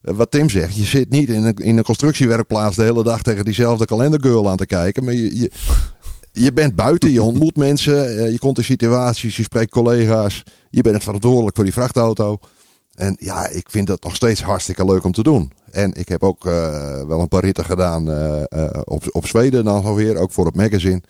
wat 0.00 0.30
Tim 0.30 0.48
zegt, 0.48 0.76
je 0.76 0.84
zit 0.84 1.10
niet 1.10 1.28
in 1.28 1.44
een, 1.44 1.54
in 1.54 1.76
een 1.76 1.84
constructiewerkplaats 1.84 2.76
de 2.76 2.82
hele 2.82 3.04
dag 3.04 3.22
tegen 3.22 3.44
diezelfde 3.44 3.84
kalendergirl 3.84 4.50
aan 4.50 4.56
te 4.56 4.66
kijken. 4.66 5.04
Maar 5.04 5.14
je, 5.14 5.38
je, 5.38 5.50
je 6.32 6.52
bent 6.52 6.74
buiten, 6.74 7.10
je 7.10 7.22
ontmoet 7.22 7.56
mensen, 7.66 8.32
je 8.32 8.38
komt 8.38 8.58
in 8.58 8.64
situaties, 8.64 9.36
je 9.36 9.42
spreekt 9.42 9.70
collega's. 9.70 10.42
Je 10.70 10.82
bent 10.82 11.02
verantwoordelijk 11.02 11.56
voor 11.56 11.64
die 11.64 11.72
vrachtauto. 11.72 12.38
En 12.96 13.16
ja, 13.18 13.48
ik 13.48 13.70
vind 13.70 13.86
dat 13.86 14.02
nog 14.02 14.14
steeds 14.14 14.42
hartstikke 14.42 14.84
leuk 14.84 15.04
om 15.04 15.12
te 15.12 15.22
doen. 15.22 15.52
En 15.70 15.94
ik 15.94 16.08
heb 16.08 16.22
ook 16.22 16.46
uh, 16.46 16.52
wel 17.02 17.20
een 17.20 17.28
paar 17.28 17.44
ritten 17.44 17.64
gedaan 17.64 18.08
uh, 18.08 18.42
uh, 18.48 18.68
op, 18.84 19.04
op 19.10 19.26
Zweden 19.26 19.64
dan 19.64 19.84
alweer, 19.84 20.16
ook 20.16 20.32
voor 20.32 20.46
het 20.46 20.56
magazine. 20.56 21.02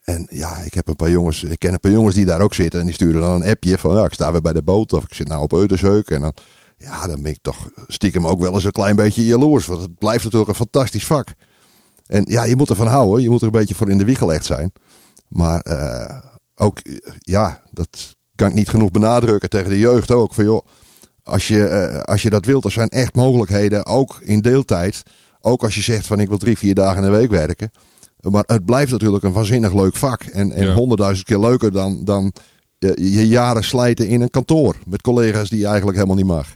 En 0.00 0.26
ja, 0.30 0.58
ik 0.58 0.74
heb 0.74 0.88
een 0.88 0.96
paar 0.96 1.10
jongens, 1.10 1.42
ik 1.42 1.58
ken 1.58 1.72
een 1.72 1.80
paar 1.80 1.90
jongens 1.90 2.14
die 2.14 2.24
daar 2.24 2.40
ook 2.40 2.54
zitten. 2.54 2.80
En 2.80 2.86
die 2.86 2.94
sturen 2.94 3.20
dan 3.20 3.42
een 3.42 3.50
appje 3.50 3.78
van, 3.78 3.96
ja, 3.96 4.04
ik 4.04 4.12
sta 4.12 4.32
weer 4.32 4.40
bij 4.40 4.52
de 4.52 4.62
boot. 4.62 4.92
Of 4.92 5.04
ik 5.04 5.14
zit 5.14 5.28
nou 5.28 5.42
op 5.42 5.52
Eudersheuk. 5.52 6.10
En 6.10 6.20
dan, 6.20 6.34
ja, 6.76 7.06
dan 7.06 7.22
ben 7.22 7.32
ik 7.32 7.38
toch 7.42 7.70
stiekem 7.86 8.26
ook 8.26 8.40
wel 8.40 8.54
eens 8.54 8.64
een 8.64 8.72
klein 8.72 8.96
beetje 8.96 9.26
jaloers. 9.26 9.66
Want 9.66 9.82
het 9.82 9.98
blijft 9.98 10.24
natuurlijk 10.24 10.50
een 10.50 10.56
fantastisch 10.56 11.06
vak. 11.06 11.28
En 12.06 12.24
ja, 12.28 12.44
je 12.44 12.56
moet 12.56 12.70
ervan 12.70 12.86
houden. 12.86 13.22
Je 13.22 13.30
moet 13.30 13.40
er 13.40 13.46
een 13.46 13.52
beetje 13.52 13.74
voor 13.74 13.90
in 13.90 13.98
de 13.98 14.04
wieg 14.04 14.18
gelegd 14.18 14.44
zijn. 14.44 14.72
Maar 15.28 15.62
ook, 16.54 16.78
ja, 17.18 17.62
dat 17.70 18.16
kan 18.34 18.48
ik 18.48 18.54
niet 18.54 18.68
genoeg 18.68 18.90
benadrukken 18.90 19.50
tegen 19.50 19.70
de 19.70 19.78
jeugd 19.78 20.10
ook. 20.10 20.34
Van 20.34 20.44
joh, 20.44 20.66
als 21.30 21.48
je, 21.48 21.90
uh, 21.92 22.00
als 22.00 22.22
je 22.22 22.30
dat 22.30 22.44
wilt, 22.44 22.64
er 22.64 22.70
zijn 22.70 22.88
echt 22.88 23.14
mogelijkheden, 23.14 23.86
ook 23.86 24.18
in 24.22 24.40
deeltijd. 24.40 25.02
Ook 25.40 25.62
als 25.62 25.74
je 25.74 25.82
zegt 25.82 26.06
van 26.06 26.20
ik 26.20 26.28
wil 26.28 26.38
drie, 26.38 26.58
vier 26.58 26.74
dagen 26.74 27.04
in 27.04 27.10
de 27.10 27.16
week 27.16 27.30
werken. 27.30 27.70
Maar 28.20 28.44
het 28.46 28.64
blijft 28.64 28.92
natuurlijk 28.92 29.24
een 29.24 29.32
waanzinnig 29.32 29.74
leuk 29.74 29.96
vak. 29.96 30.22
En, 30.22 30.52
en 30.52 30.72
honderdduizend 30.72 31.28
ja. 31.28 31.34
keer 31.34 31.44
leuker 31.44 31.72
dan, 31.72 32.04
dan 32.04 32.32
je, 32.78 33.12
je, 33.12 33.28
jaren 33.28 33.64
slijten 33.64 34.08
in 34.08 34.20
een 34.20 34.30
kantoor. 34.30 34.76
Met 34.86 35.02
collega's 35.02 35.48
die 35.48 35.58
je 35.58 35.66
eigenlijk 35.66 35.96
helemaal 35.96 36.16
niet 36.16 36.26
mag. 36.26 36.46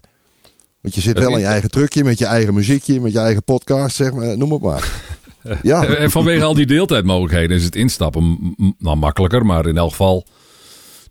Want 0.81 0.95
je 0.95 1.01
zit 1.01 1.19
wel 1.19 1.33
in 1.33 1.39
je 1.39 1.47
eigen 1.47 1.71
trucje, 1.71 2.05
met 2.05 2.19
je 2.19 2.27
eigen 2.27 2.55
muziekje, 2.55 3.01
met 3.01 3.13
je 3.13 3.19
eigen 3.19 3.43
podcast, 3.43 3.97
zeg 3.97 4.13
maar, 4.13 4.39
noem 4.39 4.53
het 4.53 4.63
maar. 4.63 4.93
ja. 5.63 5.87
En 5.87 6.11
vanwege 6.11 6.45
al 6.45 6.55
die 6.55 6.67
deeltijdmogelijkheden 6.67 7.57
is 7.57 7.65
het 7.65 7.77
instappen 7.77 8.55
nou, 8.79 8.97
makkelijker. 8.97 9.47
Maar 9.47 9.67
in 9.67 9.77
elk 9.77 9.91
geval 9.91 10.27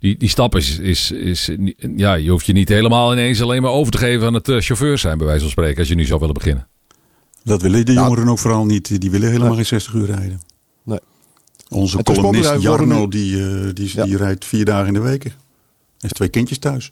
die, 0.04 0.18
die 0.18 0.30
stap 0.30 0.56
is, 0.56 0.80
is, 0.80 1.12
is, 1.12 1.50
ja, 1.96 2.14
je 2.14 2.30
hoeft 2.30 2.46
je 2.46 2.54
niet 2.54 2.70
helemaal 2.70 3.14
ineens 3.14 3.42
alleen 3.42 3.62
maar 3.62 3.72
over 3.72 3.92
te 3.92 3.98
geven 3.98 4.28
aan 4.28 4.34
het 4.34 4.48
uh, 4.48 4.62
chauffeur 4.62 4.98
zijn, 4.98 5.18
bij 5.18 5.28
wijze 5.28 5.42
van 5.42 5.50
spreken, 5.50 5.80
als 5.80 5.88
je 5.88 5.96
nu 5.96 6.06
zou 6.06 6.20
willen 6.20 6.34
beginnen. 6.34 6.68
Dat 7.44 7.62
willen 7.62 7.86
de 7.86 7.94
jongeren 7.94 8.28
ook 8.28 8.40
vooral 8.40 8.66
niet. 8.66 9.02
Die 9.02 9.12
willen 9.12 9.32
helemaal 9.32 9.56
geen 9.56 9.66
60 9.66 9.94
uur 9.94 10.06
rijden. 10.06 10.42
Nee. 10.84 11.00
Onze 11.70 12.04
columnist 12.04 12.62
Jarno, 12.62 13.08
die, 13.08 13.36
uh, 13.36 13.70
die, 13.74 13.92
ja. 13.94 14.04
die 14.04 14.18
rijdt 14.18 14.46
vier 14.46 14.66
dagen 14.66 14.88
in 14.88 14.94
de 14.94 15.00
week. 15.00 15.24
Hij 15.24 15.34
heeft 15.98 16.16
twee 16.16 16.30
kindjes 16.30 16.58
thuis. 16.58 16.92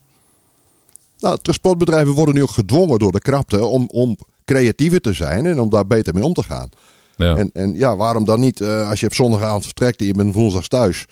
Nou, 1.19 1.38
transportbedrijven 1.41 2.13
worden 2.13 2.36
nu 2.36 2.41
ook 2.41 2.50
gedwongen 2.50 3.00
door 3.00 3.12
de 3.12 3.19
krapte 3.19 3.65
om, 3.65 3.88
om 3.91 4.17
creatiever 4.45 5.02
te 5.02 5.13
zijn 5.13 5.45
en 5.45 5.60
om 5.60 5.69
daar 5.69 5.88
beter 5.88 6.13
mee 6.13 6.24
om 6.24 6.34
te 6.34 6.43
gaan. 6.43 6.69
Ja. 7.15 7.36
En, 7.36 7.50
en 7.54 7.74
ja, 7.74 7.95
waarom 7.95 8.26
dan 8.26 8.39
niet, 8.39 8.60
uh, 8.60 8.89
als 8.89 9.00
je 9.00 9.06
op 9.06 9.13
zondagavond 9.13 9.65
vertrekt 9.65 10.00
en 10.00 10.06
je 10.06 10.13
bent 10.13 10.34
woensdags 10.34 10.67
thuis, 10.67 11.06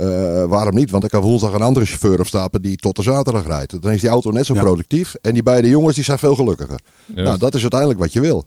uh, 0.00 0.44
waarom 0.44 0.74
niet? 0.74 0.90
Want 0.90 1.04
ik 1.04 1.10
kan 1.10 1.20
woensdag 1.20 1.52
een 1.52 1.62
andere 1.62 1.86
chauffeur 1.86 2.20
opstapen 2.20 2.62
die 2.62 2.76
tot 2.76 2.96
de 2.96 3.02
zaterdag 3.02 3.46
rijdt. 3.46 3.82
Dan 3.82 3.92
is 3.92 4.00
die 4.00 4.10
auto 4.10 4.30
net 4.30 4.46
zo 4.46 4.54
ja. 4.54 4.60
productief. 4.60 5.14
En 5.14 5.32
die 5.32 5.42
beide 5.42 5.68
jongens 5.68 5.94
die 5.94 6.04
zijn 6.04 6.18
veel 6.18 6.34
gelukkiger. 6.34 6.80
Nou, 7.06 7.38
dat 7.38 7.54
is 7.54 7.60
uiteindelijk 7.60 8.00
wat 8.00 8.12
je 8.12 8.20
wil. 8.20 8.44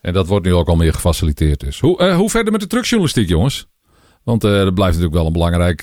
En 0.00 0.12
dat 0.12 0.26
wordt 0.26 0.46
nu 0.46 0.54
ook 0.54 0.68
al 0.68 0.76
meer 0.76 0.92
gefaciliteerd. 0.92 1.60
Dus. 1.60 1.80
Hoe, 1.80 2.02
uh, 2.02 2.16
hoe 2.16 2.30
verder 2.30 2.52
met 2.52 2.60
de 2.60 2.66
truckjournalistiek, 2.66 3.28
jongens? 3.28 3.66
Want 4.22 4.44
uh, 4.44 4.50
dat 4.50 4.74
blijft 4.74 4.92
natuurlijk 4.98 5.14
wel 5.14 5.26
een 5.26 5.32
belangrijk... 5.32 5.82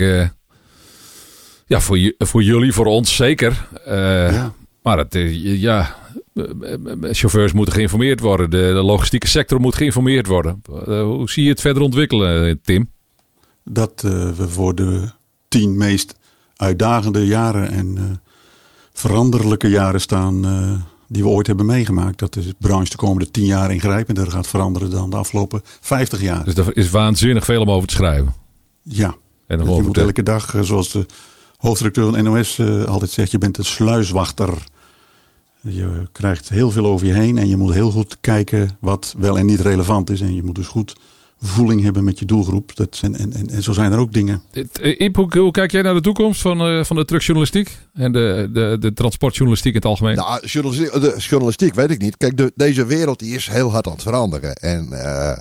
ja, 1.65 1.79
voor, 1.79 2.13
voor 2.17 2.43
jullie, 2.43 2.73
voor 2.73 2.85
ons 2.85 3.15
zeker. 3.15 3.67
Ja. 3.85 4.53
Maar 4.83 4.97
het, 4.97 5.17
ja, 5.41 5.95
chauffeurs 7.01 7.53
moeten 7.53 7.73
geïnformeerd 7.73 8.19
worden. 8.19 8.49
De, 8.49 8.57
de 8.57 8.83
logistieke 8.83 9.27
sector 9.27 9.59
moet 9.59 9.75
geïnformeerd 9.75 10.27
worden. 10.27 10.61
hoe 10.85 11.29
zie 11.29 11.43
je 11.43 11.49
het 11.49 11.61
verder 11.61 11.83
ontwikkelen, 11.83 12.61
Tim? 12.61 12.89
Dat 13.63 14.03
uh, 14.05 14.29
we 14.29 14.49
voor 14.49 14.75
de 14.75 15.11
tien 15.47 15.77
meest 15.77 16.15
uitdagende 16.55 17.25
jaren 17.25 17.71
en 17.71 17.95
uh, 17.97 18.03
veranderlijke 18.93 19.69
jaren 19.69 20.01
staan 20.01 20.45
uh, 20.45 20.73
die 21.07 21.23
we 21.23 21.29
ooit 21.29 21.47
hebben 21.47 21.65
meegemaakt. 21.65 22.19
Dat 22.19 22.33
de 22.33 22.55
branche 22.57 22.91
de 22.91 22.97
komende 22.97 23.31
tien 23.31 23.45
jaar 23.45 23.71
ingrijpender 23.71 24.31
gaat 24.31 24.47
veranderen 24.47 24.89
dan 24.89 25.09
de 25.09 25.15
afgelopen 25.15 25.61
vijftig 25.81 26.21
jaar. 26.21 26.43
Dus 26.43 26.55
er 26.55 26.77
is 26.77 26.89
waanzinnig 26.89 27.45
veel 27.45 27.61
om 27.61 27.69
over 27.69 27.87
te 27.87 27.93
schrijven. 27.93 28.33
Ja, 28.81 29.15
en 29.47 29.59
je 29.59 29.81
moet 29.81 29.97
elke 29.97 30.23
dag, 30.23 30.55
zoals 30.61 30.91
de 30.91 31.05
hoofdredacteur 31.57 32.13
van 32.13 32.23
NOS 32.23 32.59
altijd 32.87 33.11
zegt, 33.11 33.31
je 33.31 33.37
bent 33.37 33.57
een 33.57 33.65
sluiswachter. 33.65 34.53
Je 35.61 36.07
krijgt 36.11 36.49
heel 36.49 36.71
veel 36.71 36.85
over 36.85 37.07
je 37.07 37.13
heen 37.13 37.37
en 37.37 37.47
je 37.47 37.57
moet 37.57 37.73
heel 37.73 37.91
goed 37.91 38.17
kijken 38.21 38.77
wat 38.79 39.15
wel 39.17 39.37
en 39.37 39.45
niet 39.45 39.59
relevant 39.59 40.09
is. 40.09 40.21
En 40.21 40.35
je 40.35 40.43
moet 40.43 40.55
dus 40.55 40.67
goed 40.67 40.95
voeling 41.41 41.81
hebben 41.81 42.03
met 42.03 42.19
je 42.19 42.25
doelgroep. 42.25 42.75
Dat 42.75 42.95
zijn, 42.95 43.15
en, 43.15 43.33
en, 43.33 43.49
en 43.49 43.63
zo 43.63 43.71
zijn 43.71 43.91
er 43.91 43.99
ook 43.99 44.13
dingen. 44.13 44.41
Eh, 44.51 44.99
Ip, 44.99 45.15
hoe, 45.15 45.37
hoe, 45.37 45.51
kijk 45.51 45.71
jij 45.71 45.81
naar 45.81 45.93
de 45.93 46.01
toekomst 46.01 46.41
van, 46.41 46.67
uh, 46.67 46.83
van 46.83 46.95
de 46.95 47.05
truckjournalistiek 47.05 47.77
en 47.93 48.11
de, 48.11 48.49
de, 48.53 48.77
de 48.79 48.93
transportjournalistiek 48.93 49.73
in 49.73 49.79
het 49.79 49.87
algemeen? 49.87 50.15
Nou, 50.15 50.47
journalistiek, 50.47 51.01
de 51.01 51.15
journalistiek 51.17 51.73
weet 51.73 51.91
ik 51.91 52.01
niet. 52.01 52.17
Kijk, 52.17 52.37
de, 52.37 52.51
deze 52.55 52.85
wereld 52.85 53.19
die 53.19 53.35
is 53.35 53.47
heel 53.47 53.71
hard 53.71 53.85
aan 53.85 53.93
het 53.93 54.01
veranderen. 54.01 54.55
En 54.55 54.87
uh, 54.91 55.31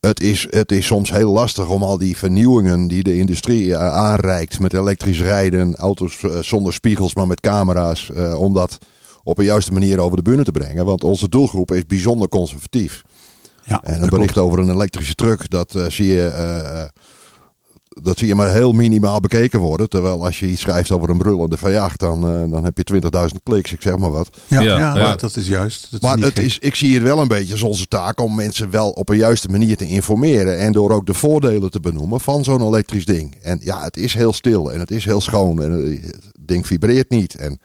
het, 0.00 0.20
is, 0.20 0.46
het 0.50 0.72
is 0.72 0.86
soms 0.86 1.10
heel 1.10 1.32
lastig 1.32 1.68
om 1.68 1.82
al 1.82 1.98
die 1.98 2.16
vernieuwingen 2.16 2.88
die 2.88 3.02
de 3.02 3.16
industrie 3.16 3.66
uh, 3.66 3.76
aanreikt 3.94 4.60
met 4.60 4.74
elektrisch 4.74 5.20
rijden, 5.20 5.76
auto's 5.76 6.24
zonder 6.40 6.72
spiegels, 6.72 7.14
maar 7.14 7.26
met 7.26 7.40
camera's, 7.40 8.10
om 8.36 8.54
dat 8.54 8.78
op 9.22 9.38
een 9.38 9.44
juiste 9.44 9.72
manier 9.72 9.98
over 9.98 10.16
de 10.16 10.22
bühne 10.22 10.44
te 10.44 10.52
brengen. 10.52 10.84
Want 10.84 11.04
onze 11.04 11.28
doelgroep 11.28 11.72
is 11.72 11.86
bijzonder 11.86 12.28
conservatief. 12.28 13.02
Ja, 13.66 13.82
en 13.82 14.02
een 14.02 14.08
bericht 14.08 14.38
over 14.38 14.58
een 14.58 14.70
elektrische 14.70 15.14
truck, 15.14 15.50
dat 15.50 15.74
uh, 15.74 15.86
zie 15.88 16.06
je. 16.06 16.32
Uh, 16.38 16.84
dat 18.02 18.18
zie 18.18 18.28
je 18.28 18.34
maar 18.34 18.52
heel 18.52 18.72
minimaal 18.72 19.20
bekeken 19.20 19.60
worden. 19.60 19.88
Terwijl 19.88 20.24
als 20.24 20.40
je 20.40 20.46
iets 20.46 20.60
schrijft 20.60 20.90
over 20.90 21.10
een 21.10 21.18
brullende 21.18 21.58
V8, 21.58 21.96
dan, 21.96 22.44
uh, 22.44 22.50
dan 22.50 22.64
heb 22.64 22.78
je 22.78 23.00
20.000 23.30 23.42
kliks, 23.42 23.72
ik 23.72 23.82
zeg 23.82 23.96
maar 23.96 24.10
wat. 24.10 24.28
Ja, 24.46 24.60
ja, 24.60 24.78
ja, 24.78 24.96
ja. 24.96 25.16
dat 25.16 25.36
is 25.36 25.46
juist. 25.46 25.90
Dat 25.90 26.00
maar 26.00 26.18
is 26.18 26.24
het 26.24 26.38
is, 26.38 26.58
ik 26.58 26.74
zie 26.74 26.94
het 26.94 27.02
wel 27.02 27.20
een 27.20 27.28
beetje 27.28 27.52
als 27.52 27.62
onze 27.62 27.86
taak 27.86 28.20
om 28.20 28.34
mensen 28.34 28.70
wel 28.70 28.90
op 28.90 29.08
een 29.08 29.16
juiste 29.16 29.48
manier 29.48 29.76
te 29.76 29.86
informeren. 29.86 30.58
En 30.58 30.72
door 30.72 30.90
ook 30.90 31.06
de 31.06 31.14
voordelen 31.14 31.70
te 31.70 31.80
benoemen 31.80 32.20
van 32.20 32.44
zo'n 32.44 32.66
elektrisch 32.66 33.04
ding. 33.04 33.34
En 33.42 33.58
ja, 33.62 33.82
het 33.82 33.96
is 33.96 34.14
heel 34.14 34.32
stil 34.32 34.72
en 34.72 34.80
het 34.80 34.90
is 34.90 35.04
heel 35.04 35.20
schoon 35.20 35.62
en 35.62 35.70
het 35.70 36.18
ding 36.40 36.66
vibreert 36.66 37.10
niet. 37.10 37.34
En 37.34 37.60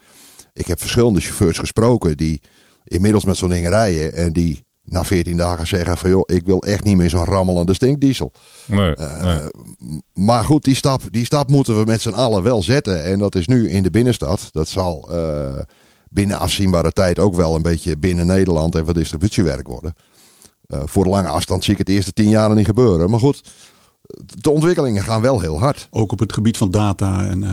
ik 0.54 0.68
heb 0.68 0.80
verschillende 0.80 1.20
chauffeurs 1.20 1.58
gesproken 1.58 2.18
die 2.18 2.42
inmiddels 2.84 3.26
met 3.26 3.38
zo'n 3.38 3.50
ding 3.50 3.68
rijden 3.68 4.14
en 4.14 4.34
die 4.34 4.64
na 4.84 5.04
14 5.04 5.38
dagen 5.38 5.68
zeggen 5.68 5.98
van 5.98 6.10
joh, 6.10 6.24
ik 6.26 6.46
wil 6.46 6.64
echt 6.64 6.84
niet 6.84 6.98
meer 6.98 7.10
zo'n 7.10 7.26
rammelende 7.26 7.74
stinkdiesel. 7.74 8.32
Nee, 8.66 8.96
uh, 8.98 9.24
nee. 9.24 10.02
Maar 10.14 10.44
goed, 10.44 10.64
die 10.64 10.76
stap, 10.76 11.02
die 11.10 11.26
stap 11.26 11.50
moeten 11.50 11.80
we 11.80 11.86
met 11.86 12.02
z'n 12.02 12.10
allen 12.10 12.44
wel 12.44 12.64
zetten. 12.64 13.04
En 13.04 13.20
dat 13.20 13.36
is 13.36 13.48
nu 13.48 13.70
in 13.70 13.84
de 13.84 13.90
binnenstad. 13.90 14.50
Dat 14.52 14.68
zal 14.68 15.10
uh, 15.12 15.60
binnen 16.10 16.40
afzienbare 16.40 16.92
tijd 16.92 17.20
ook 17.20 17.36
wel 17.36 17.56
een 17.56 17.62
beetje 17.62 17.98
binnen 17.98 18.26
Nederland 18.28 18.76
en 18.76 18.86
wat 18.86 18.96
distributiewerk 18.96 19.68
worden. 19.68 19.96
Uh, 20.68 20.82
voor 20.86 21.04
de 21.04 21.10
lange 21.10 21.28
afstand 21.28 21.64
zie 21.64 21.72
ik 21.72 21.78
het 21.78 21.88
de 21.88 21.94
eerste 21.94 22.14
tien 22.14 22.30
jaar 22.30 22.56
niet 22.56 22.66
gebeuren. 22.66 23.10
Maar 23.10 23.20
goed, 23.20 23.44
de 24.26 24.50
ontwikkelingen 24.50 25.04
gaan 25.04 25.22
wel 25.22 25.40
heel 25.40 25.60
hard. 25.60 25.88
Ook 25.92 26.12
op 26.12 26.20
het 26.20 26.34
gebied 26.34 26.58
van 26.58 26.72
data 26.72 27.26
en 27.26 27.44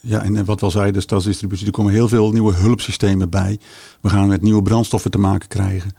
ja, 0.00 0.22
en 0.22 0.44
wat 0.44 0.60
we 0.60 0.66
al 0.66 0.72
zeiden, 0.72 0.94
de 0.94 1.00
stadsdistributie, 1.00 1.66
er 1.66 1.72
komen 1.72 1.92
heel 1.92 2.08
veel 2.08 2.32
nieuwe 2.32 2.54
hulpsystemen 2.54 3.30
bij. 3.30 3.58
We 4.00 4.08
gaan 4.08 4.28
met 4.28 4.42
nieuwe 4.42 4.62
brandstoffen 4.62 5.10
te 5.10 5.18
maken 5.18 5.48
krijgen. 5.48 5.90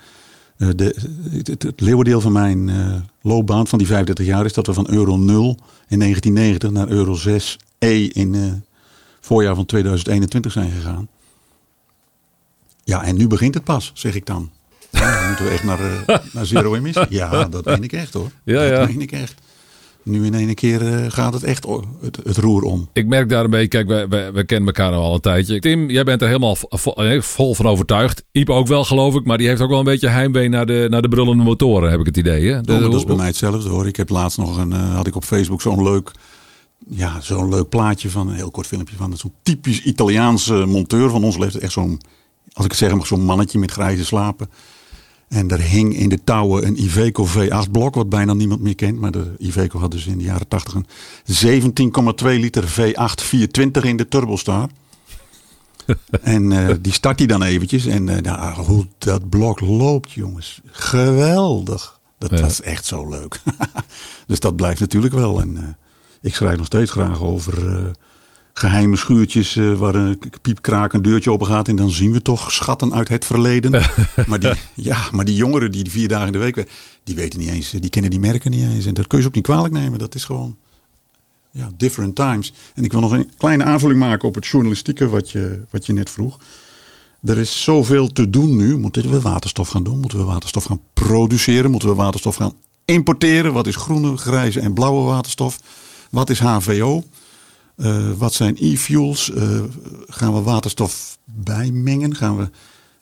Uh, 0.62 0.69
de, 0.76 0.95
het, 1.32 1.63
het 1.63 1.82
leeuwendeel 1.82 2.21
van 2.21 2.32
mijn 2.32 2.67
uh, 2.67 2.95
loopbaan 3.21 3.67
van 3.67 3.78
die 3.78 3.88
35 3.88 4.26
jaar 4.26 4.45
is 4.45 4.54
dat 4.54 4.67
we 4.67 4.74
van 4.74 4.89
euro 4.89 5.17
0 5.17 5.58
in 5.88 6.00
1990 6.00 6.71
naar 6.71 6.89
euro 6.89 7.17
6e 7.17 8.13
in 8.13 8.34
uh, 8.34 8.52
voorjaar 9.19 9.56
van 9.56 9.65
2021 9.65 10.52
zijn 10.52 10.71
gegaan. 10.71 11.08
Ja, 12.84 13.04
en 13.04 13.17
nu 13.17 13.28
begint 13.28 13.54
het 13.54 13.63
pas, 13.63 13.91
zeg 13.93 14.15
ik 14.15 14.26
dan. 14.26 14.52
Ja, 14.89 15.19
dan 15.19 15.28
moeten 15.28 15.45
we 15.45 15.52
echt 15.52 15.63
naar, 15.63 16.04
naar 16.34 16.45
zero 16.45 16.76
emissie. 16.76 17.06
Ja, 17.10 17.45
dat 17.45 17.65
meen 17.65 17.84
ik 17.84 17.93
echt 17.93 18.13
hoor. 18.13 18.32
Ja, 18.43 18.63
ja. 18.63 18.78
Dat 18.80 18.88
meen 18.88 19.02
ik 19.02 19.12
echt. 19.12 19.41
Nu 20.04 20.26
in 20.26 20.34
één 20.34 20.54
keer 20.54 20.82
uh, 20.82 21.06
gaat 21.12 21.34
het 21.34 21.43
echt 21.43 21.68
het, 22.02 22.20
het, 22.24 22.38
roer 22.38 22.64
om. 22.64 22.89
Ik 22.93 23.08
merk 23.08 23.30
daar 23.30 23.43
een 23.43 23.49
beetje, 23.49 23.68
kijk, 23.68 23.88
we, 23.88 24.06
we, 24.10 24.32
we 24.34 24.45
kennen 24.45 24.68
elkaar 24.68 24.93
al 24.93 25.14
een 25.14 25.22
tijdje. 25.22 25.60
Tim, 25.60 25.89
jij 25.89 26.04
bent 26.04 26.22
er 26.22 26.28
helemaal 26.28 26.56
vol, 26.56 26.97
vol, 27.22 27.56
van 27.56 27.66
overtuigd. 27.66 28.24
Iep 28.32 28.49
ook 28.49 28.68
wel, 28.68 28.84
geloof 28.84 29.16
ik, 29.16 29.26
maar 29.26 29.38
die 29.38 29.47
heeft 29.47 29.62
ook 29.62 29.70
wel 29.70 29.80
een 29.80 29.86
beetje 29.86 30.08
heimwee 30.08 30.49
naar 30.49 30.66
de, 30.66 30.88
naar 30.89 31.02
de 31.02 31.10
brullende 31.10 31.43
motoren, 31.43 31.91
heb 31.91 31.99
ik 31.99 32.06
het 32.06 32.18
idee. 32.18 32.52
Hè? 32.52 32.62
De, 32.62 32.80
dat 32.80 32.93
is 32.93 33.04
bij 33.04 33.16
mij 33.16 33.26
hetzelfde 33.26 33.70
hoor. 33.70 33.88
Ik 33.88 33.95
heb 33.95 34.10
laatst 34.10 34.38
nog 34.38 34.58
een, 34.58 34.72
uh, 34.72 34.95
had 34.95 35.08
ik 35.08 35.16
op 35.16 35.24
Facebook 35.24 35.62
zo'n 35.62 35.84
leuk, 35.84 36.12
ja, 36.89 37.22
zo'n 37.22 37.49
leuk 37.49 37.70
plaatje 37.70 38.10
van, 38.10 38.28
een 38.28 38.36
heel 38.36 38.52
kort 38.52 38.68
filmpje 38.68 38.95
van 38.95 39.18
zo'n 39.18 39.34
typisch 39.43 39.82
Italiaanse 39.82 40.54
monteur 40.54 41.10
van 41.10 41.24
ons 41.24 41.38
leeftijd. 41.38 41.64
Echt 41.64 41.74
zo'n, 41.74 42.02
als 42.54 42.66
ik 42.66 42.72
het 42.72 42.80
zeg 42.80 43.08
zo'n 43.08 43.26
mannetje 43.26 43.60
met 43.60 43.72
grijze 43.72 44.06
slapen. 44.06 44.49
En 45.32 45.49
er 45.49 45.61
hing 45.61 45.95
in 45.95 46.09
de 46.09 46.23
touwen 46.23 46.65
een 46.67 46.84
Iveco 46.84 47.27
V8 47.27 47.71
blok, 47.71 47.95
wat 47.95 48.09
bijna 48.09 48.34
niemand 48.34 48.61
meer 48.61 48.75
kent. 48.75 48.99
Maar 48.99 49.11
de 49.11 49.32
Iveco 49.38 49.79
had 49.79 49.91
dus 49.91 50.05
in 50.05 50.17
de 50.17 50.23
jaren 50.23 50.47
80 50.47 50.73
een 50.73 50.86
17,2 52.23 52.25
liter 52.25 52.63
V8 52.63 53.21
420 53.23 53.84
in 53.84 53.97
de 53.97 54.07
turbostar. 54.07 54.69
en 56.21 56.51
uh, 56.51 56.69
die 56.82 56.93
start 56.93 57.19
hij 57.19 57.27
dan 57.27 57.43
eventjes. 57.43 57.86
En 57.86 58.07
uh, 58.07 58.17
nou, 58.17 58.61
hoe 58.65 58.88
dat 58.97 59.29
blok 59.29 59.59
loopt, 59.59 60.11
jongens. 60.11 60.61
Geweldig. 60.65 61.99
Dat 62.17 62.29
Ja. 62.32 62.41
was 62.41 62.61
echt 62.61 62.86
zo 62.86 63.09
leuk. 63.09 63.41
dus 64.27 64.39
dat 64.39 64.55
blijft 64.55 64.79
natuurlijk 64.79 65.13
wel. 65.13 65.41
En 65.41 65.57
eh, 65.57 65.63
ik 66.21 66.36
schrijf 66.36 66.57
nog 66.57 66.65
steeds 66.65 66.91
graag 66.91 67.21
over 67.21 67.67
eh, 67.77 67.84
geheime 68.54 68.95
schuurtjes 68.95 69.56
eh, 69.56 69.74
waar 69.74 69.95
een 69.95 70.20
piepkraak 70.41 70.93
een 70.93 71.02
deurtje 71.02 71.32
open 71.32 71.47
gaat. 71.47 71.68
En 71.68 71.76
dan 71.76 71.89
zien 71.89 72.12
we 72.12 72.22
toch 72.22 72.52
schatten 72.52 72.93
uit 72.93 73.08
het 73.08 73.26
verleden. 73.26 73.72
maar, 74.28 74.39
die, 74.39 74.54
ja, 74.76 74.97
maar 75.12 75.26
die 75.26 75.36
jongeren 75.36 75.72
die 75.72 75.89
vier 75.89 76.08
dagen 76.08 76.26
in 76.26 76.32
de 76.32 76.38
week 76.38 76.52
werken, 76.56 76.74
die 77.04 77.16
weten 77.16 77.39
niet 77.39 77.49
eens, 77.49 77.70
die 77.70 77.89
kennen 77.89 78.12
die 78.12 78.20
merken 78.20 78.52
niet 78.52 78.64
eens. 78.64 78.86
En 78.86 78.93
dat 78.93 79.08
kun 79.08 79.18
je 79.18 79.24
ze 79.24 79.30
ook 79.30 79.36
niet 79.36 79.45
kwalijk 79.45 79.74
nemen. 79.74 79.99
Dat 79.99 80.16
is 80.16 80.24
gewoon 80.24 80.58
ja, 81.52 81.70
different 81.78 82.16
times. 82.16 82.54
En 82.74 82.84
ik 82.84 82.91
wil 82.91 83.02
nog 83.02 83.12
een 83.12 83.32
kleine 83.38 83.64
aanvulling 83.64 83.99
maken 83.99 84.28
op 84.28 84.36
het 84.36 84.47
journalistieke 84.47 85.10
wat 85.10 85.32
je, 85.32 85.62
wat 85.70 85.86
je 85.86 85.93
net 85.93 86.10
vroeg. 86.10 86.39
Er 87.24 87.38
is 87.38 87.64
zoveel 87.64 88.08
te 88.08 88.30
doen 88.30 88.56
nu. 88.56 88.78
Moeten 88.78 89.10
we 89.10 89.22
waterstof 89.22 89.70
gaan 89.70 89.84
doen? 89.84 89.99
Moeten 89.99 90.18
we 90.18 90.24
waterstof 90.24 90.64
gaan 90.64 90.82
produceren? 90.93 91.72
Moeten 91.72 91.89
we 91.89 91.95
waterstof 91.95 92.36
gaan 92.36 92.54
importeren? 92.86 93.54
Wat 93.54 93.68
is 93.68 93.76
groene, 93.76 94.18
grijze 94.18 94.60
en 94.60 94.74
blauwe 94.74 95.04
waterstof? 95.04 95.60
Wat 96.10 96.30
is 96.30 96.39
HVO? 96.39 97.04
Eh, 97.76 98.11
wat 98.17 98.34
zijn 98.34 98.57
e-fuels? 98.59 99.32
Eh, 99.32 99.59
gaan 100.07 100.34
we 100.34 100.41
waterstof 100.41 101.17
bijmengen? 101.26 102.15
Gaan 102.15 102.38
we 102.38 102.49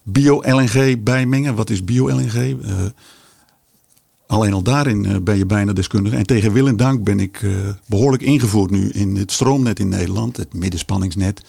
bio-LNG 0.04 1.04
bijmengen? 1.04 1.56
Wat 1.56 1.70
is 1.70 1.84
bio-LNG? 1.84 2.64
Eh, 2.64 2.74
alleen 4.28 4.54
al 4.54 4.62
daarin 4.62 5.24
ben 5.24 5.38
je 5.38 5.46
bijna 5.46 5.74
deskundige. 5.74 6.16
En 6.16 6.26
tegen 6.26 6.54
wil 6.54 6.68
en 6.68 6.78
dank 6.78 7.04
ben 7.04 7.20
ik 7.20 7.42
eh, 7.42 7.52
behoorlijk 7.86 8.24
ingevoerd 8.24 8.72
nu 8.72 8.90
in 8.90 9.16
het 9.16 9.32
stroomnet 9.32 9.80
in 9.80 9.90
Nederland. 9.90 10.38
Het 10.38 10.54
middenspanningsnet. 10.54 11.44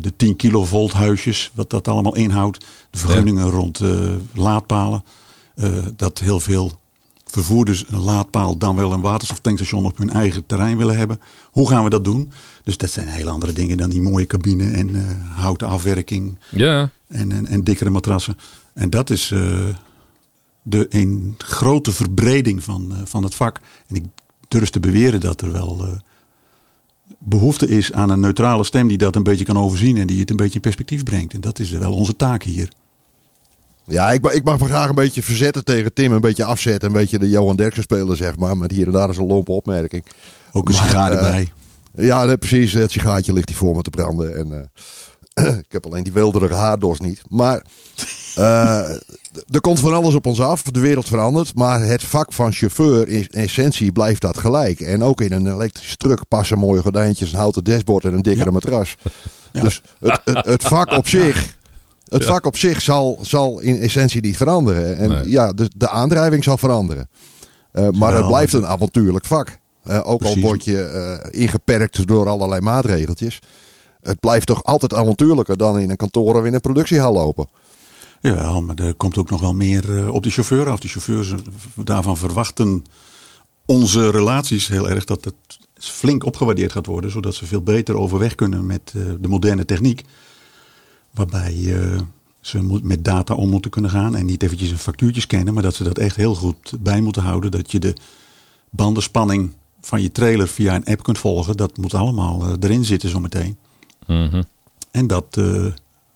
De 0.00 0.16
10 0.16 0.36
kilovolt 0.36 0.92
huisjes, 0.92 1.50
wat 1.54 1.70
dat 1.70 1.88
allemaal 1.88 2.16
inhoudt. 2.16 2.64
De 2.90 2.98
vergunningen 2.98 3.50
rond 3.50 3.80
laadpalen. 4.34 5.04
Dat 5.96 6.18
heel 6.18 6.40
veel 6.40 6.79
vervoerders 7.30 7.84
een 7.88 8.00
laadpaal 8.00 8.56
dan 8.56 8.76
wel 8.76 8.92
een 8.92 9.00
waterstoftankstation 9.00 9.84
op 9.84 9.98
hun 9.98 10.10
eigen 10.10 10.46
terrein 10.46 10.76
willen 10.76 10.96
hebben. 10.96 11.20
Hoe 11.50 11.68
gaan 11.68 11.84
we 11.84 11.90
dat 11.90 12.04
doen? 12.04 12.32
Dus 12.64 12.76
dat 12.76 12.90
zijn 12.90 13.08
hele 13.08 13.30
andere 13.30 13.52
dingen 13.52 13.76
dan 13.76 13.90
die 13.90 14.02
mooie 14.02 14.26
cabine 14.26 14.70
en 14.70 14.94
eh, 14.94 15.02
houten 15.36 15.68
afwerking 15.68 16.38
Ja, 16.50 16.90
en, 17.08 17.32
en, 17.32 17.46
en 17.46 17.64
dikkere 17.64 17.90
matrassen. 17.90 18.36
En 18.72 18.90
dat 18.90 19.10
is 19.10 19.30
eh, 19.30 19.40
de 20.62 20.86
een 20.90 21.34
grote 21.38 21.92
verbreding 21.92 22.64
van, 22.64 22.92
eh, 22.92 22.98
van 23.04 23.22
het 23.22 23.34
vak. 23.34 23.60
En 23.86 23.96
ik 23.96 24.04
durf 24.48 24.70
te 24.70 24.80
beweren 24.80 25.20
dat 25.20 25.40
er 25.40 25.52
wel 25.52 25.78
eh, 25.80 25.92
behoefte 27.18 27.68
is 27.68 27.92
aan 27.92 28.10
een 28.10 28.20
neutrale 28.20 28.64
stem 28.64 28.88
die 28.88 28.98
dat 28.98 29.16
een 29.16 29.22
beetje 29.22 29.44
kan 29.44 29.58
overzien 29.58 29.96
en 29.96 30.06
die 30.06 30.20
het 30.20 30.30
een 30.30 30.36
beetje 30.36 30.54
in 30.54 30.60
perspectief 30.60 31.02
brengt. 31.02 31.34
En 31.34 31.40
dat 31.40 31.58
is 31.58 31.70
wel 31.70 31.92
onze 31.92 32.16
taak 32.16 32.42
hier. 32.42 32.68
Ja, 33.90 34.10
ik, 34.10 34.26
ik 34.26 34.44
mag 34.44 34.58
me 34.58 34.66
graag 34.66 34.88
een 34.88 34.94
beetje 34.94 35.22
verzetten 35.22 35.64
tegen 35.64 35.92
Tim. 35.92 36.12
Een 36.12 36.20
beetje 36.20 36.44
afzetten. 36.44 36.88
Een 36.88 36.94
beetje 36.94 37.18
de 37.18 37.28
Johan 37.28 37.56
Derksen 37.56 37.82
spelen, 37.82 38.16
zeg 38.16 38.36
maar. 38.36 38.56
Met 38.56 38.70
hier 38.70 38.86
en 38.86 38.92
daar 38.92 39.08
is 39.10 39.16
een 39.16 39.26
lompe 39.26 39.52
opmerking. 39.52 40.04
Ook 40.52 40.68
een 40.68 40.74
sigaar 40.74 41.12
eh, 41.12 41.16
erbij. 41.24 41.52
Ja, 41.94 42.36
precies. 42.36 42.72
Het 42.72 42.90
sigaartje 42.90 43.32
ligt 43.32 43.48
hier 43.48 43.58
voor 43.58 43.76
me 43.76 43.82
te 43.82 43.90
branden. 43.90 44.36
En, 44.36 44.70
eh, 45.34 45.46
ik 45.66 45.72
heb 45.72 45.86
alleen 45.86 46.02
die 46.02 46.12
wilderige 46.12 46.54
haardos 46.54 47.00
niet. 47.00 47.22
Maar 47.28 47.62
eh, 48.34 48.90
er 49.50 49.60
komt 49.60 49.80
van 49.80 49.94
alles 49.94 50.14
op 50.14 50.26
ons 50.26 50.40
af. 50.40 50.62
De 50.62 50.80
wereld 50.80 51.06
verandert. 51.08 51.54
Maar 51.54 51.80
het 51.82 52.02
vak 52.04 52.32
van 52.32 52.52
chauffeur 52.52 53.08
in 53.08 53.26
essentie 53.30 53.92
blijft 53.92 54.20
dat 54.20 54.38
gelijk. 54.38 54.80
En 54.80 55.02
ook 55.02 55.20
in 55.20 55.32
een 55.32 55.46
elektrische 55.52 55.96
truck 55.96 56.28
passen 56.28 56.58
mooie 56.58 56.80
gordijntjes, 56.82 57.32
een 57.32 57.38
houten 57.38 57.64
dashboard 57.64 58.04
en 58.04 58.12
een 58.12 58.22
dikkere 58.22 58.44
Ja. 58.44 58.50
matras. 58.50 58.94
Ja. 59.52 59.60
Dus 59.60 59.82
het, 60.00 60.20
het, 60.24 60.46
het 60.46 60.62
vak 60.62 60.90
op 60.90 61.08
zich... 61.18 61.58
Het 62.10 62.24
vak 62.24 62.46
op 62.46 62.56
zich 62.56 62.82
zal, 62.82 63.18
zal 63.22 63.60
in 63.60 63.80
essentie 63.80 64.20
niet 64.20 64.36
veranderen. 64.36 64.96
En 64.96 65.08
Nee. 65.08 65.30
ja, 65.30 65.52
de, 65.52 65.70
de 65.76 65.88
aandrijving 65.88 66.44
zal 66.44 66.58
veranderen. 66.58 67.08
Eh, 67.72 67.88
maar 67.90 68.14
het 68.14 68.26
blijft 68.26 68.52
een 68.52 68.66
avontuurlijk 68.66 69.24
vak. 69.24 69.58
Eh, 69.84 70.00
ook 70.04 70.18
Precies. 70.18 70.36
al 70.36 70.42
word 70.42 70.64
je 70.64 70.82
eh, 70.82 71.40
ingeperkt 71.40 72.06
door 72.06 72.28
allerlei 72.28 72.60
maatregeltjes. 72.60 73.38
Het 74.02 74.20
blijft 74.20 74.46
toch 74.46 74.64
altijd 74.64 74.94
avontuurlijker 74.94 75.56
dan 75.56 75.78
in 75.78 75.90
een 75.90 75.96
kantoor 75.96 76.34
of 76.34 76.44
in 76.44 76.54
een 76.54 76.60
productiehal 76.60 77.12
lopen. 77.12 77.48
Ja, 78.20 78.60
maar 78.60 78.76
er 78.76 78.94
komt 78.94 79.18
ook 79.18 79.30
nog 79.30 79.40
wel 79.40 79.54
meer 79.54 79.98
eh, 79.98 80.14
op 80.14 80.22
de 80.22 80.30
chauffeur 80.30 80.68
af. 80.68 80.80
De 80.80 80.88
chauffeurs 80.88 81.34
daarvan 81.74 82.16
verwachten 82.16 82.84
onze 83.66 84.10
relaties 84.10 84.68
heel 84.68 84.88
erg 84.90 85.04
dat 85.04 85.24
het 85.24 85.34
flink 85.74 86.24
opgewaardeerd 86.24 86.72
gaat 86.72 86.86
worden. 86.86 87.10
Zodat 87.10 87.34
ze 87.34 87.46
veel 87.46 87.62
beter 87.62 87.96
overweg 87.96 88.34
kunnen 88.34 88.66
met 88.66 88.92
eh, 88.96 89.02
de 89.20 89.28
moderne 89.28 89.64
techniek. 89.64 90.04
Waarbij 91.10 91.80
eh, 91.80 92.00
ze 92.40 92.62
moet, 92.62 92.82
met 92.82 93.04
data 93.04 93.34
om 93.34 93.48
moeten 93.48 93.70
kunnen 93.70 93.90
gaan. 93.90 94.16
En 94.16 94.26
niet 94.26 94.42
eventjes 94.42 94.70
een 94.70 94.78
factuurtje 94.78 95.20
scannen. 95.20 95.54
Maar 95.54 95.62
dat 95.62 95.74
ze 95.74 95.84
dat 95.84 95.98
echt 95.98 96.16
heel 96.16 96.34
goed 96.34 96.72
bij 96.80 97.00
moeten 97.00 97.22
houden. 97.22 97.50
Dat 97.50 97.72
je 97.72 97.78
de 97.78 97.94
bandenspanning 98.70 99.52
van 99.80 100.02
je 100.02 100.12
trailer 100.12 100.48
via 100.48 100.74
een 100.74 100.84
app 100.84 101.02
kunt 101.02 101.18
volgen. 101.18 101.56
Dat 101.56 101.76
moet 101.76 101.94
allemaal 101.94 102.46
eh, 102.46 102.52
erin 102.60 102.84
zitten 102.84 103.08
zometeen. 103.08 103.56
Mhm. 104.06 104.42
En 104.90 105.06
dat 105.06 105.36
eh, 105.36 105.66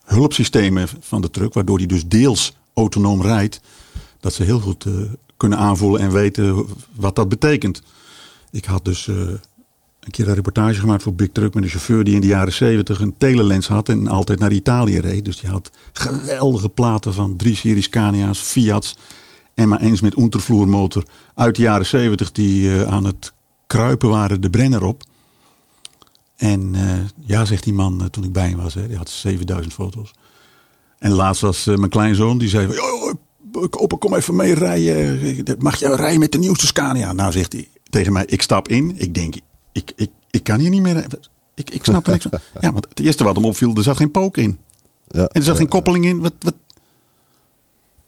hulpsystemen 0.04 0.88
van 1.00 1.20
de 1.20 1.30
truck, 1.30 1.54
waardoor 1.54 1.78
die 1.78 1.86
dus 1.86 2.06
deels 2.06 2.56
autonoom 2.74 3.22
rijdt, 3.22 3.60
dat 4.20 4.32
ze 4.32 4.42
heel 4.42 4.60
goed 4.60 4.86
kunnen 5.36 5.58
aanvoelen 5.58 6.00
en 6.00 6.12
weten 6.12 6.66
wat 6.94 7.16
dat 7.16 7.28
betekent. 7.28 7.82
Ik 8.50 8.64
had 8.64 8.84
dus 8.84 9.08
een 10.04 10.10
keer 10.10 10.28
een 10.28 10.34
reportage 10.34 10.80
gemaakt 10.80 11.02
voor 11.02 11.14
Big 11.14 11.28
Truck 11.32 11.54
met 11.54 11.62
een 11.62 11.70
chauffeur 11.70 12.04
die 12.04 12.14
in 12.14 12.20
de 12.20 12.26
jaren 12.26 12.52
70 12.52 13.00
een 13.00 13.14
telelens 13.18 13.66
had 13.66 13.88
en 13.88 14.08
altijd 14.08 14.38
naar 14.38 14.52
Italië 14.52 14.98
reed. 14.98 15.24
Dus 15.24 15.40
die 15.40 15.50
had 15.50 15.70
geweldige 15.92 16.68
platen 16.68 17.14
van 17.14 17.36
drie 17.36 17.56
series 17.56 17.84
Scania's, 17.84 18.38
Fiat's 18.38 18.96
en 19.54 19.68
maar 19.68 19.80
eens 19.80 20.00
met 20.00 20.16
untervloermotor 20.16 21.04
uit 21.34 21.56
de 21.56 21.62
jaren 21.62 21.86
70 21.86 22.32
die 22.32 22.70
eh, 22.70 22.92
aan 22.92 23.04
het 23.04 23.32
kruipen 23.66 24.08
waren 24.08 24.40
de 24.40 24.50
Brenner 24.50 24.84
op. 24.84 25.02
En 26.36 26.74
eh, 26.74 26.82
ja, 27.26 27.44
zegt 27.44 27.64
die 27.64 27.72
man 27.72 28.00
eh, 28.00 28.06
toen 28.06 28.24
ik 28.24 28.32
bij 28.32 28.48
hem 28.48 28.58
was, 28.58 28.74
hè, 28.74 28.86
die 28.88 28.96
had 28.96 29.10
7000 29.10 29.74
foto's. 29.74 30.12
En 30.98 31.10
laatst 31.10 31.42
was 31.42 31.64
mijn 31.64 31.88
kleinzoon, 31.88 32.38
die 32.38 32.48
zei: 32.48 32.66
van, 32.66 32.74
"Yo, 32.74 32.82
yo, 32.82 33.68
Opa, 33.70 33.96
kom 33.96 34.14
even 34.14 34.36
mee 34.36 34.54
rijden. 34.54 35.56
Mag 35.58 35.76
jij 35.76 35.94
rijden 35.94 36.20
met 36.20 36.32
de 36.32 36.38
nieuwste 36.38 36.66
Scania? 36.66 37.12
Nou, 37.12 37.32
zegt 37.32 37.52
hij 37.52 37.68
tegen 37.90 38.12
mij: 38.12 38.24
Ik 38.26 38.42
stap 38.42 38.68
in. 38.68 38.94
Ik 38.96 39.14
denk: 39.14 39.34
Ik, 39.74 39.92
ik, 39.96 40.10
ik 40.30 40.44
kan 40.44 40.58
hier 40.58 40.70
niet 40.70 40.82
meer. 40.82 40.92
rijden. 40.92 41.18
Ik, 41.54 41.70
ik 41.70 41.84
snap 41.84 42.06
er 42.06 42.12
niks 42.12 42.26
van. 42.30 42.38
Ja, 42.60 42.72
want 42.72 42.86
het 42.88 43.00
eerste 43.00 43.24
wat 43.24 43.34
hem 43.36 43.44
opviel, 43.44 43.74
er 43.76 43.82
zat 43.82 43.96
geen 43.96 44.10
pook 44.10 44.36
in. 44.36 44.58
Ja, 45.08 45.20
En 45.20 45.28
er 45.32 45.42
zat 45.42 45.56
geen 45.56 45.68
koppeling 45.68 46.04
in. 46.04 46.20
Wat, 46.20 46.32
wat? 46.38 46.54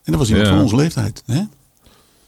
En 0.02 0.12
dat 0.12 0.16
was 0.20 0.28
iemand 0.28 0.46
Ja. 0.46 0.52
van 0.52 0.62
onze 0.62 0.76
leeftijd. 0.76 1.22
Hè? 1.26 1.42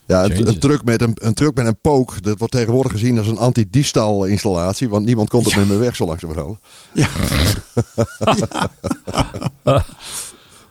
Ja, 0.06 0.24
een, 0.24 0.48
een, 0.48 0.58
truck 0.58 0.84
met 0.84 1.02
een, 1.02 1.12
een 1.14 1.34
truck 1.34 1.54
met 1.54 1.66
een 1.66 1.80
pook, 1.80 2.22
dat 2.22 2.38
wordt 2.38 2.52
tegenwoordig 2.52 2.92
gezien 2.92 3.18
als 3.18 3.26
een 3.26 3.38
anti-diefstal 3.38 4.24
installatie. 4.24 4.88
Want 4.88 5.06
niemand 5.06 5.28
komt 5.28 5.52
er 5.52 5.66
meer 5.66 5.78
weg 5.78 5.96
zo 5.96 6.06
langzamerhand. 6.06 6.58
Ja. 6.92 7.08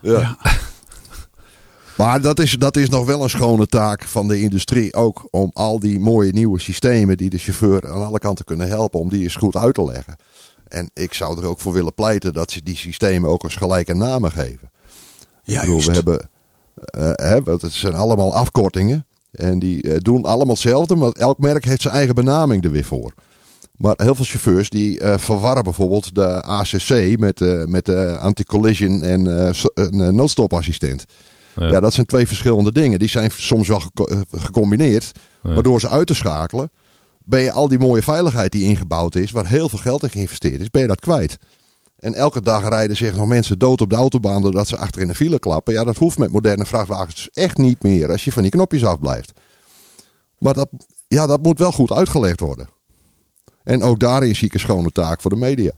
Ja. 0.02 0.38
Maar 1.98 2.22
dat 2.22 2.40
is, 2.40 2.52
dat 2.52 2.78
is 2.78 2.90
nog 2.90 3.06
wel 3.06 3.24
een 3.24 3.30
schone 3.30 3.66
taak 3.66 4.04
van 4.04 4.28
de 4.28 4.42
industrie 4.42 4.94
ook. 4.94 5.28
Om 5.32 5.52
al 5.54 5.80
die 5.80 6.00
mooie 6.00 6.32
nieuwe 6.32 6.60
systemen 6.60 7.18
die 7.18 7.30
de 7.30 7.38
chauffeur 7.38 7.92
aan 7.92 8.06
alle 8.06 8.20
kanten 8.20 8.46
kunnen 8.46 8.68
helpen. 8.68 9.00
Om 9.00 9.10
die 9.10 9.24
eens 9.24 9.36
goed 9.36 9.56
uit 9.56 9.74
te 9.74 9.86
leggen. 9.86 10.16
En 10.68 10.90
ik 10.94 11.14
zou 11.14 11.42
er 11.42 11.48
ook 11.48 11.60
voor 11.60 11.74
willen 11.74 11.94
pleiten 11.94 12.34
dat 12.34 12.52
ze 12.52 12.64
die 12.64 12.76
systemen 12.76 13.30
ook 13.30 13.44
eens 13.44 13.56
gelijke 13.56 13.94
namen 13.94 14.32
geven. 14.32 14.72
Ja, 15.44 15.60
bedoel, 15.60 15.84
we 15.84 15.92
hebben, 15.92 16.30
eh, 16.74 17.12
hè, 17.14 17.44
want 17.44 17.62
het 17.62 17.74
zijn 17.74 17.94
allemaal 17.94 18.34
afkortingen. 18.34 19.06
En 19.32 19.60
die 19.60 19.82
eh, 19.82 19.98
doen 20.00 20.24
allemaal 20.24 20.54
hetzelfde, 20.54 20.96
maar 20.96 21.12
elk 21.12 21.38
merk 21.38 21.66
heeft 21.66 21.82
zijn 21.82 21.94
eigen 21.94 22.16
benaming 22.16 22.64
er 22.64 22.72
weer 22.72 22.84
voor. 22.84 23.14
Maar 23.76 23.94
heel 23.98 24.16
veel 24.16 24.26
chauffeurs 24.26 24.70
die 24.70 25.00
eh, 25.00 25.18
verwarren 25.18 25.64
bijvoorbeeld 25.64 26.16
de 26.16 26.42
ACC 26.42 27.20
met, 27.20 27.40
met 27.68 27.86
de 27.86 28.18
anti-collision 28.20 29.04
en 29.04 29.26
een 29.74 30.16
noodstopassistent. 30.16 31.06
Ja. 31.58 31.68
Ja. 31.68 31.80
dat 31.80 31.94
zijn 31.94 32.06
twee 32.06 32.28
verschillende 32.28 32.72
dingen. 32.72 33.00
Die 33.00 33.10
zijn 33.10 33.32
soms 33.32 33.68
wel 33.68 33.82
eh, 33.94 34.20
gecombineerd. 34.32 35.12
Ja. 35.44 35.54
Maar 35.54 35.64
door 35.64 35.80
ze 35.80 35.90
uit 35.90 36.08
te 36.08 36.14
schakelen, 36.14 36.72
ben 37.24 37.42
je 37.42 37.52
al 37.52 37.68
die 37.68 37.80
mooie 37.80 38.02
veiligheid 38.02 38.52
die 38.52 38.64
ingebouwd 38.64 39.16
is, 39.16 39.32
waar 39.32 39.48
heel 39.48 39.70
veel 39.70 39.80
geld 39.80 40.04
in 40.04 40.10
geïnvesteerd 40.10 40.62
is, 40.62 40.70
ben 40.70 40.82
je 40.82 40.88
dat 40.88 41.00
kwijt. 41.00 41.38
En 42.00 42.14
elke 42.14 42.42
dag 42.42 42.70
rijden 42.70 42.96
zich 42.96 43.16
nog 43.16 43.28
mensen 43.28 43.60
dood 43.60 43.82
op 43.82 43.90
de 43.90 43.96
autobaan 43.96 44.42
doordat 44.42 44.68
ze 44.68 44.78
achter 44.78 45.02
in 45.02 45.08
de 45.08 45.16
file 45.16 45.40
klappen. 45.40 45.74
Ja, 45.74 45.84
dat 45.84 45.98
hoeft 45.98 46.18
met 46.18 46.32
moderne 46.32 46.66
vrachtwagens 46.66 47.30
echt 47.34 47.58
niet 47.58 47.84
meer 47.84 48.12
als 48.12 48.24
je 48.24 48.32
van 48.32 48.42
die 48.42 48.52
knopjes 48.52 48.86
afblijft. 48.86 49.32
Maar 50.38 50.54
dat, 50.54 50.70
ja, 51.08 51.28
dat 51.28 51.44
moet 51.44 51.60
wel 51.60 51.72
goed 51.72 51.92
uitgelegd 51.92 52.40
worden. 52.40 52.70
En 53.64 53.84
ook 53.84 54.00
daarin 54.00 54.36
zie 54.36 54.48
ik 54.48 54.54
een 54.54 54.60
schone 54.60 54.92
taak 54.92 55.22
voor 55.22 55.32
de 55.32 55.38
media. 55.38 55.72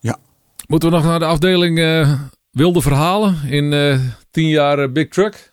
Ja. 0.00 0.18
Moeten 0.66 0.90
we 0.90 0.96
nog 0.96 1.04
naar 1.04 1.18
de 1.18 1.24
afdeling 1.24 1.78
eh, 1.78 2.12
wilde 2.50 2.82
verhalen 2.82 3.36
in 3.48 3.72
eh, 3.72 4.00
tien 4.38 4.48
jaar 4.48 4.78
eh, 4.78 4.92
Big 4.92 5.08
Truck? 5.08 5.52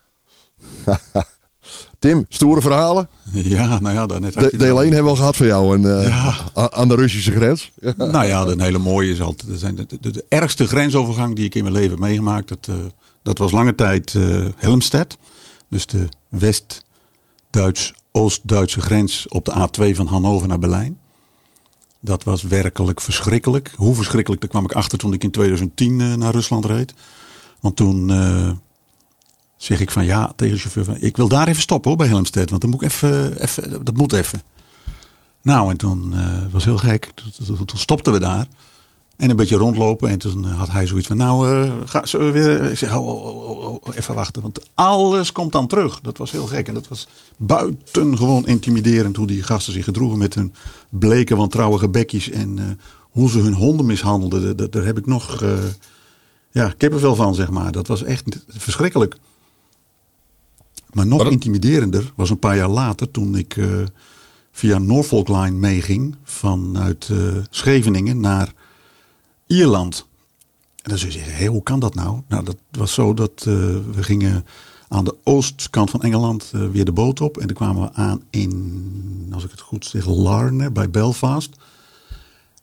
Tim, 2.00 2.26
stoere 2.30 2.62
verhalen. 2.62 3.10
ja, 3.34 3.80
nou 3.80 3.96
ja, 3.96 4.06
daarnet 4.06 4.36
had 4.36 4.44
De, 4.44 4.50
je 4.52 4.58
deel 4.58 4.76
dat. 4.76 4.84
1 4.84 4.94
hebben 4.94 5.04
we 5.04 5.10
al 5.10 5.16
gehad 5.16 5.36
van 5.36 5.46
jou 5.46 5.76
en, 5.78 6.00
eh, 6.00 6.08
Ja. 6.08 6.36
aan 6.54 6.88
de 6.88 6.96
Russische 6.96 7.32
grens. 7.32 7.72
Nou 7.98 8.26
ja, 8.26 8.42
een 8.42 8.62
hele 8.62 8.78
mooie 8.78 9.12
is 9.12 9.22
altijd. 9.22 9.52
Er 9.52 9.58
zijn 9.58 9.76
de, 9.76 9.86
de, 10.02 10.12
de 10.12 10.26
ergste 10.30 10.68
grensovergang 10.68 11.36
die 11.36 11.46
ik 11.46 11.56
in 11.56 11.64
mijn 11.64 11.76
leven 11.76 12.00
meegemaakt. 12.00 12.48
Dat, 12.48 12.68
eh, 12.70 12.76
dat 13.24 13.38
was 13.38 13.52
lange 13.52 13.76
tijd 13.76 14.16
eh 14.16 14.46
Helmstedt. 14.56 15.18
Dus 15.70 15.86
de 15.86 16.08
Duits, 17.50 17.94
Oost-Duitse 18.12 18.82
grens 18.82 19.28
op 19.28 19.46
de 19.46 19.52
A2 19.52 19.96
van 19.96 20.08
Hannover 20.08 20.48
naar 20.48 20.60
Berlijn. 20.60 21.00
Dat 22.00 22.24
was 22.24 22.44
werkelijk 22.44 23.02
verschrikkelijk. 23.02 23.72
Hoe 23.76 23.96
verschrikkelijk, 23.96 24.42
daar 24.42 24.50
kwam 24.50 24.64
ik 24.64 24.72
achter 24.72 24.98
toen 24.98 25.14
ik 25.14 25.24
in 25.24 25.32
2010 25.32 26.00
uh, 26.00 26.14
naar 26.14 26.32
Rusland 26.32 26.66
reed. 26.66 26.94
Want 27.60 27.76
toen 27.76 28.10
uh, 28.10 28.52
zeg 29.58 29.80
ik 29.80 29.92
van 29.92 30.06
ja 30.06 30.34
tegen 30.36 30.54
de 30.54 30.60
chauffeur 30.60 30.84
van 30.84 30.98
ik 31.00 31.18
wil 31.18 31.28
daar 31.28 31.48
even 31.48 31.62
stoppen 31.62 31.90
hoor 31.90 32.00
bij 32.00 32.08
Helmstedt. 32.08 32.50
Want 32.50 32.62
dan 32.62 32.70
moet 32.70 32.82
ik 32.82 32.88
even, 32.88 33.42
even 33.42 33.86
dat 33.86 33.98
moet 33.98 34.14
even. 34.14 34.42
Nou 35.46 35.70
en 35.70 35.78
toen 35.78 36.14
uh, 36.14 36.38
was 36.52 36.66
heel 36.66 36.78
gek. 36.78 37.12
Toen, 37.46 37.66
toen 37.66 37.80
stopten 37.80 38.14
we 38.14 38.20
daar. 38.20 38.48
En 39.18 39.30
een 39.30 39.36
beetje 39.36 39.56
rondlopen. 39.56 40.10
En 40.10 40.20
toen 40.20 40.44
had 40.44 40.72
hij 40.72 40.88
zoiets 40.88 41.08
van, 41.08 41.18
nou, 41.18 41.50
uh, 41.50 41.74
ga, 41.86 42.04
we 42.12 42.32
weer... 42.32 42.72
Ik 42.72 42.78
zeg, 42.78 42.96
oh, 42.96 43.08
oh, 43.08 43.50
oh, 43.50 43.74
oh, 43.74 43.96
even 43.96 44.16
wachten. 44.16 44.42
Want 44.42 44.60
alles 44.74 45.32
komt 45.32 45.52
dan 45.52 45.68
terug. 45.68 46.02
Dat 46.02 46.18
was 46.18 46.32
heel 46.32 46.46
gek. 46.46 46.68
En 46.68 46.74
dat 46.74 46.88
was 46.88 47.08
buitengewoon 47.38 48.48
intimiderend 48.48 49.16
hoe 49.16 49.28
die 49.28 49.44
gasten 49.44 49.74
zich 49.74 49.84
gedroegen 49.84 50.18
met 50.18 50.36
hun 50.36 50.54
bleke, 50.90 51.36
wantrouwige 51.36 51.90
bekjes. 51.90 52.30
En 52.30 52.58
uh, 52.58 52.64
hoe 53.00 53.30
ze 53.30 53.40
hun 53.40 53.54
honden 53.54 53.86
mishandelden. 53.86 54.72
Daar, 54.72 54.84
heb 54.84 54.98
ik 54.98 55.06
nog, 55.06 55.44
ja, 56.52 56.74
kippenvel 56.78 57.16
van, 57.16 57.36
zeg 57.36 57.50
maar. 57.50 57.72
Dat 57.72 57.88
was 57.88 58.04
echt 58.04 58.24
verschrikkelijk. 58.48 59.18
Maar 60.96 61.08
nog 61.08 61.30
intimiderender 61.30 62.14
was 62.16 62.30
een 62.30 62.40
paar 62.40 62.56
jaar 62.56 62.70
later 62.70 63.12
toen 63.12 63.36
ik 63.36 63.58
via 64.52 64.78
Norfolk 64.78 65.28
Line 65.28 65.52
meeging. 65.52 66.16
Vanuit 66.24 67.10
Scheveningen 67.50 68.20
naar 68.20 68.54
Ierland. 69.48 70.08
En 70.86 70.90
dan 70.90 70.98
zul 70.98 71.10
je 71.12 71.20
zeggen, 71.20 71.48
hoe 71.48 71.64
kan 71.64 71.80
dat 71.80 71.96
nou? 71.96 72.22
Nou, 72.28 72.44
dat 72.44 72.58
was 72.72 72.94
zo 72.94 73.14
dat 73.14 73.46
uh, 73.48 73.56
we 73.94 74.04
gingen 74.04 74.46
aan 74.88 75.04
de 75.04 75.16
oostkant 75.24 75.90
van 75.90 76.02
Engeland 76.02 76.52
uh, 76.56 76.70
weer 76.70 76.86
de 76.86 76.92
boot 76.92 77.22
op. 77.22 77.38
En 77.38 77.48
dan 77.48 77.56
kwamen 77.56 77.82
we 77.82 77.94
aan 77.94 78.24
in, 78.30 79.30
als 79.34 79.44
ik 79.44 79.52
het 79.52 79.60
goed 79.60 79.86
zeg, 79.86 80.06
Larne 80.06 80.72
bij 80.72 80.90
Belfast. 80.90 81.56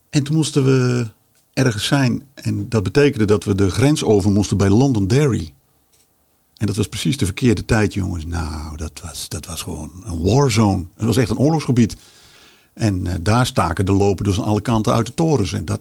En 0.09 0.23
toen 0.23 0.35
moesten 0.35 0.63
we 0.63 1.07
ergens 1.53 1.85
zijn. 1.85 2.23
En 2.33 2.69
dat 2.69 2.83
betekende 2.83 3.25
dat 3.25 3.43
we 3.43 3.55
de 3.55 3.69
grens 3.69 4.03
over 4.03 4.31
moesten 4.31 4.57
bij 4.57 4.69
Londonderry. 4.69 5.53
En 6.63 6.69
dat 6.69 6.77
was 6.77 6.87
precies 6.87 7.17
de 7.17 7.25
verkeerde 7.25 7.65
tijd, 7.65 7.93
jongens. 7.93 8.25
Nou, 8.25 8.77
dat 8.77 9.01
was, 9.03 9.29
dat 9.29 9.45
was 9.45 9.61
gewoon 9.61 9.91
een 10.03 10.23
warzone. 10.23 10.85
Het 10.95 11.05
was 11.05 11.17
echt 11.17 11.29
een 11.29 11.37
oorlogsgebied. 11.37 11.95
En 12.73 13.05
uh, 13.05 13.13
daar 13.21 13.45
staken 13.45 13.85
de 13.85 13.91
lopen 13.91 14.25
dus 14.25 14.37
aan 14.37 14.45
alle 14.45 14.61
kanten 14.61 14.93
uit 14.93 15.05
de 15.05 15.13
torens. 15.13 15.53
En 15.53 15.65
dat, 15.65 15.79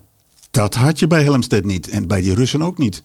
dat 0.51 0.75
had 0.75 0.99
je 0.99 1.07
bij 1.07 1.23
Helmstedt 1.23 1.67
niet. 1.67 1.89
En 1.89 2.07
bij 2.07 2.21
die 2.21 2.35
Russen 2.35 2.63
ook 2.63 2.79
niet. 2.79 3.03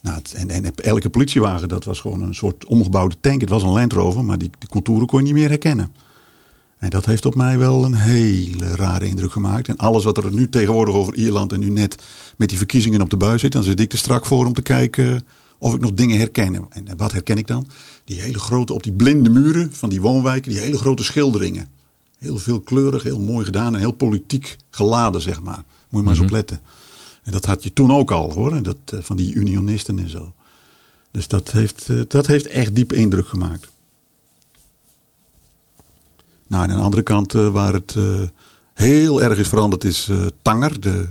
Nou, 0.00 0.20
en, 0.34 0.50
en 0.50 0.74
elke 0.74 1.10
politiewagen, 1.10 1.68
dat 1.68 1.84
was 1.84 2.00
gewoon 2.00 2.22
een 2.22 2.34
soort 2.34 2.64
omgebouwde 2.64 3.16
tank. 3.20 3.40
Het 3.40 3.50
was 3.50 3.62
een 3.62 3.68
Land 3.68 3.92
Rover, 3.92 4.24
maar 4.24 4.38
die, 4.38 4.50
die 4.58 4.68
contouren 4.68 5.06
kon 5.06 5.18
je 5.18 5.24
niet 5.24 5.34
meer 5.34 5.48
herkennen. 5.48 5.94
En 6.78 6.90
dat 6.90 7.04
heeft 7.06 7.26
op 7.26 7.34
mij 7.34 7.58
wel 7.58 7.84
een 7.84 7.94
hele 7.94 8.74
rare 8.74 9.06
indruk 9.06 9.32
gemaakt. 9.32 9.68
En 9.68 9.76
alles 9.76 10.04
wat 10.04 10.16
er 10.16 10.32
nu 10.32 10.48
tegenwoordig 10.48 10.94
over 10.94 11.14
Ierland 11.14 11.52
en 11.52 11.60
nu 11.60 11.70
net 11.70 12.02
met 12.36 12.48
die 12.48 12.58
verkiezingen 12.58 13.00
op 13.00 13.10
de 13.10 13.16
buis 13.16 13.40
zit, 13.40 13.52
dan 13.52 13.62
zit 13.62 13.80
ik 13.80 13.92
er 13.92 13.98
strak 13.98 14.26
voor 14.26 14.46
om 14.46 14.52
te 14.52 14.62
kijken 14.62 15.24
of 15.58 15.74
ik 15.74 15.80
nog 15.80 15.94
dingen 15.94 16.18
herken. 16.18 16.66
En 16.70 16.96
wat 16.96 17.12
herken 17.12 17.38
ik 17.38 17.46
dan? 17.46 17.66
Die 18.04 18.20
hele 18.20 18.38
grote, 18.38 18.72
op 18.72 18.82
die 18.82 18.92
blinde 18.92 19.30
muren 19.30 19.72
van 19.72 19.88
die 19.88 20.00
woonwijken, 20.00 20.50
die 20.50 20.60
hele 20.60 20.78
grote 20.78 21.04
schilderingen. 21.04 21.68
Heel 22.18 22.38
veelkleurig, 22.38 23.02
heel 23.02 23.20
mooi 23.20 23.44
gedaan 23.44 23.74
en 23.74 23.80
heel 23.80 23.92
politiek 23.92 24.56
geladen, 24.70 25.20
zeg 25.20 25.42
maar. 25.42 25.64
Moet 25.88 26.00
je 26.00 26.06
maar 26.06 26.16
eens 26.16 26.24
op 26.24 26.30
letten. 26.30 26.60
En 27.22 27.32
dat 27.32 27.44
had 27.44 27.62
je 27.62 27.72
toen 27.72 27.92
ook 27.92 28.10
al 28.10 28.32
hoor. 28.32 28.62
Dat, 28.62 28.76
uh, 28.94 29.00
van 29.02 29.16
die 29.16 29.34
unionisten 29.34 29.98
en 29.98 30.10
zo. 30.10 30.32
Dus 31.10 31.28
dat 31.28 31.50
heeft, 31.50 31.88
uh, 31.88 32.02
dat 32.08 32.26
heeft 32.26 32.46
echt 32.46 32.74
diep 32.74 32.92
indruk 32.92 33.28
gemaakt. 33.28 33.68
Nou, 36.46 36.64
en 36.64 36.70
aan 36.70 36.76
de 36.76 36.82
andere 36.82 37.02
kant 37.02 37.34
uh, 37.34 37.48
waar 37.48 37.72
het 37.72 37.96
heel 38.74 39.22
erg 39.22 39.38
is 39.38 39.48
veranderd 39.48 39.84
is 39.84 40.10
Tanger. 40.42 40.80
De 40.80 41.06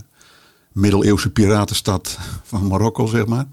middeleeuwse 0.71 1.29
piratenstad 1.29 2.17
van 2.43 2.67
Marokko, 2.67 3.05
zeg 3.05 3.25
maar. 3.25 3.47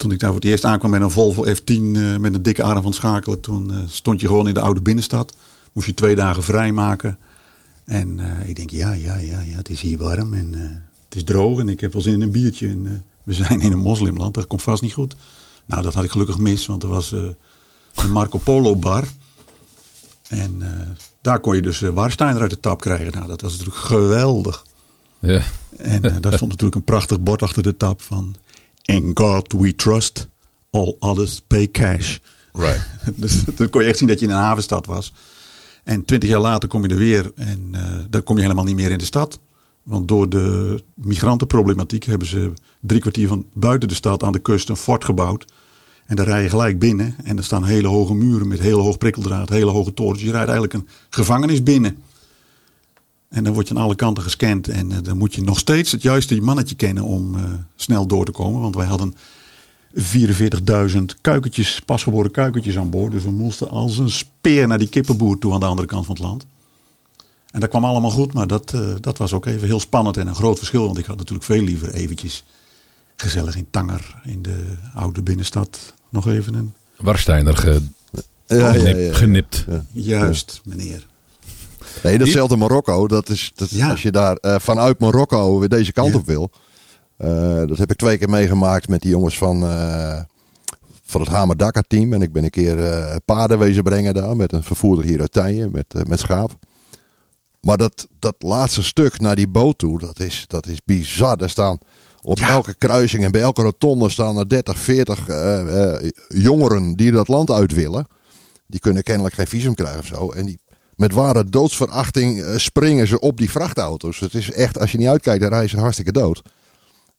Toen 0.00 0.12
ik 0.12 0.18
daar 0.18 0.30
voor 0.30 0.40
het 0.40 0.48
eerst 0.48 0.64
aankwam 0.64 0.90
met 0.90 1.00
een 1.00 1.10
Volvo 1.10 1.46
F10 1.46 1.82
met 2.20 2.34
een 2.34 2.42
dikke 2.42 2.62
arm 2.62 2.82
van 2.82 2.92
schakelen. 2.92 3.40
Toen 3.40 3.72
stond 3.88 4.20
je 4.20 4.26
gewoon 4.26 4.48
in 4.48 4.54
de 4.54 4.60
oude 4.60 4.80
binnenstad. 4.80 5.34
Moest 5.72 5.86
je 5.86 5.94
twee 5.94 6.14
dagen 6.14 6.42
vrijmaken. 6.42 7.18
En 7.84 8.18
uh, 8.18 8.48
ik 8.48 8.56
denk, 8.56 8.70
ja, 8.70 8.92
ja, 8.92 9.16
ja, 9.16 9.40
ja, 9.40 9.56
het 9.56 9.68
is 9.68 9.80
hier 9.80 9.98
warm 9.98 10.34
en 10.34 10.52
uh, 10.54 10.60
het 11.04 11.14
is 11.14 11.24
droog 11.24 11.58
en 11.58 11.68
ik 11.68 11.80
heb 11.80 11.92
wel 11.92 12.02
zin 12.02 12.12
in 12.12 12.20
een 12.20 12.30
biertje. 12.30 12.68
En, 12.68 12.84
uh, 12.84 12.90
we 13.22 13.32
zijn 13.32 13.60
in 13.60 13.72
een 13.72 13.78
moslimland, 13.78 14.34
dat 14.34 14.46
komt 14.46 14.62
vast 14.62 14.82
niet 14.82 14.92
goed. 14.92 15.16
Nou, 15.66 15.82
dat 15.82 15.94
had 15.94 16.04
ik 16.04 16.10
gelukkig 16.10 16.38
mis, 16.38 16.66
want 16.66 16.82
er 16.82 16.88
was 16.88 17.12
een 17.12 18.10
Marco 18.12 18.38
Polo 18.38 18.76
bar. 18.76 19.04
En 20.28 20.62
daar 21.20 21.40
kon 21.40 21.54
je 21.54 21.62
dus 21.62 21.80
Warsteiner 21.80 22.40
uit 22.42 22.50
de 22.50 22.60
tap 22.60 22.80
krijgen. 22.80 23.12
Nou, 23.12 23.26
dat 23.26 23.40
was 23.40 23.52
natuurlijk 23.52 23.76
geweldig. 23.78 24.64
Ja. 25.18 25.42
En 25.76 26.00
daar 26.00 26.32
stond 26.32 26.50
natuurlijk 26.50 26.74
een 26.74 26.84
prachtig 26.84 27.20
bord 27.20 27.42
achter 27.42 27.62
de 27.62 27.76
tap 27.76 28.02
van... 28.02 28.36
In 28.82 29.10
God 29.14 29.52
we 29.52 29.74
trust, 29.74 30.28
all 30.70 30.96
others 30.98 31.40
pay 31.46 31.70
cash. 31.70 32.18
Right. 32.52 32.86
dus 33.14 33.44
dan 33.44 33.70
kon 33.70 33.82
je 33.82 33.88
echt 33.88 33.98
zien 33.98 34.08
dat 34.08 34.20
je 34.20 34.26
in 34.26 34.32
een 34.32 34.38
havenstad 34.38 34.86
was. 34.86 35.12
En 35.84 36.04
twintig 36.04 36.28
jaar 36.28 36.40
later 36.40 36.68
kom 36.68 36.82
je 36.82 36.88
er 36.88 36.96
weer 36.96 37.32
en 37.34 37.68
uh, 37.72 37.80
dan 38.10 38.22
kom 38.22 38.36
je 38.36 38.42
helemaal 38.42 38.64
niet 38.64 38.76
meer 38.76 38.90
in 38.90 38.98
de 38.98 39.04
stad. 39.04 39.38
Want 39.82 40.08
door 40.08 40.28
de 40.28 40.82
migrantenproblematiek 40.94 42.04
hebben 42.04 42.28
ze 42.28 42.52
drie 42.80 43.00
kwartier 43.00 43.28
van 43.28 43.46
buiten 43.52 43.88
de 43.88 43.94
stad 43.94 44.22
aan 44.22 44.32
de 44.32 44.38
kust 44.38 44.68
een 44.68 44.76
fort 44.76 45.04
gebouwd. 45.04 45.44
En 46.06 46.16
daar 46.16 46.26
rij 46.26 46.42
je 46.42 46.48
gelijk 46.48 46.78
binnen. 46.78 47.14
En 47.24 47.36
er 47.36 47.44
staan 47.44 47.64
hele 47.64 47.88
hoge 47.88 48.14
muren 48.14 48.48
met 48.48 48.60
hele 48.60 48.80
hoog 48.80 48.98
prikkeldraad, 48.98 49.48
hele 49.48 49.70
hoge 49.70 49.94
torens. 49.94 50.22
Je 50.22 50.30
rijdt 50.30 50.50
eigenlijk 50.50 50.72
een 50.72 50.88
gevangenis 51.10 51.62
binnen. 51.62 52.02
En 53.30 53.44
dan 53.44 53.52
word 53.52 53.68
je 53.68 53.74
aan 53.74 53.82
alle 53.82 53.94
kanten 53.94 54.22
gescand. 54.22 54.68
En 54.68 54.90
uh, 54.90 54.96
dan 55.02 55.18
moet 55.18 55.34
je 55.34 55.42
nog 55.42 55.58
steeds 55.58 55.92
het 55.92 56.02
juiste 56.02 56.40
mannetje 56.40 56.74
kennen 56.74 57.04
om 57.04 57.34
uh, 57.34 57.42
snel 57.76 58.06
door 58.06 58.24
te 58.24 58.32
komen. 58.32 58.60
Want 58.60 58.74
wij 58.74 58.86
hadden 58.86 59.14
44.000 59.94 61.00
kuikentjes, 61.20 61.80
pasgeboren 61.84 62.30
kuikentjes 62.30 62.78
aan 62.78 62.90
boord. 62.90 63.12
Dus 63.12 63.22
we 63.22 63.30
moesten 63.30 63.70
als 63.70 63.98
een 63.98 64.10
speer 64.10 64.66
naar 64.66 64.78
die 64.78 64.88
kippenboer 64.88 65.38
toe 65.38 65.52
aan 65.52 65.60
de 65.60 65.66
andere 65.66 65.88
kant 65.88 66.06
van 66.06 66.14
het 66.14 66.24
land. 66.24 66.46
En 67.50 67.60
dat 67.60 67.68
kwam 67.68 67.84
allemaal 67.84 68.10
goed, 68.10 68.32
maar 68.32 68.46
dat, 68.46 68.72
uh, 68.74 68.94
dat 69.00 69.18
was 69.18 69.32
ook 69.32 69.46
even 69.46 69.66
heel 69.66 69.80
spannend 69.80 70.16
en 70.16 70.26
een 70.26 70.34
groot 70.34 70.58
verschil. 70.58 70.84
Want 70.84 70.98
ik 70.98 71.06
had 71.06 71.16
natuurlijk 71.16 71.44
veel 71.44 71.62
liever 71.62 71.92
eventjes 71.92 72.44
gezellig 73.16 73.56
in 73.56 73.66
Tanger, 73.70 74.20
in 74.24 74.42
de 74.42 74.64
oude 74.94 75.22
binnenstad, 75.22 75.94
nog 76.08 76.28
even 76.28 76.54
een... 76.54 76.72
Warsteiner 76.96 77.56
ge... 77.56 77.82
ja, 78.46 78.74
ja, 78.74 78.88
ja, 78.88 79.14
genipt. 79.14 79.64
Juist, 79.92 80.60
meneer. 80.64 81.06
Nee, 82.02 82.18
datzelfde 82.18 82.56
Marokko. 82.56 83.08
Dat 83.08 83.28
is, 83.28 83.52
dat, 83.54 83.82
Als 83.82 84.02
je 84.02 84.10
daar 84.10 84.38
uh, 84.40 84.58
vanuit 84.58 84.98
Marokko 84.98 85.58
weer 85.58 85.68
deze 85.68 85.92
kant 85.92 86.14
op 86.14 86.26
wil. 86.26 86.50
Uh, 87.18 87.66
dat 87.66 87.78
heb 87.78 87.90
ik 87.90 87.96
twee 87.96 88.18
keer 88.18 88.28
meegemaakt 88.28 88.88
met 88.88 89.00
die 89.00 89.10
jongens 89.10 89.38
van, 89.38 89.64
uh, 89.64 90.20
van 91.04 91.20
het 91.20 91.30
Hamer 91.30 91.56
Dakar 91.56 91.84
team. 91.86 92.12
En 92.12 92.22
ik 92.22 92.32
ben 92.32 92.44
een 92.44 92.50
keer 92.50 92.78
uh, 92.78 93.14
paarden 93.24 93.58
wezen 93.58 93.82
brengen 93.82 94.14
daar 94.14 94.36
met 94.36 94.52
een 94.52 94.62
vervoerder 94.62 95.04
hier 95.04 95.20
uit 95.20 95.32
Tijen 95.32 95.70
met, 95.72 96.08
met 96.08 96.20
schaap. 96.20 96.52
Maar 97.60 97.76
dat, 97.76 98.08
dat 98.18 98.34
laatste 98.38 98.82
stuk 98.82 99.20
naar 99.20 99.36
die 99.36 99.48
boot 99.48 99.78
toe, 99.78 99.98
dat 99.98 100.20
is, 100.20 100.44
dat 100.46 100.66
is 100.66 100.78
bizar. 100.84 101.36
Daar 101.36 101.50
staan 101.50 101.78
op 102.22 102.38
ja. 102.38 102.48
elke 102.48 102.74
kruising 102.74 103.24
en 103.24 103.32
bij 103.32 103.40
elke 103.40 103.62
rotonde 103.62 104.08
staan 104.08 104.36
er 104.36 104.48
30, 104.48 104.78
40 104.78 105.26
jongeren 106.28 106.96
die 106.96 107.12
dat 107.12 107.28
land 107.28 107.50
uit 107.50 107.72
willen. 107.72 108.06
Die 108.66 108.80
kunnen 108.80 109.02
kennelijk 109.02 109.34
geen 109.34 109.46
visum 109.46 109.74
krijgen 109.74 110.00
of 110.00 110.06
zo. 110.06 110.30
En 110.30 110.46
die 110.46 110.58
met 111.00 111.12
ware 111.12 111.44
doodsverachting 111.44 112.44
springen 112.56 113.06
ze 113.06 113.20
op 113.20 113.36
die 113.36 113.50
vrachtauto's. 113.50 114.18
Het 114.18 114.34
is 114.34 114.50
echt, 114.50 114.78
als 114.78 114.92
je 114.92 114.98
niet 114.98 115.08
uitkijkt, 115.08 115.40
dan 115.40 115.50
rijden 115.50 115.70
ze 115.70 115.78
hartstikke 115.78 116.12
dood. 116.12 116.42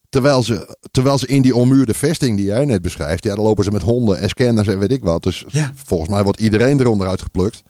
Terwijl 0.10 0.44
ze, 0.44 0.78
terwijl 0.92 1.18
ze 1.18 1.28
in 1.28 1.42
die 1.42 1.56
onmuurde 1.56 1.94
vesting 1.94 2.38
die 2.38 2.46
jij 2.46 2.66
net 2.66 2.82
beschrijft, 2.82 3.24
ja, 3.24 3.36
dan 3.36 3.44
lopen 3.44 3.64
ze 3.64 3.72
met 3.72 3.82
honden 3.82 4.20
en 4.20 4.30
scanners 4.30 4.68
en 4.68 4.80
weet 4.80 4.92
ik 4.92 5.04
wat. 5.04 5.24
Dus 5.24 5.46
ja. 5.48 5.72
volgens 5.76 6.10
mij 6.10 6.24
wordt 6.24 6.40
iedereen 6.40 6.80
eronder 6.80 7.08
uitgeplukt. 7.08 7.64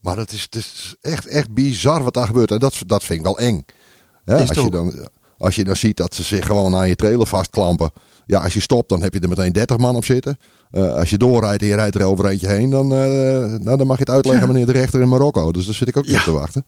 Maar 0.00 0.16
het 0.16 0.32
is, 0.32 0.42
het 0.42 0.54
is 0.54 0.94
echt, 1.00 1.26
echt 1.26 1.54
bizar 1.54 2.02
wat 2.02 2.14
daar 2.14 2.26
gebeurt. 2.26 2.50
En 2.50 2.58
dat, 2.58 2.74
dat 2.86 3.04
vind 3.04 3.18
ik 3.18 3.24
wel 3.24 3.38
eng. 3.38 3.64
Ja, 4.24 4.38
als, 4.38 4.50
je 4.50 4.70
dan, 4.70 5.08
als 5.38 5.54
je 5.54 5.64
dan 5.64 5.76
ziet 5.76 5.96
dat 5.96 6.14
ze 6.14 6.22
zich 6.22 6.46
gewoon 6.46 6.74
aan 6.74 6.88
je 6.88 6.96
trailer 6.96 7.26
vastklampen. 7.26 7.90
Ja, 8.26 8.40
als 8.40 8.54
je 8.54 8.60
stopt, 8.60 8.88
dan 8.88 9.02
heb 9.02 9.14
je 9.14 9.20
er 9.20 9.28
meteen 9.28 9.52
30 9.52 9.76
man 9.76 9.96
op 9.96 10.04
zitten. 10.04 10.38
Uh, 10.72 10.94
als 10.94 11.10
je 11.10 11.18
doorrijdt 11.18 11.62
en 11.62 11.68
je 11.68 11.74
rijdt 11.74 11.94
er 11.94 12.04
over 12.04 12.26
eentje 12.26 12.48
heen, 12.48 12.70
dan, 12.70 12.92
uh, 12.92 12.98
nou, 13.58 13.76
dan 13.76 13.86
mag 13.86 13.96
je 13.96 14.02
het 14.02 14.10
uitleggen, 14.10 14.46
ja. 14.46 14.52
meneer 14.52 14.66
de 14.66 14.72
rechter 14.72 15.00
in 15.00 15.08
Marokko. 15.08 15.52
Dus 15.52 15.66
daar 15.66 15.74
zit 15.74 15.88
ik 15.88 15.96
ook 15.96 16.06
niet 16.06 16.14
ja. 16.14 16.22
te 16.22 16.30
wachten. 16.32 16.66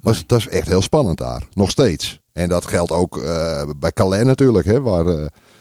Maar 0.00 0.22
dat 0.26 0.38
is 0.38 0.48
echt 0.48 0.68
heel 0.68 0.82
spannend 0.82 1.18
daar. 1.18 1.42
Nog 1.54 1.70
steeds. 1.70 2.20
En 2.32 2.48
dat 2.48 2.66
geldt 2.66 2.92
ook 2.92 3.16
uh, 3.16 3.62
bij 3.76 3.92
Calais 3.92 4.24
natuurlijk. 4.24 4.66
Hè, 4.66 4.80
waar 4.80 5.04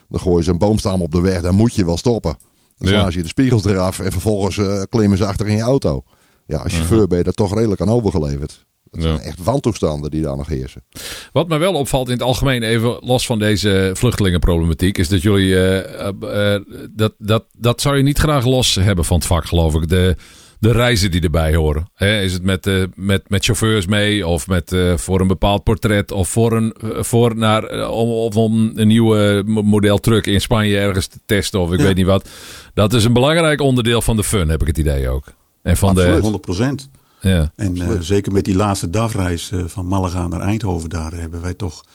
dan 0.09 0.19
gooien 0.19 0.43
ze 0.43 0.51
een 0.51 0.57
boomstam 0.57 1.01
op 1.01 1.11
de 1.11 1.21
weg. 1.21 1.41
Dan 1.41 1.55
moet 1.55 1.75
je 1.75 1.85
wel 1.85 1.97
stoppen. 1.97 2.37
Dan 2.77 2.87
slaan 2.87 3.05
ja. 3.05 3.09
je 3.11 3.21
de 3.21 3.27
spiegels 3.27 3.65
eraf. 3.65 3.99
En 3.99 4.11
vervolgens 4.11 4.59
klimmen 4.89 5.17
ze 5.17 5.25
achter 5.25 5.47
in 5.47 5.55
je 5.55 5.61
auto. 5.61 6.03
Ja, 6.45 6.57
als 6.57 6.73
chauffeur 6.73 7.07
ben 7.07 7.17
je 7.17 7.23
daar 7.23 7.33
toch 7.33 7.53
redelijk 7.53 7.81
aan 7.81 7.89
overgeleverd. 7.89 8.65
Dat 8.91 9.01
zijn 9.01 9.13
ja. 9.13 9.19
echt 9.21 9.43
wantoestanden 9.43 10.11
die 10.11 10.21
daar 10.21 10.37
nog 10.37 10.47
heersen. 10.47 10.83
Wat 11.31 11.47
me 11.47 11.57
wel 11.57 11.73
opvalt 11.73 12.07
in 12.07 12.13
het 12.13 12.23
algemeen, 12.23 12.63
even 12.63 12.97
los 13.01 13.25
van 13.25 13.39
deze 13.39 13.91
vluchtelingenproblematiek, 13.93 14.97
is 14.97 15.07
dat 15.07 15.21
jullie. 15.21 15.47
Uh, 15.49 15.75
uh, 16.23 16.55
dat, 16.91 17.13
dat, 17.17 17.45
dat 17.57 17.81
zou 17.81 17.97
je 17.97 18.03
niet 18.03 18.17
graag 18.19 18.45
los 18.45 18.75
hebben 18.75 19.05
van 19.05 19.17
het 19.17 19.25
vak, 19.27 19.45
geloof 19.45 19.75
ik. 19.75 19.89
De, 19.89 20.15
de 20.59 20.71
reizen 20.71 21.11
die 21.11 21.21
erbij 21.21 21.55
horen. 21.55 21.89
Hè, 21.93 22.21
is 22.21 22.33
het 22.33 22.43
met, 22.43 22.67
eh, 22.67 22.83
met, 22.95 23.29
met 23.29 23.45
chauffeurs 23.45 23.85
mee 23.85 24.27
of 24.27 24.47
met, 24.47 24.71
eh, 24.71 24.97
voor 24.97 25.21
een 25.21 25.27
bepaald 25.27 25.63
portret 25.63 26.11
of 26.11 26.29
voor 26.29 26.51
een, 26.51 26.73
eh, 26.73 27.03
voor 27.03 27.35
naar, 27.35 27.63
eh, 27.63 27.89
om, 27.91 28.09
of 28.09 28.35
om 28.35 28.71
een 28.75 28.87
nieuwe 28.87 29.43
mo- 29.45 29.61
model 29.61 29.97
truck 29.97 30.25
in 30.27 30.41
Spanje 30.41 30.77
ergens 30.77 31.07
te 31.07 31.19
testen 31.25 31.59
of 31.59 31.71
ik 31.71 31.79
Ja. 31.79 31.85
weet 31.85 31.95
niet 31.95 32.05
wat. 32.05 32.29
Dat 32.73 32.93
is 32.93 33.03
een 33.03 33.13
belangrijk 33.13 33.61
onderdeel 33.61 34.01
van 34.01 34.15
de 34.15 34.23
fun, 34.23 34.49
heb 34.49 34.61
ik 34.61 34.67
het 34.67 34.77
idee 34.77 35.09
ook. 35.09 35.23
En 35.63 35.77
van 35.77 35.89
Absoluut. 35.89 36.15
de, 36.15 36.21
100 36.21 36.41
procent. 36.41 36.89
Ja. 37.21 37.51
En 37.55 37.81
eh, 37.81 37.99
zeker 37.99 38.31
met 38.31 38.45
die 38.45 38.55
laatste 38.55 38.89
DAF-reis 38.89 39.51
eh, 39.51 39.63
van 39.65 39.87
Malaga 39.87 40.27
naar 40.27 40.41
Eindhoven, 40.41 40.89
daar 40.89 41.13
hebben 41.13 41.41
wij 41.41 41.53
toch 41.53 41.85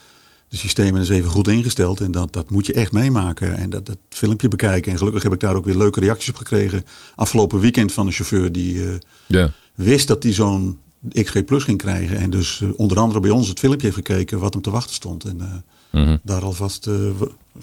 de 0.47 0.57
systemen 0.57 0.99
eens 0.99 1.09
even 1.09 1.29
goed 1.29 1.47
ingesteld. 1.47 1.99
En 1.99 2.11
dat, 2.11 2.33
dat 2.33 2.49
moet 2.49 2.65
je 2.65 2.73
echt 2.73 2.91
meemaken 2.91 3.57
en 3.57 3.69
dat, 3.69 3.85
dat 3.85 3.97
filmpje 4.09 4.47
bekijken. 4.47 4.91
En 4.91 4.97
gelukkig 4.97 5.23
heb 5.23 5.33
ik 5.33 5.39
daar 5.39 5.55
ook 5.55 5.65
weer 5.65 5.77
leuke 5.77 5.99
reacties 5.99 6.29
op 6.29 6.35
gekregen. 6.35 6.85
Afgelopen 7.15 7.59
weekend 7.59 7.91
van 7.93 8.05
een 8.05 8.13
chauffeur 8.13 8.51
die 8.51 8.87
eh, 8.87 8.93
ja. 9.27 9.51
wist 9.75 10.07
dat 10.07 10.23
hij 10.23 10.33
zo'n 10.33 10.79
XG 11.23 11.45
Plus 11.45 11.63
ging 11.63 11.77
krijgen. 11.77 12.17
En 12.17 12.29
dus 12.29 12.63
onder 12.75 12.99
andere 12.99 13.19
bij 13.19 13.29
ons 13.29 13.47
het 13.47 13.59
filmpje 13.59 13.85
heeft 13.85 14.07
gekeken 14.07 14.39
wat 14.39 14.53
hem 14.53 14.61
te 14.61 14.69
wachten 14.69 14.95
stond. 14.95 15.23
En 15.23 15.41
eh, 15.41 15.47
Mhm. 15.95 16.17
daar 16.23 16.41
alvast 16.43 16.87
eh, 16.87 16.93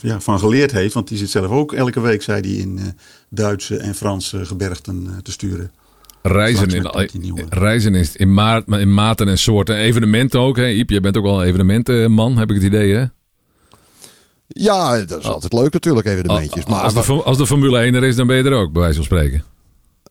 ja, 0.00 0.20
van 0.20 0.38
geleerd 0.38 0.72
heeft. 0.72 0.94
Want 0.94 1.08
die 1.08 1.18
zit 1.18 1.30
zelf 1.30 1.50
ook 1.50 1.72
elke 1.72 2.00
week, 2.00 2.22
zei 2.22 2.40
hij, 2.40 2.50
in 2.50 2.78
eh, 2.78 2.84
Duitse 3.28 3.76
en 3.76 3.94
Franse 3.94 4.44
gebergten 4.44 5.20
te 5.22 5.30
sturen. 5.30 5.70
Reizen 6.22 6.68
in, 6.68 7.46
reizen 7.48 7.94
is 7.94 8.16
in, 8.16 8.34
maat, 8.34 8.64
in 8.68 8.94
maten 8.94 9.28
en 9.28 9.38
soorten. 9.38 9.76
Evenementen 9.76 10.40
ook. 10.40 10.56
Hè? 10.56 10.70
Iep, 10.70 10.90
jij 10.90 11.00
bent 11.00 11.16
ook 11.16 11.24
wel 11.24 11.40
een 11.40 11.46
evenementenman, 11.46 12.38
heb 12.38 12.48
ik 12.48 12.54
het 12.54 12.64
idee. 12.64 12.94
Hè? 12.94 13.04
Ja, 14.46 15.04
dat 15.04 15.18
is 15.18 15.24
altijd 15.24 15.52
leuk 15.52 15.72
natuurlijk, 15.72 16.06
evenementjes. 16.06 16.66
Maar 16.66 16.80
als, 16.80 16.94
de, 16.94 17.12
als 17.12 17.36
de 17.38 17.46
Formule 17.46 17.78
1 17.78 17.94
er 17.94 18.04
is, 18.04 18.16
dan 18.16 18.26
ben 18.26 18.36
je 18.36 18.42
er 18.42 18.52
ook, 18.52 18.72
bij 18.72 18.82
wijze 18.82 18.96
van 18.96 19.04
spreken. 19.04 19.44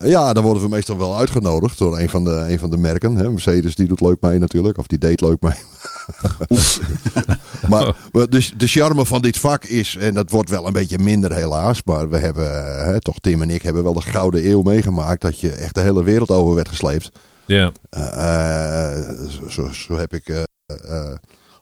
Ja, 0.02 0.32
dan 0.32 0.42
worden 0.42 0.62
we 0.62 0.68
meestal 0.68 0.98
wel 0.98 1.16
uitgenodigd 1.16 1.78
door 1.78 1.98
een 1.98 2.08
van 2.08 2.24
de, 2.24 2.46
een 2.48 2.58
van 2.58 2.70
de 2.70 2.76
merken. 2.76 3.16
Hè. 3.16 3.30
Mercedes 3.30 3.74
die 3.74 3.88
doet 3.88 4.00
leuk 4.00 4.20
mee 4.20 4.38
natuurlijk, 4.38 4.78
of 4.78 4.86
die 4.86 4.98
deed 4.98 5.20
leuk 5.20 5.40
mee. 5.40 5.52
maar 7.68 7.96
maar 8.12 8.28
de, 8.28 8.50
de 8.56 8.66
charme 8.66 9.06
van 9.06 9.22
dit 9.22 9.38
vak 9.38 9.64
is, 9.64 9.96
en 9.96 10.14
dat 10.14 10.30
wordt 10.30 10.50
wel 10.50 10.66
een 10.66 10.72
beetje 10.72 10.98
minder 10.98 11.32
helaas, 11.32 11.82
maar 11.84 12.08
we 12.08 12.18
hebben, 12.18 12.84
hè, 12.84 13.00
toch 13.00 13.18
Tim 13.18 13.42
en 13.42 13.50
ik 13.50 13.62
hebben 13.62 13.82
wel 13.82 13.92
de 13.92 14.02
gouden 14.02 14.48
eeuw 14.48 14.62
meegemaakt 14.62 15.20
dat 15.20 15.40
je 15.40 15.50
echt 15.50 15.74
de 15.74 15.80
hele 15.80 16.02
wereld 16.02 16.30
over 16.30 16.54
werd 16.54 16.68
gesleept. 16.68 17.10
Ja. 17.46 17.72
Eh, 17.90 18.98
eh, 18.98 19.18
zo, 19.48 19.68
zo 19.72 19.96
heb 19.96 20.14
ik 20.14 20.28
eh, 20.28 21.12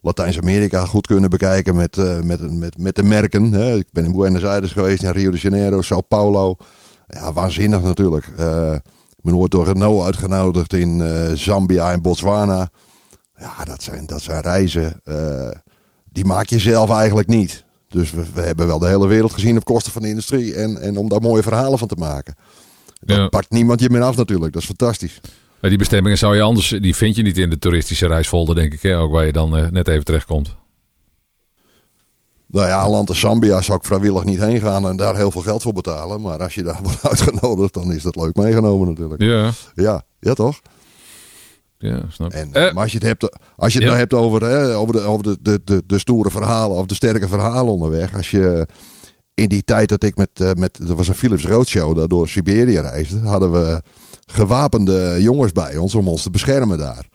Latijns-Amerika 0.03 0.85
goed 0.85 1.07
kunnen 1.07 1.31
bekijken 1.31 1.77
met, 1.77 1.97
met, 2.25 2.59
met, 2.59 2.79
met 2.79 2.95
de 2.95 3.03
merken. 3.03 3.53
Hè. 3.53 3.75
Ik 3.75 3.89
ben 3.93 4.05
in 4.05 4.13
Buenos 4.13 4.45
Aires 4.45 4.73
geweest, 4.73 5.03
in 5.03 5.11
Rio 5.11 5.31
de 5.31 5.37
Janeiro, 5.37 5.83
Sao 5.83 6.01
Paulo. 6.01 6.57
Ja, 7.11 7.33
waanzinnig 7.33 7.83
natuurlijk. 7.83 8.27
Ik 9.17 9.27
ben 9.27 9.37
ooit 9.37 9.51
door 9.51 9.65
Renault 9.67 10.05
uitgenodigd 10.05 10.73
in 10.73 11.01
eh, 11.01 11.33
Zambia 11.35 11.93
en 11.93 12.03
Botswana. 12.03 12.69
Ja, 13.39 13.65
dat 13.65 13.83
zijn, 13.83 14.07
dat 14.07 14.23
zijn 14.23 14.43
reizen. 14.43 15.01
eh, 15.05 15.49
die 16.13 16.25
maak 16.25 16.47
je 16.49 16.59
zelf 16.59 16.91
eigenlijk 16.91 17.29
niet. 17.29 17.65
Dus 17.89 18.11
we, 18.11 18.25
we 18.35 18.41
hebben 18.41 18.67
wel 18.67 18.79
de 18.79 18.87
hele 18.87 19.07
wereld 19.07 19.33
gezien 19.33 19.57
op 19.57 19.65
kosten 19.65 19.93
van 19.93 20.03
de 20.03 20.09
industrie. 20.09 20.55
En, 20.55 20.81
en 20.81 20.97
om 20.97 21.09
daar 21.09 21.21
mooie 21.21 21.43
verhalen 21.43 21.79
van 21.79 21.89
te 21.89 21.95
maken. 21.99 22.35
Dat 23.01 23.17
Ja. 23.17 23.29
pakt 23.29 23.51
niemand 23.51 23.81
je 23.81 23.91
meer 23.91 24.03
af 24.03 24.17
natuurlijk. 24.17 24.53
Dat 24.53 24.63
is 24.63 24.69
fantastisch. 24.69 25.21
Maar 25.61 25.71
die 25.71 25.79
bestemmingen 25.79 26.19
zou 26.19 26.37
je 26.37 26.43
anders, 26.43 26.69
die 26.69 26.97
vind 26.97 27.17
je 27.17 27.23
niet 27.23 27.39
in 27.39 27.51
de 27.51 27.59
toeristische 27.59 28.07
reisfolder, 28.07 28.55
denk 28.55 28.73
ik. 28.73 28.83
Hè? 28.83 28.99
Ook 28.99 29.13
waar 29.13 29.27
je 29.27 29.33
dan 29.33 29.69
net 29.73 29.89
even 29.89 30.05
terechtkomt. 30.05 30.57
Nou 32.51 32.67
ja, 32.67 32.89
land 32.89 33.09
als 33.09 33.21
Zambia 33.21 33.61
zou 33.61 33.79
ik 33.79 33.85
vrijwillig 33.85 34.25
niet 34.25 34.39
heen 34.39 34.61
gaan 34.61 34.89
en 34.89 34.97
daar 34.97 35.17
heel 35.17 35.31
veel 35.31 35.41
geld 35.41 35.63
voor 35.63 35.73
betalen. 35.73 36.21
Maar 36.21 36.43
als 36.43 36.55
je 36.55 36.63
daar 36.63 36.81
wordt 36.83 37.09
uitgenodigd, 37.09 37.75
dan 37.75 37.93
is 37.93 38.03
dat 38.03 38.17
leuk 38.17 38.37
meegenomen 38.37 38.89
natuurlijk. 38.89 39.23
Ja, 39.23 39.51
Ja, 39.75 40.03
ja 40.19 40.35
toch? 40.35 40.61
ja 41.79 42.01
snap. 42.09 42.31
En, 42.31 42.53
Eh, 42.53 42.73
maar 42.73 42.83
als 42.83 42.93
je 42.93 42.99
het 42.99 43.07
hebt, 43.07 43.39
als 43.57 43.73
je 43.73 43.79
het 43.79 43.89
ja. 43.89 43.95
nou 43.95 43.99
hebt 43.99 44.15
over, 44.15 44.43
hè, 44.45 44.77
over, 44.77 44.95
de, 44.95 45.01
over 45.01 45.23
de, 45.23 45.39
de, 45.41 45.61
de, 45.65 45.83
de 45.87 45.99
stoere 45.99 46.31
verhalen 46.31 46.77
of 46.77 46.87
de 46.87 46.95
sterke 46.95 47.29
verhalen 47.29 47.73
onderweg. 47.73 48.17
Als 48.17 48.31
je 48.31 48.67
in 49.35 49.49
die 49.49 49.63
tijd 49.65 49.89
dat 49.89 50.03
ik 50.03 50.17
met, 50.17 50.31
eh, 50.35 50.53
met 50.53 50.79
er 50.79 50.95
was 50.95 51.09
een 51.09 51.15
Philips 51.15 51.47
Roadshow 51.47 51.97
dat 51.97 52.11
door 52.11 52.29
Siberië 52.29 52.79
reisde, 52.79 53.19
hadden 53.19 53.53
we 53.53 53.83
gewapende 54.27 55.17
jongens 55.21 55.53
bij 55.53 55.77
ons 55.77 55.95
om 55.95 56.09
ons 56.09 56.23
te 56.23 56.31
beschermen 56.31 56.79
daar. 56.79 57.09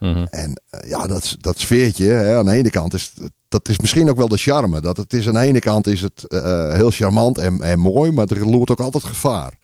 Mhm. 0.00 0.26
En 0.30 0.62
eh, 0.70 0.90
ja, 0.90 1.06
dat, 1.06 1.36
dat 1.40 1.58
sfeertje, 1.58 2.06
hè, 2.06 2.36
aan 2.36 2.44
de 2.44 2.52
ene 2.52 2.70
kant 2.70 2.94
is 2.94 3.12
dat 3.48 3.68
is 3.68 3.78
misschien 3.78 4.10
ook 4.10 4.16
wel 4.16 4.28
de 4.28 4.36
charme. 4.36 4.80
Dat 4.80 4.96
het 4.96 5.12
is 5.12 5.28
aan 5.28 5.34
de 5.34 5.40
ene 5.40 5.58
kant 5.58 5.86
is 5.86 6.00
het 6.00 6.24
eh, 6.24 6.72
heel 6.72 6.90
charmant 6.90 7.38
en, 7.38 7.60
en 7.60 7.78
mooi, 7.78 8.12
maar 8.12 8.26
er 8.26 8.48
loert 8.48 8.70
ook 8.70 8.80
altijd 8.80 9.04
gevaar. 9.04 9.58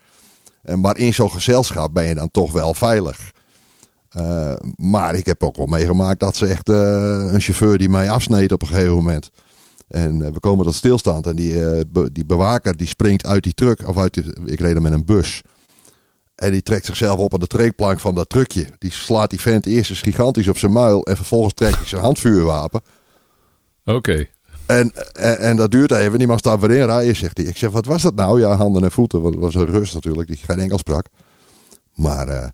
En 0.62 0.80
maar 0.80 0.98
in 0.98 1.14
zo'n 1.14 1.30
gezelschap 1.30 1.94
ben 1.94 2.04
je 2.04 2.14
dan 2.14 2.30
toch 2.30 2.52
wel 2.52 2.74
veilig. 2.74 3.32
Eh, 4.08 4.54
maar 4.76 5.14
ik 5.14 5.26
heb 5.26 5.42
ook 5.42 5.56
wel 5.56 5.66
meegemaakt 5.66 6.20
dat 6.20 6.36
ze 6.36 6.46
echt 6.46 6.68
eh, 6.68 7.32
een 7.32 7.40
chauffeur 7.40 7.78
die 7.78 7.88
mij 7.88 8.10
afsneed 8.10 8.52
op 8.52 8.62
een 8.62 8.68
gegeven 8.68 8.94
moment. 8.94 9.30
En 9.88 10.22
eh, 10.22 10.32
we 10.32 10.40
komen 10.40 10.64
tot 10.64 10.74
stilstand 10.74 11.26
en 11.26 11.36
die, 11.36 11.70
eh, 11.70 11.84
die 12.12 12.24
bewaker 12.24 12.76
die 12.76 12.86
springt 12.86 13.26
uit 13.26 13.42
die 13.42 13.54
truck, 13.54 13.88
of 13.88 13.98
uit 13.98 14.16
ik 14.44 14.60
reed 14.60 14.74
er 14.74 14.82
met 14.82 14.92
een 14.92 15.04
bus. 15.04 15.42
En 16.34 16.50
die 16.50 16.62
trekt 16.62 16.86
zichzelf 16.86 17.18
op 17.18 17.34
aan 17.34 17.40
de 17.40 17.46
trekplank 17.46 18.00
van 18.00 18.14
dat 18.14 18.28
truckje. 18.28 18.66
Die 18.78 18.92
slaat 18.92 19.30
die 19.30 19.40
vent 19.40 19.66
eerst 19.66 19.90
eens 19.90 20.00
gigantisch 20.00 20.48
op 20.48 20.58
zijn 20.58 20.72
muil 20.72 21.04
en 21.04 21.16
vervolgens 21.16 21.54
trekt 21.54 21.76
hij 21.76 21.86
zijn 21.86 22.02
handvuurwapen. 22.02 22.80
Oké. 23.84 24.26
En, 24.66 24.92
en, 25.12 25.38
en 25.38 25.56
dat 25.56 25.70
duurt 25.70 25.90
even. 25.90 26.18
Die 26.18 26.26
man 26.26 26.38
staat 26.38 26.60
weer 26.60 26.70
in 26.70 26.86
rijden, 26.86 27.16
zegt 27.16 27.36
hij. 27.36 27.46
Ik 27.46 27.56
zeg, 27.56 27.70
wat 27.70 27.86
was 27.86 28.02
dat 28.02 28.14
nou? 28.14 28.40
Ja, 28.40 28.56
handen 28.56 28.84
en 28.84 28.90
voeten. 28.90 29.22
Want 29.22 29.34
het 29.34 29.42
was 29.42 29.54
een 29.54 29.66
rust 29.66 29.94
natuurlijk, 29.94 30.28
die 30.28 30.36
geen 30.36 30.58
enkel 30.58 30.78
sprak. 30.78 31.06
Maar 31.94 32.28
eh, 32.28 32.48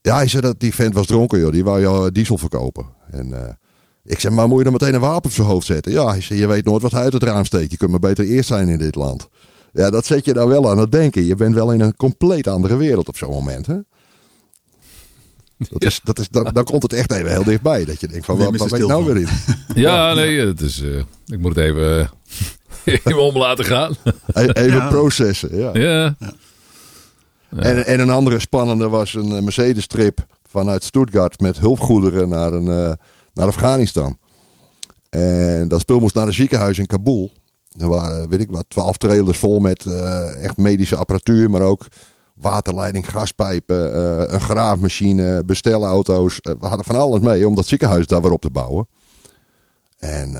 ja, 0.00 0.14
hij 0.16 0.28
zei 0.28 0.42
dat 0.42 0.60
die 0.60 0.74
vent 0.74 0.94
was 0.94 1.06
dronken, 1.06 1.38
joh. 1.38 1.52
Die 1.52 1.64
wou 1.64 1.80
jou 1.80 2.06
eh, 2.06 2.12
diesel 2.12 2.38
verkopen. 2.38 2.86
En 3.10 3.32
eh, 3.32 3.54
ik 4.04 4.20
zeg, 4.20 4.32
maar 4.32 4.48
moet 4.48 4.58
je 4.58 4.64
dan 4.64 4.72
meteen 4.72 4.94
een 4.94 5.00
wapen 5.00 5.30
op 5.30 5.36
zijn 5.36 5.46
hoofd 5.46 5.66
zetten? 5.66 5.92
Ja, 5.92 6.08
hij 6.08 6.20
zei, 6.20 6.38
je 6.38 6.46
weet 6.46 6.64
nooit 6.64 6.82
wat 6.82 6.92
hij 6.92 7.02
uit 7.02 7.12
het 7.12 7.22
raam 7.22 7.44
steekt. 7.44 7.70
Je 7.70 7.76
kunt 7.76 7.90
maar 7.90 8.00
beter 8.00 8.24
eerst 8.24 8.48
zijn 8.48 8.68
in 8.68 8.78
dit 8.78 8.94
land. 8.94 9.28
Ja, 9.72 9.90
dat 9.90 10.06
zet 10.06 10.24
je 10.24 10.32
dan 10.32 10.48
wel 10.48 10.70
aan 10.70 10.78
het 10.78 10.92
denken. 10.92 11.24
Je 11.24 11.34
bent 11.34 11.54
wel 11.54 11.72
in 11.72 11.80
een 11.80 11.96
compleet 11.96 12.46
andere 12.46 12.76
wereld 12.76 13.08
op 13.08 13.16
zo'n 13.16 13.30
moment, 13.30 13.66
hè? 13.66 13.76
Dat 15.70 15.84
is, 15.84 16.00
dat 16.04 16.18
is, 16.18 16.28
dan, 16.28 16.50
dan 16.52 16.64
komt 16.64 16.82
het 16.82 16.92
echt 16.92 17.12
even 17.12 17.30
heel 17.30 17.44
dichtbij. 17.44 17.84
Dat 17.84 18.00
je 18.00 18.08
denkt 18.08 18.24
van, 18.24 18.36
waar 18.36 18.50
ben 18.50 18.66
ik 18.66 18.86
nou 18.86 19.04
weer 19.04 19.16
in? 19.16 19.28
Ja, 19.74 20.14
nee, 20.14 20.46
het 20.46 20.60
is, 20.60 20.82
eh, 20.82 20.98
ik 21.26 21.38
moet 21.38 21.56
het 21.56 21.64
even, 21.64 22.10
even 22.84 23.22
om 23.22 23.36
laten 23.38 23.64
gaan. 23.64 23.94
E- 24.32 24.46
Even 24.46 24.72
Ja. 24.72 24.88
processen, 24.88 25.56
ja. 25.58 25.70
ja. 25.72 26.14
En, 27.56 27.86
en 27.86 28.00
een 28.00 28.10
andere 28.10 28.38
spannende 28.38 28.88
was 28.88 29.14
een 29.14 29.36
eh, 29.36 29.42
Mercedes-trip 29.42 30.26
vanuit 30.48 30.84
Stuttgart 30.84 31.40
met 31.40 31.58
hulpgoederen 31.58 32.28
naar, 32.28 32.52
een, 32.52 32.68
eh, 32.68 32.92
naar 33.34 33.46
Afghanistan. 33.46 34.18
En 35.10 35.68
dat 35.68 35.80
spul 35.80 36.00
moest 36.00 36.14
naar 36.14 36.26
een 36.26 36.32
ziekenhuis 36.32 36.78
in 36.78 36.86
Kabul. 36.86 37.32
Er 37.78 37.88
waren, 37.88 38.28
weet 38.28 38.40
ik 38.40 38.50
wat, 38.50 38.64
twaalf 38.68 38.96
trailers 38.96 39.38
vol 39.38 39.58
met 39.60 39.86
eh, 39.86 40.44
echt 40.44 40.56
medische 40.56 40.96
apparatuur, 40.96 41.50
maar 41.50 41.60
ook 41.62 41.86
waterleiding, 42.34 43.10
gaspijpen, 43.10 43.94
eh, 43.94 44.32
een 44.34 44.40
graafmachine, 44.40 45.42
bestelauto's. 45.44 46.40
Eh, 46.40 46.52
we 46.60 46.66
hadden 46.66 46.84
van 46.86 46.96
alles 46.96 47.20
mee 47.20 47.48
om 47.48 47.54
dat 47.54 47.66
ziekenhuis 47.66 48.06
daar 48.06 48.22
weer 48.22 48.32
op 48.32 48.40
te 48.40 48.50
bouwen. 48.50 48.88
En 49.98 50.36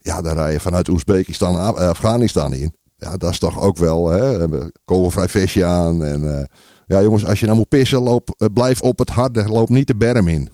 ja, 0.00 0.22
daar 0.22 0.34
rij 0.36 0.52
je 0.52 0.60
vanuit 0.60 0.88
Oezbekistan 0.88 1.56
Af- 1.56 1.76
Afghanistan 1.76 2.52
in. 2.52 2.74
Ja, 2.96 3.16
dat 3.16 3.30
is 3.30 3.38
toch 3.38 3.60
ook 3.60 3.76
wel, 3.76 4.08
hè, 4.08 4.48
kogelvrij 4.84 5.28
vestje 5.28 5.64
aan. 5.64 6.04
En 6.04 6.48
ja, 6.86 7.02
jongens, 7.02 7.26
als 7.26 7.40
je 7.40 7.46
nou 7.46 7.58
moet 7.58 7.68
pissen, 7.68 8.02
loop, 8.02 8.48
blijf 8.52 8.80
op 8.80 8.98
het 8.98 9.10
harde, 9.10 9.48
loop 9.48 9.68
niet 9.68 9.86
de 9.86 9.96
berm 9.96 10.28
in. 10.28 10.48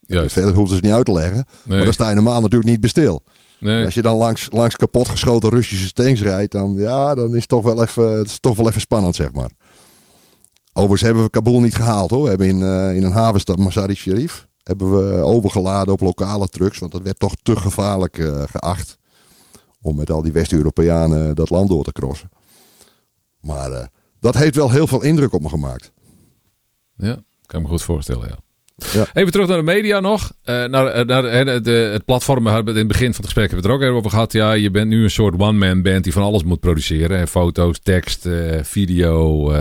Juist. 0.00 0.32
Verder 0.32 0.54
hoeft 0.54 0.72
het 0.72 0.82
niet 0.82 0.92
uit 0.92 1.04
te 1.04 1.12
leggen. 1.12 1.34
Nee. 1.64 1.76
Maar 1.76 1.84
dan 1.84 1.92
sta 1.92 2.08
je 2.08 2.14
normaal 2.14 2.40
natuurlijk 2.40 2.70
niet 2.70 2.80
bestil. 2.80 3.22
Nee. 3.58 3.84
Als 3.84 3.94
je 3.94 4.02
dan 4.02 4.16
langs, 4.16 4.48
langs 4.50 4.76
kapotgeschoten 4.76 5.50
Russische 5.50 5.92
tanks 5.92 6.22
rijdt, 6.22 6.52
dan, 6.52 6.74
ja, 6.74 7.14
dan 7.14 7.28
is 7.28 7.40
het 7.40 7.48
toch 7.48 7.62
wel 7.62 7.82
even, 7.82 8.18
het 8.18 8.26
is 8.26 8.40
toch 8.40 8.56
wel 8.56 8.68
even 8.68 8.80
spannend, 8.80 9.14
zeg 9.14 9.32
maar. 9.32 9.50
Overigens 10.72 11.02
hebben 11.02 11.22
we 11.22 11.30
Kabul 11.30 11.60
niet 11.60 11.74
gehaald 11.74 12.10
hoor. 12.10 12.22
We 12.22 12.28
hebben 12.28 12.46
in, 12.46 12.62
eh, 12.62 12.96
in 12.96 13.04
een 13.04 13.12
havenstad, 13.12 13.58
Mazar-i 13.58 13.94
Sharif, 13.94 14.46
hebben 14.62 14.96
we 14.96 15.22
overgeladen 15.22 15.92
op 15.92 16.00
lokale 16.00 16.48
trucks. 16.48 16.78
Want 16.78 16.92
dat 16.92 17.02
werd 17.02 17.18
toch 17.18 17.34
te 17.42 17.56
gevaarlijk 17.56 18.18
eh, 18.18 18.42
geacht. 18.46 18.98
Om 19.80 19.96
met 19.96 20.10
al 20.10 20.22
die 20.22 20.32
West-Europeanen 20.32 21.34
dat 21.34 21.50
land 21.50 21.68
door 21.68 21.84
te 21.84 21.92
crossen. 21.92 22.30
Maar 23.40 23.72
eh, 23.72 23.86
dat 24.20 24.34
heeft 24.34 24.54
wel 24.54 24.70
heel 24.70 24.86
veel 24.86 25.02
indruk 25.02 25.32
op 25.32 25.42
me 25.42 25.48
gemaakt. 25.48 25.92
Ja, 26.96 27.22
kan 27.46 27.62
me 27.62 27.68
goed 27.68 27.82
voorstellen, 27.82 28.28
ja. 28.28 28.36
Ja. 28.76 29.06
Even 29.12 29.32
terug 29.32 29.48
naar 29.48 29.56
de 29.56 29.62
media 29.62 30.00
nog. 30.00 30.32
Eh, 30.42 30.64
naar, 30.64 30.86
eh, 30.86 31.06
naar 31.06 31.62
de, 31.62 31.70
het 31.70 32.04
platform, 32.04 32.46
hebben 32.46 32.72
in 32.72 32.78
het 32.78 32.88
begin 32.88 33.06
van 33.06 33.16
het 33.16 33.24
gesprek 33.24 33.50
hebben 33.50 33.62
we 33.62 33.72
het 33.72 33.80
er 33.80 33.82
ook 33.82 33.82
even 33.82 33.94
over 33.94 34.10
gehad. 34.10 34.32
Ja, 34.32 34.52
je 34.52 34.70
bent 34.70 34.88
nu 34.88 35.02
een 35.02 35.10
soort 35.10 35.40
one-man 35.40 35.82
band 35.82 36.04
die 36.04 36.12
van 36.12 36.22
alles 36.22 36.44
moet 36.44 36.60
produceren. 36.60 37.18
hè. 37.18 37.26
Foto's, 37.26 37.78
tekst, 37.82 38.26
eh, 38.26 38.62
video, 38.62 39.52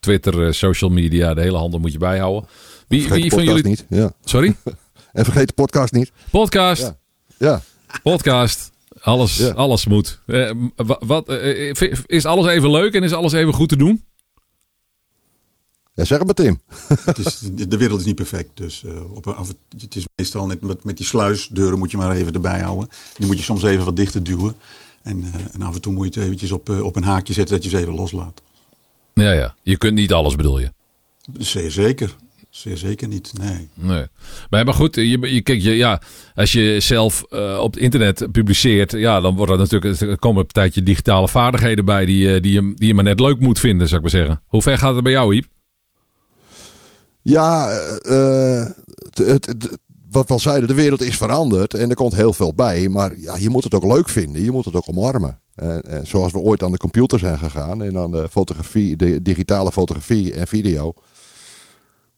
Twitter, 0.00 0.54
social 0.54 0.90
media. 0.90 1.34
De 1.34 1.40
hele 1.40 1.56
handel 1.56 1.80
moet 1.80 1.92
je 1.92 1.98
bijhouden. 1.98 2.48
Wie, 2.88 3.08
wie 3.08 3.30
van 3.30 3.44
jullie... 3.44 3.64
niet. 3.66 3.86
Ja. 3.88 4.12
Sorry? 4.24 4.56
En 5.12 5.24
vergeet 5.24 5.46
de 5.48 5.54
podcast 5.54 5.92
niet. 5.92 6.12
Podcast. 6.30 6.82
Ja. 6.82 6.96
Ja. 7.38 7.60
Podcast. 8.02 8.70
Alles, 9.00 9.54
alles 9.54 9.86
moet. 9.86 10.20
Wa- 10.76 10.98
wat, 11.06 11.28
is 12.06 12.24
alles 12.24 12.46
even 12.46 12.70
leuk 12.70 12.94
en 12.94 13.02
is 13.02 13.12
alles 13.12 13.32
even 13.32 13.52
goed 13.54 13.68
te 13.68 13.76
doen? 13.76 14.04
Ja, 15.94 16.04
zeg 16.04 16.18
het 16.18 16.26
maar 16.26 16.34
Tim. 16.34 16.60
Het 17.10 17.18
is, 17.18 17.38
de 17.68 17.76
wereld 17.76 18.00
is 18.00 18.06
niet 18.06 18.14
perfect. 18.14 18.50
Dus 18.54 18.82
uh, 18.86 19.14
op, 19.14 19.26
af, 19.26 19.48
het 19.78 19.96
is 19.96 20.04
meestal 20.16 20.46
net 20.46 20.60
met, 20.60 20.84
met 20.84 20.96
die 20.96 21.06
sluisdeuren 21.06 21.78
moet 21.78 21.90
je 21.90 21.96
maar 21.96 22.16
even 22.16 22.32
erbij 22.32 22.60
houden. 22.60 22.88
Die 23.16 23.26
moet 23.26 23.38
je 23.38 23.44
soms 23.44 23.62
even 23.62 23.84
wat 23.84 23.96
dichter 23.96 24.22
duwen. 24.22 24.54
En, 25.02 25.18
uh, 25.18 25.34
en 25.52 25.62
af 25.62 25.74
en 25.74 25.80
toe 25.80 25.92
moet 25.92 26.14
je 26.14 26.20
het 26.20 26.28
eventjes 26.28 26.52
op, 26.52 26.68
uh, 26.68 26.82
op 26.82 26.96
een 26.96 27.02
haakje 27.02 27.32
zetten 27.32 27.54
dat 27.54 27.64
je 27.64 27.70
ze 27.70 27.78
even 27.78 27.94
loslaat. 27.94 28.42
Ja, 29.14 29.32
ja. 29.32 29.54
Je 29.62 29.76
kunt 29.76 29.94
niet 29.94 30.12
alles 30.12 30.36
bedoel 30.36 30.58
je? 30.58 30.72
Zeer 31.38 31.70
zeker. 31.70 32.16
Zeer 32.50 32.76
zeker 32.76 33.08
niet, 33.08 33.32
nee. 33.38 33.68
nee. 33.74 34.06
Maar, 34.50 34.64
maar 34.64 34.74
goed, 34.74 34.94
je, 34.94 35.18
je, 35.34 35.40
kijk, 35.40 35.62
je, 35.62 35.76
ja, 35.76 36.02
als 36.34 36.52
je 36.52 36.80
zelf 36.80 37.24
uh, 37.30 37.58
op 37.60 37.72
het 37.74 37.82
internet 37.82 38.28
publiceert, 38.32 38.92
ja, 38.92 39.20
dan 39.20 39.36
wordt 39.36 39.52
er 39.52 39.58
natuurlijk, 39.58 40.00
er 40.00 40.18
komen 40.18 40.42
een 40.42 40.46
tijdje 40.46 40.82
digitale 40.82 41.28
vaardigheden 41.28 41.84
bij 41.84 42.04
die, 42.04 42.40
die, 42.40 42.52
je, 42.52 42.72
die 42.74 42.86
je 42.86 42.94
maar 42.94 43.04
net 43.04 43.20
leuk 43.20 43.40
moet 43.40 43.58
vinden, 43.58 43.88
zou 43.88 44.04
ik 44.04 44.12
maar 44.12 44.20
zeggen. 44.20 44.42
Hoe 44.46 44.62
ver 44.62 44.78
gaat 44.78 44.94
het 44.94 45.02
bij 45.02 45.12
jou, 45.12 45.34
Iep? 45.34 45.46
Ja, 47.22 47.68
het, 49.12 49.46
het, 49.46 49.78
wat 50.10 50.26
we 50.26 50.32
al 50.32 50.40
zeiden, 50.40 50.68
de 50.68 50.74
wereld 50.74 51.02
is 51.02 51.16
veranderd 51.16 51.74
en 51.74 51.88
er 51.90 51.96
komt 51.96 52.14
heel 52.14 52.32
veel 52.32 52.54
bij. 52.54 52.88
Maar 52.88 53.18
ja, 53.18 53.36
je 53.36 53.50
moet 53.50 53.64
het 53.64 53.74
ook 53.74 53.84
leuk 53.84 54.08
vinden, 54.08 54.42
je 54.42 54.50
moet 54.50 54.64
het 54.64 54.74
ook 54.74 54.88
omarmen. 54.88 55.40
En, 55.54 56.06
zoals 56.06 56.32
we 56.32 56.38
ooit 56.38 56.62
aan 56.62 56.72
de 56.72 56.78
computer 56.78 57.18
zijn 57.18 57.38
gegaan 57.38 57.82
en 57.82 57.98
aan 57.98 58.10
de 58.10 58.28
fotografie, 58.30 58.96
de 58.96 59.22
digitale 59.22 59.72
fotografie 59.72 60.32
en 60.32 60.46
video. 60.46 60.94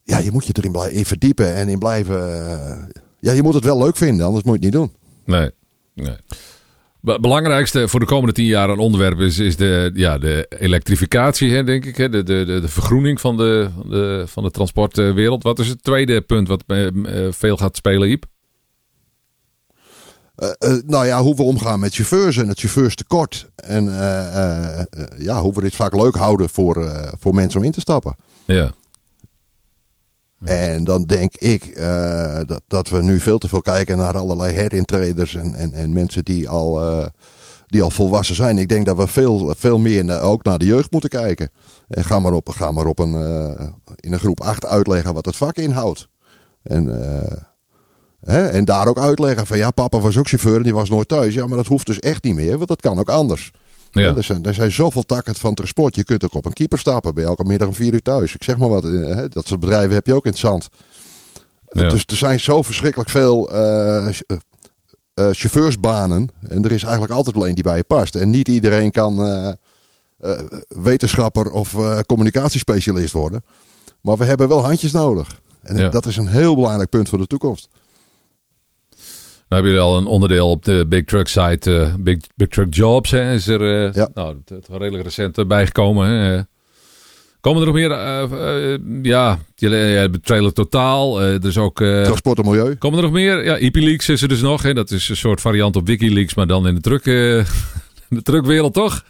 Ja, 0.04 0.18
je 0.18 0.30
moet 0.30 0.46
je 0.46 0.52
erin 0.56 0.72
blijven 0.72 1.04
verdiepen 1.04 1.54
en 1.54 1.68
in 1.68 1.78
blijven. 1.78 2.28
Uh, 2.28 3.02
ja, 3.20 3.32
je 3.32 3.42
moet 3.42 3.54
het 3.54 3.64
wel 3.64 3.78
leuk 3.78 3.96
vinden, 3.96 4.26
anders 4.26 4.44
moet 4.44 4.60
je 4.60 4.66
het 4.66 4.74
niet 4.74 4.82
doen. 4.82 4.92
Nee, 5.24 5.50
nee. 5.94 6.16
Belangrijkste 7.02 7.88
voor 7.88 8.00
de 8.00 8.06
komende 8.06 8.32
tien 8.32 8.46
jaar 8.46 8.70
een 8.70 8.78
onderwerp 8.78 9.18
is, 9.18 9.38
is 9.38 9.56
de, 9.56 9.90
ja, 9.94 10.18
de 10.18 10.46
elektrificatie, 10.58 11.52
hè, 11.52 11.64
denk 11.64 11.84
ik. 11.84 11.96
Hè? 11.96 12.08
De, 12.08 12.22
de, 12.22 12.44
de, 12.44 12.68
vergroening 12.68 13.20
van 13.20 13.36
de, 13.36 13.68
de, 13.88 14.24
van 14.26 14.42
de 14.42 14.50
transportwereld. 14.50 15.42
Wat 15.42 15.58
is 15.58 15.68
het 15.68 15.82
tweede 15.82 16.20
punt 16.20 16.48
wat 16.48 16.64
veel 17.30 17.56
gaat 17.56 17.76
spelen, 17.76 18.08
Iep? 18.08 18.24
Uh, 20.36 20.48
uh, 20.72 20.82
nou 20.86 21.06
ja, 21.06 21.22
hoe 21.22 21.36
we 21.36 21.42
omgaan 21.42 21.80
met 21.80 21.94
chauffeurs 21.94 22.36
en 22.36 22.48
het 22.48 22.58
chauffeurstekort. 22.58 23.50
En 23.54 23.84
uh, 23.84 24.80
ja, 25.18 25.40
hoe 25.40 25.54
we 25.54 25.60
dit 25.60 25.74
vaak 25.74 25.94
leuk 25.94 26.14
houden 26.14 26.48
voor, 26.48 26.90
voor 27.20 27.34
mensen 27.34 27.60
om 27.60 27.66
in 27.66 27.72
te 27.72 27.80
stappen. 27.80 28.16
Ja. 28.44 28.72
En 30.44 30.84
dan 30.84 31.04
denk 31.04 31.36
ik 31.36 31.78
uh, 31.78 32.40
dat, 32.46 32.62
dat 32.66 32.88
we 32.88 33.02
nu 33.02 33.20
veel 33.20 33.38
te 33.38 33.48
veel 33.48 33.62
kijken 33.62 33.96
naar 33.96 34.16
allerlei 34.16 34.54
herintreders 34.54 35.34
en, 35.34 35.54
en, 35.54 35.72
en 35.72 35.92
mensen 35.92 36.24
die 36.24 36.48
al, 36.48 36.82
uh, 36.82 37.06
die 37.66 37.82
al 37.82 37.90
volwassen 37.90 38.34
zijn. 38.34 38.58
Ik 38.58 38.68
denk 38.68 38.86
dat 38.86 38.96
we 38.96 39.06
veel, 39.06 39.54
veel 39.56 39.78
meer 39.78 40.20
ook 40.20 40.44
naar 40.44 40.58
de 40.58 40.64
jeugd 40.64 40.90
moeten 40.90 41.10
kijken. 41.10 41.50
En 41.88 42.04
ga 42.04 42.18
maar 42.18 42.32
op, 42.32 42.48
ga 42.48 42.70
maar 42.70 42.86
op 42.86 42.98
een, 42.98 43.12
uh, 43.12 43.66
in 43.96 44.12
een 44.12 44.18
groep 44.18 44.40
8 44.40 44.66
uitleggen 44.66 45.14
wat 45.14 45.24
het 45.24 45.36
vak 45.36 45.56
inhoudt. 45.56 46.08
En, 46.62 46.86
hè, 48.20 48.48
en 48.48 48.64
daar 48.64 48.88
ook 48.88 48.98
uitleggen 48.98 49.46
van 49.46 49.58
ja, 49.58 49.70
papa 49.70 50.00
was 50.00 50.18
ook 50.18 50.28
chauffeur 50.28 50.56
en 50.56 50.62
die 50.62 50.74
was 50.74 50.90
nooit 50.90 51.08
thuis. 51.08 51.34
Ja, 51.34 51.46
maar 51.46 51.56
dat 51.56 51.66
hoeft 51.66 51.86
dus 51.86 51.98
echt 51.98 52.24
niet 52.24 52.34
meer, 52.34 52.56
want 52.56 52.68
dat 52.68 52.80
kan 52.80 52.98
ook 52.98 53.10
anders. 53.10 53.50
Ja. 53.92 54.16
Er, 54.16 54.22
zijn, 54.22 54.44
er 54.44 54.54
zijn 54.54 54.72
zoveel 54.72 55.02
takken 55.02 55.34
van 55.34 55.54
transport. 55.54 55.94
Je 55.94 56.04
kunt 56.04 56.24
ook 56.24 56.34
op 56.34 56.44
een 56.44 56.52
keeper 56.52 56.78
stappen. 56.78 57.14
bij 57.14 57.24
elke 57.24 57.44
middag 57.44 57.68
om 57.68 57.74
vier 57.74 57.92
uur 57.92 58.02
thuis. 58.02 58.34
Ik 58.34 58.42
zeg 58.42 58.56
maar 58.56 58.68
wat. 58.68 58.82
Hè, 58.82 59.28
dat 59.28 59.46
soort 59.46 59.60
bedrijven 59.60 59.94
heb 59.94 60.06
je 60.06 60.14
ook 60.14 60.24
in 60.24 60.30
het 60.30 60.40
zand. 60.40 60.68
Ja. 61.68 61.88
Dus 61.88 62.04
er 62.06 62.16
zijn 62.16 62.40
zo 62.40 62.62
verschrikkelijk 62.62 63.10
veel 63.10 63.54
uh, 63.54 64.08
uh, 64.08 64.36
chauffeursbanen. 65.14 66.28
En 66.48 66.64
er 66.64 66.72
is 66.72 66.82
eigenlijk 66.82 67.12
altijd 67.12 67.36
alleen 67.36 67.54
die 67.54 67.64
bij 67.64 67.76
je 67.76 67.82
past. 67.82 68.14
En 68.14 68.30
niet 68.30 68.48
iedereen 68.48 68.90
kan 68.90 69.26
uh, 69.26 70.38
wetenschapper 70.68 71.50
of 71.50 71.76
communicatiespecialist 72.06 73.12
worden. 73.12 73.44
Maar 74.00 74.16
we 74.16 74.24
hebben 74.24 74.48
wel 74.48 74.64
handjes 74.64 74.92
nodig. 74.92 75.40
En 75.62 75.76
ja. 75.76 75.88
dat 75.88 76.06
is 76.06 76.16
een 76.16 76.28
heel 76.28 76.54
belangrijk 76.54 76.90
punt 76.90 77.08
voor 77.08 77.18
de 77.18 77.26
toekomst. 77.26 77.68
Hebben 79.52 79.70
jullie 79.72 79.86
al 79.86 79.96
een 79.96 80.06
onderdeel 80.06 80.50
op 80.50 80.64
de 80.64 80.86
Big 80.88 81.04
Truck 81.04 81.28
site, 81.28 81.70
uh, 81.70 81.94
Big, 81.98 82.18
Big 82.34 82.48
Truck 82.48 82.74
Jobs. 82.74 83.10
Hè, 83.10 83.32
is 83.32 83.46
er 83.46 83.60
uh, 83.86 83.92
ja. 83.94 84.08
nou, 84.14 84.36
het, 84.44 84.48
het 84.48 84.78
redelijk 84.78 85.04
recent 85.04 85.48
bijgekomen. 85.48 86.08
Hè. 86.08 86.40
Komen 87.40 87.60
er 87.60 87.66
nog 87.66 87.74
meer? 87.74 87.90
Ja, 89.02 89.38
jullie 89.54 89.78
hebben 89.78 90.20
Trailer 90.20 90.52
Totaal. 90.52 91.22
er 91.22 91.46
is 91.46 91.58
ook... 91.58 91.76
Transport 91.76 92.38
en 92.38 92.44
Milieu. 92.44 92.74
Komen 92.74 92.98
er 92.98 93.04
nog 93.04 93.12
meer? 93.12 93.44
Ja, 93.44 93.56
EpiLeaks 93.56 94.08
is 94.08 94.22
er 94.22 94.28
dus 94.28 94.40
nog. 94.40 94.62
Hè. 94.62 94.74
Dat 94.74 94.90
is 94.90 95.08
een 95.08 95.16
soort 95.16 95.40
variant 95.40 95.76
op 95.76 95.86
Wikileaks, 95.86 96.34
maar 96.34 96.46
dan 96.46 96.66
in 96.66 96.74
de, 96.74 96.80
truck, 96.80 97.04
de 98.08 98.22
truckwereld, 98.22 98.72
toch? 98.72 99.04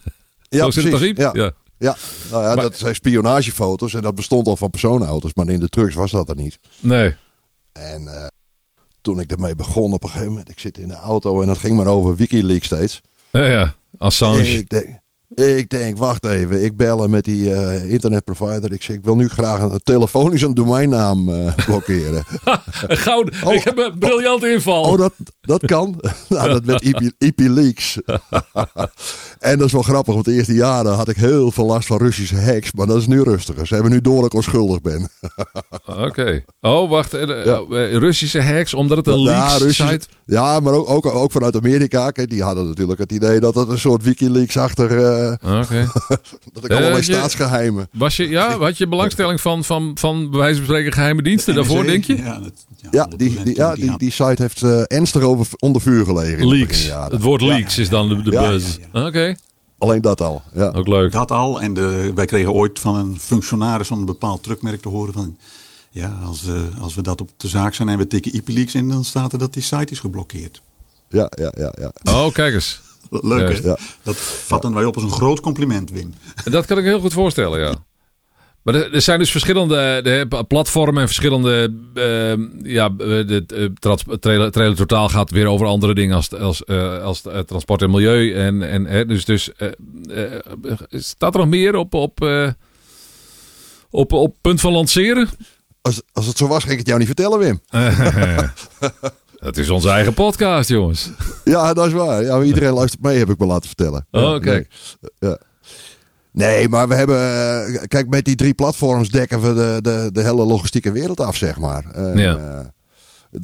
Ja, 0.48 0.70
Zo 0.70 0.82
precies. 0.88 1.16
Ja. 1.16 1.30
ja. 1.32 1.52
Ja, 1.82 1.96
nou 2.30 2.42
ja, 2.42 2.54
Maar- 2.54 2.64
dat 2.64 2.78
zijn 2.78 2.94
spionagefoto's 2.94 3.94
en 3.94 4.02
dat 4.02 4.14
bestond 4.14 4.46
al 4.46 4.56
van 4.56 4.70
personenauto's, 4.70 5.34
maar 5.34 5.48
in 5.48 5.60
de 5.60 5.68
trucks 5.68 5.94
was 5.94 6.10
dat 6.10 6.28
er 6.28 6.36
niet. 6.36 6.58
Nee. 6.80 7.14
En 7.72 8.06
eh, 8.06 8.26
toen 9.02 9.20
ik 9.20 9.30
ermee 9.30 9.54
begon 9.54 9.92
op 9.92 10.02
een 10.02 10.08
gegeven 10.08 10.30
moment, 10.30 10.50
ik 10.50 10.58
zit 10.58 10.78
in 10.78 10.88
de 10.88 10.94
auto 10.94 11.40
en 11.40 11.46
dat 11.46 11.58
ging 11.58 11.76
maar 11.76 11.86
over 11.86 12.16
Wikileaks 12.16 12.66
steeds. 12.66 13.00
Ja, 13.30 13.44
ja. 13.44 13.74
Assange. 13.98 14.48
Ik 14.48 14.68
denk, 14.68 15.00
ik 15.34 15.68
denk, 15.68 15.98
wacht 15.98 16.26
even, 16.26 16.64
ik 16.64 16.76
bellen 16.76 17.10
met 17.10 17.24
die 17.24 17.54
eh, 17.54 17.90
internetprovider. 17.90 18.72
Ik 18.72 18.82
zeg, 18.82 18.96
ik 18.96 19.04
wil 19.04 19.16
nu 19.16 19.28
graag 19.28 19.60
een 19.60 19.80
telefonisch 19.82 20.42
een 20.42 20.54
domeinnaam 20.54 21.28
eh, 21.28 21.54
blokkeren. 21.66 22.24
Goud. 23.04 23.30
Oh. 23.44 23.54
ik 23.54 23.64
heb 23.64 23.78
een 23.78 23.98
briljante 23.98 24.52
inval. 24.52 24.82
Oh, 24.82 24.98
dat, 24.98 25.12
dat 25.42 25.66
kan. 25.66 26.00
nou, 26.28 26.48
dat 26.48 26.64
met 26.64 26.82
IP, 26.82 27.10
IPLeaks. 27.18 27.98
en 29.38 29.58
dat 29.58 29.66
is 29.66 29.72
wel 29.72 29.82
grappig, 29.82 30.14
want 30.14 30.24
de 30.26 30.32
eerste 30.32 30.54
jaren 30.54 30.94
had 30.94 31.08
ik 31.08 31.16
heel 31.16 31.50
veel 31.52 31.66
last 31.66 31.86
van 31.86 31.98
Russische 31.98 32.40
hacks. 32.40 32.72
Maar 32.72 32.86
dat 32.86 32.96
is 32.96 33.06
nu 33.06 33.22
rustiger. 33.22 33.66
Ze 33.66 33.74
hebben 33.74 33.92
nu 33.92 34.00
door 34.00 34.16
dat 34.16 34.24
ik 34.24 34.34
onschuldig 34.34 34.80
ben. 34.80 35.08
Oké. 35.86 36.44
Oh, 36.60 36.90
wacht. 36.90 37.14
eh, 37.14 37.22
eh, 37.40 37.44
Ja. 37.46 37.60
eh, 37.70 37.96
Russische 37.96 38.42
hacks, 38.42 38.74
omdat 38.74 38.96
het 38.96 39.06
een 39.06 39.18
Ja, 39.20 39.24
leaks 39.24 39.52
Russische- 39.58 39.88
site... 39.88 40.06
Ja, 40.26 40.60
maar 40.60 40.72
ook, 40.72 40.88
ook, 40.88 41.06
ook 41.06 41.32
vanuit 41.32 41.56
Amerika. 41.56 42.10
Kijk, 42.10 42.30
die 42.30 42.42
hadden 42.42 42.66
natuurlijk 42.66 42.98
het 42.98 43.12
idee 43.12 43.40
dat 43.40 43.54
het 43.54 43.68
een 43.68 43.78
soort 43.78 44.02
Wikileaks 44.02 44.56
achter... 44.56 45.04
eh, 45.04 45.60
Oké. 45.60 45.86
dat 46.52 46.64
ik 46.64 46.70
allerlei 46.70 46.92
Eh, 47.00 47.02
je- 47.06 47.12
staatsgeheimen... 47.12 47.88
Was 47.92 48.16
je, 48.16 48.28
ja, 48.28 48.58
had 48.58 48.78
je 48.78 48.88
belangstelling 48.88 49.40
van, 49.40 49.64
van, 49.64 49.90
van 49.94 50.30
bij 50.30 50.38
wijze 50.40 50.56
van 50.56 50.64
spreken 50.64 50.92
geheime 50.92 51.22
diensten 51.22 51.54
daarvoor, 51.54 51.84
denk 51.84 52.04
je? 52.04 52.16
Ja, 52.16 52.38
dat, 52.38 52.52
ja, 52.76 52.88
Ja, 52.90 53.06
die, 53.16 53.42
die, 53.42 53.56
ja, 53.56 53.74
die, 53.74 53.96
die 53.98 54.10
site 54.10 54.42
heeft 54.42 54.62
eh 54.62 54.82
ernstig 54.86 55.22
over, 55.38 55.46
onder 55.58 55.82
vuur 55.82 56.04
gelegen. 56.04 56.38
in 56.38 56.48
de 56.48 56.56
Leaks. 56.56 56.90
Het 57.10 57.22
woord 57.22 57.40
leaks 57.40 57.78
is 57.78 57.88
dan 57.88 58.08
de, 58.08 58.22
de 58.22 58.30
Ja. 58.30 58.48
buzz. 58.48 58.78
Ja, 58.92 59.06
Oké, 59.06 59.34
Alleen 59.78 60.00
dat 60.00 60.20
al. 60.20 60.42
Ja. 60.54 60.70
ook 60.70 60.88
leuk. 60.88 61.12
Dat 61.12 61.30
al. 61.30 61.60
En 61.60 61.74
de, 61.74 62.12
wij 62.14 62.26
kregen 62.26 62.52
ooit 62.52 62.78
van 62.78 62.94
een 62.96 63.18
functionaris 63.20 63.86
van 63.86 63.98
een 63.98 64.04
bepaald 64.04 64.42
truckmerk 64.42 64.82
te 64.82 64.88
horen 64.88 65.12
van... 65.12 65.36
Ja, 65.90 66.18
als, 66.24 66.46
eh, 66.46 66.54
als 66.80 66.94
we 66.94 67.02
dat 67.02 67.20
op 67.20 67.30
de 67.36 67.48
zaak 67.48 67.74
zijn 67.74 67.88
en 67.88 67.98
we 67.98 68.06
tikken 68.06 68.34
IPLeaks 68.34 68.74
in, 68.74 68.88
dan 68.88 69.04
staat 69.04 69.32
er 69.32 69.38
dat 69.38 69.52
die 69.52 69.62
site 69.62 69.92
is 69.92 70.00
geblokkeerd. 70.00 70.62
Ja, 71.08 71.30
ja, 71.38 71.52
ja, 71.56 71.72
ja. 71.80 71.92
Oh, 72.12 72.32
kijk 72.32 72.54
eens. 72.54 72.80
Leuk 73.10 73.38
Juist, 73.40 73.62
hè? 73.62 73.68
ja. 73.68 73.78
Dat 74.02 74.16
vatten 74.16 74.74
wij 74.74 74.84
op 74.84 74.94
als 74.94 75.04
een 75.04 75.10
groot 75.10 75.40
compliment, 75.40 75.90
Wim. 75.90 76.14
Dat 76.44 76.66
kan 76.66 76.78
ik 76.78 76.84
heel 76.84 77.00
goed 77.00 77.12
voorstellen, 77.12 77.60
ja. 77.60 77.74
Maar 78.62 78.74
er, 78.74 79.02
zijn 79.02 79.18
dus 79.18 79.30
verschillende 79.30 80.00
de, 80.02 80.44
platformen 80.48 81.00
en 81.00 81.06
verschillende. 81.06 81.72
eh, 81.94 82.72
ja, 82.72 82.84
eh, 82.98 83.06
de, 83.06 83.44
eh, 83.80 84.16
trailer, 84.18 84.50
trailer 84.50 84.76
Totaal 84.76 85.08
gaat 85.08 85.30
weer 85.30 85.46
over 85.46 85.66
andere 85.66 85.94
dingen 85.94 86.16
als, 86.16 86.34
als, 86.34 86.64
eh, 86.64 87.02
als 87.02 87.22
eh, 87.22 87.38
transport 87.38 87.82
en 87.82 87.90
milieu. 87.90 88.34
En, 88.34 88.62
en, 88.88 89.08
dus 89.08 89.24
dus 89.24 89.52
eh, 89.52 89.68
eh, 90.32 90.40
staat 90.90 91.34
er 91.34 91.40
nog 91.40 91.48
meer 91.48 91.74
op, 91.76 91.94
op, 91.94 92.22
eh, 92.22 92.48
op, 93.90 94.12
op 94.12 94.36
punt 94.40 94.60
van 94.60 94.72
lanceren? 94.72 95.28
Als, 95.80 96.02
als 96.12 96.26
het 96.26 96.36
zo 96.36 96.46
was, 96.48 96.60
ging 96.60 96.72
ik 96.72 96.78
het 96.78 96.86
jou 96.86 96.98
niet 96.98 97.08
vertellen, 97.08 97.38
Wim. 97.38 97.60
Dat 99.42 99.56
is 99.56 99.70
onze 99.70 99.88
eigen 99.88 100.14
podcast, 100.14 100.68
jongens. 100.68 101.10
Ja, 101.44 101.72
dat 101.74 101.86
is 101.86 101.92
waar. 101.92 102.22
Ja, 102.22 102.42
iedereen 102.42 102.72
luistert 102.72 103.02
mee, 103.02 103.18
heb 103.18 103.30
ik 103.30 103.38
me 103.38 103.46
laten 103.46 103.66
vertellen. 103.66 104.06
Oh, 104.10 104.34
oké. 104.34 104.64
Ja. 105.18 105.38
Nee, 106.32 106.68
maar 106.68 106.88
we 106.88 106.94
hebben... 106.94 107.16
eh, 107.18 107.82
Kijk, 107.86 108.08
met 108.08 108.24
die 108.24 108.34
drie 108.36 108.54
platforms 108.54 109.08
dekken 109.10 109.40
we 109.40 109.54
de, 109.54 109.78
de, 109.82 110.08
de 110.12 110.22
hele 110.22 110.44
logistieke 110.44 110.92
wereld 110.92 111.20
af, 111.20 111.36
zeg 111.36 111.58
maar. 111.58 111.84
En, 111.94 112.18
Ja. 112.18 112.36
eh, 112.36 112.66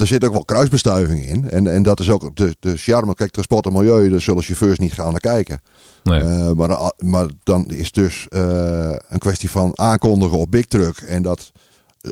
er 0.00 0.06
zit 0.06 0.24
ook 0.24 0.32
wel 0.32 0.44
kruisbestuiving 0.44 1.26
in. 1.26 1.50
En, 1.50 1.66
en 1.66 1.82
dat 1.82 2.00
is 2.00 2.10
ook 2.10 2.36
de, 2.36 2.56
de 2.60 2.76
charme. 2.76 3.14
Kijk, 3.14 3.30
transport 3.30 3.66
en 3.66 3.72
milieu, 3.72 4.08
daar 4.10 4.20
zullen 4.20 4.42
chauffeurs 4.42 4.78
niet 4.78 4.92
gaan 4.92 5.10
naar 5.10 5.20
kijken. 5.20 5.60
Nee. 6.02 6.20
Eh, 6.20 6.52
maar, 6.52 6.92
maar 6.98 7.26
dan 7.42 7.66
is 7.70 7.92
dus 7.92 8.26
een 8.28 9.18
kwestie 9.18 9.50
van 9.50 9.72
aankondigen 9.74 10.38
op 10.38 10.50
Big 10.50 10.64
Truck. 10.66 10.96
En 10.98 11.22
dat 11.22 11.52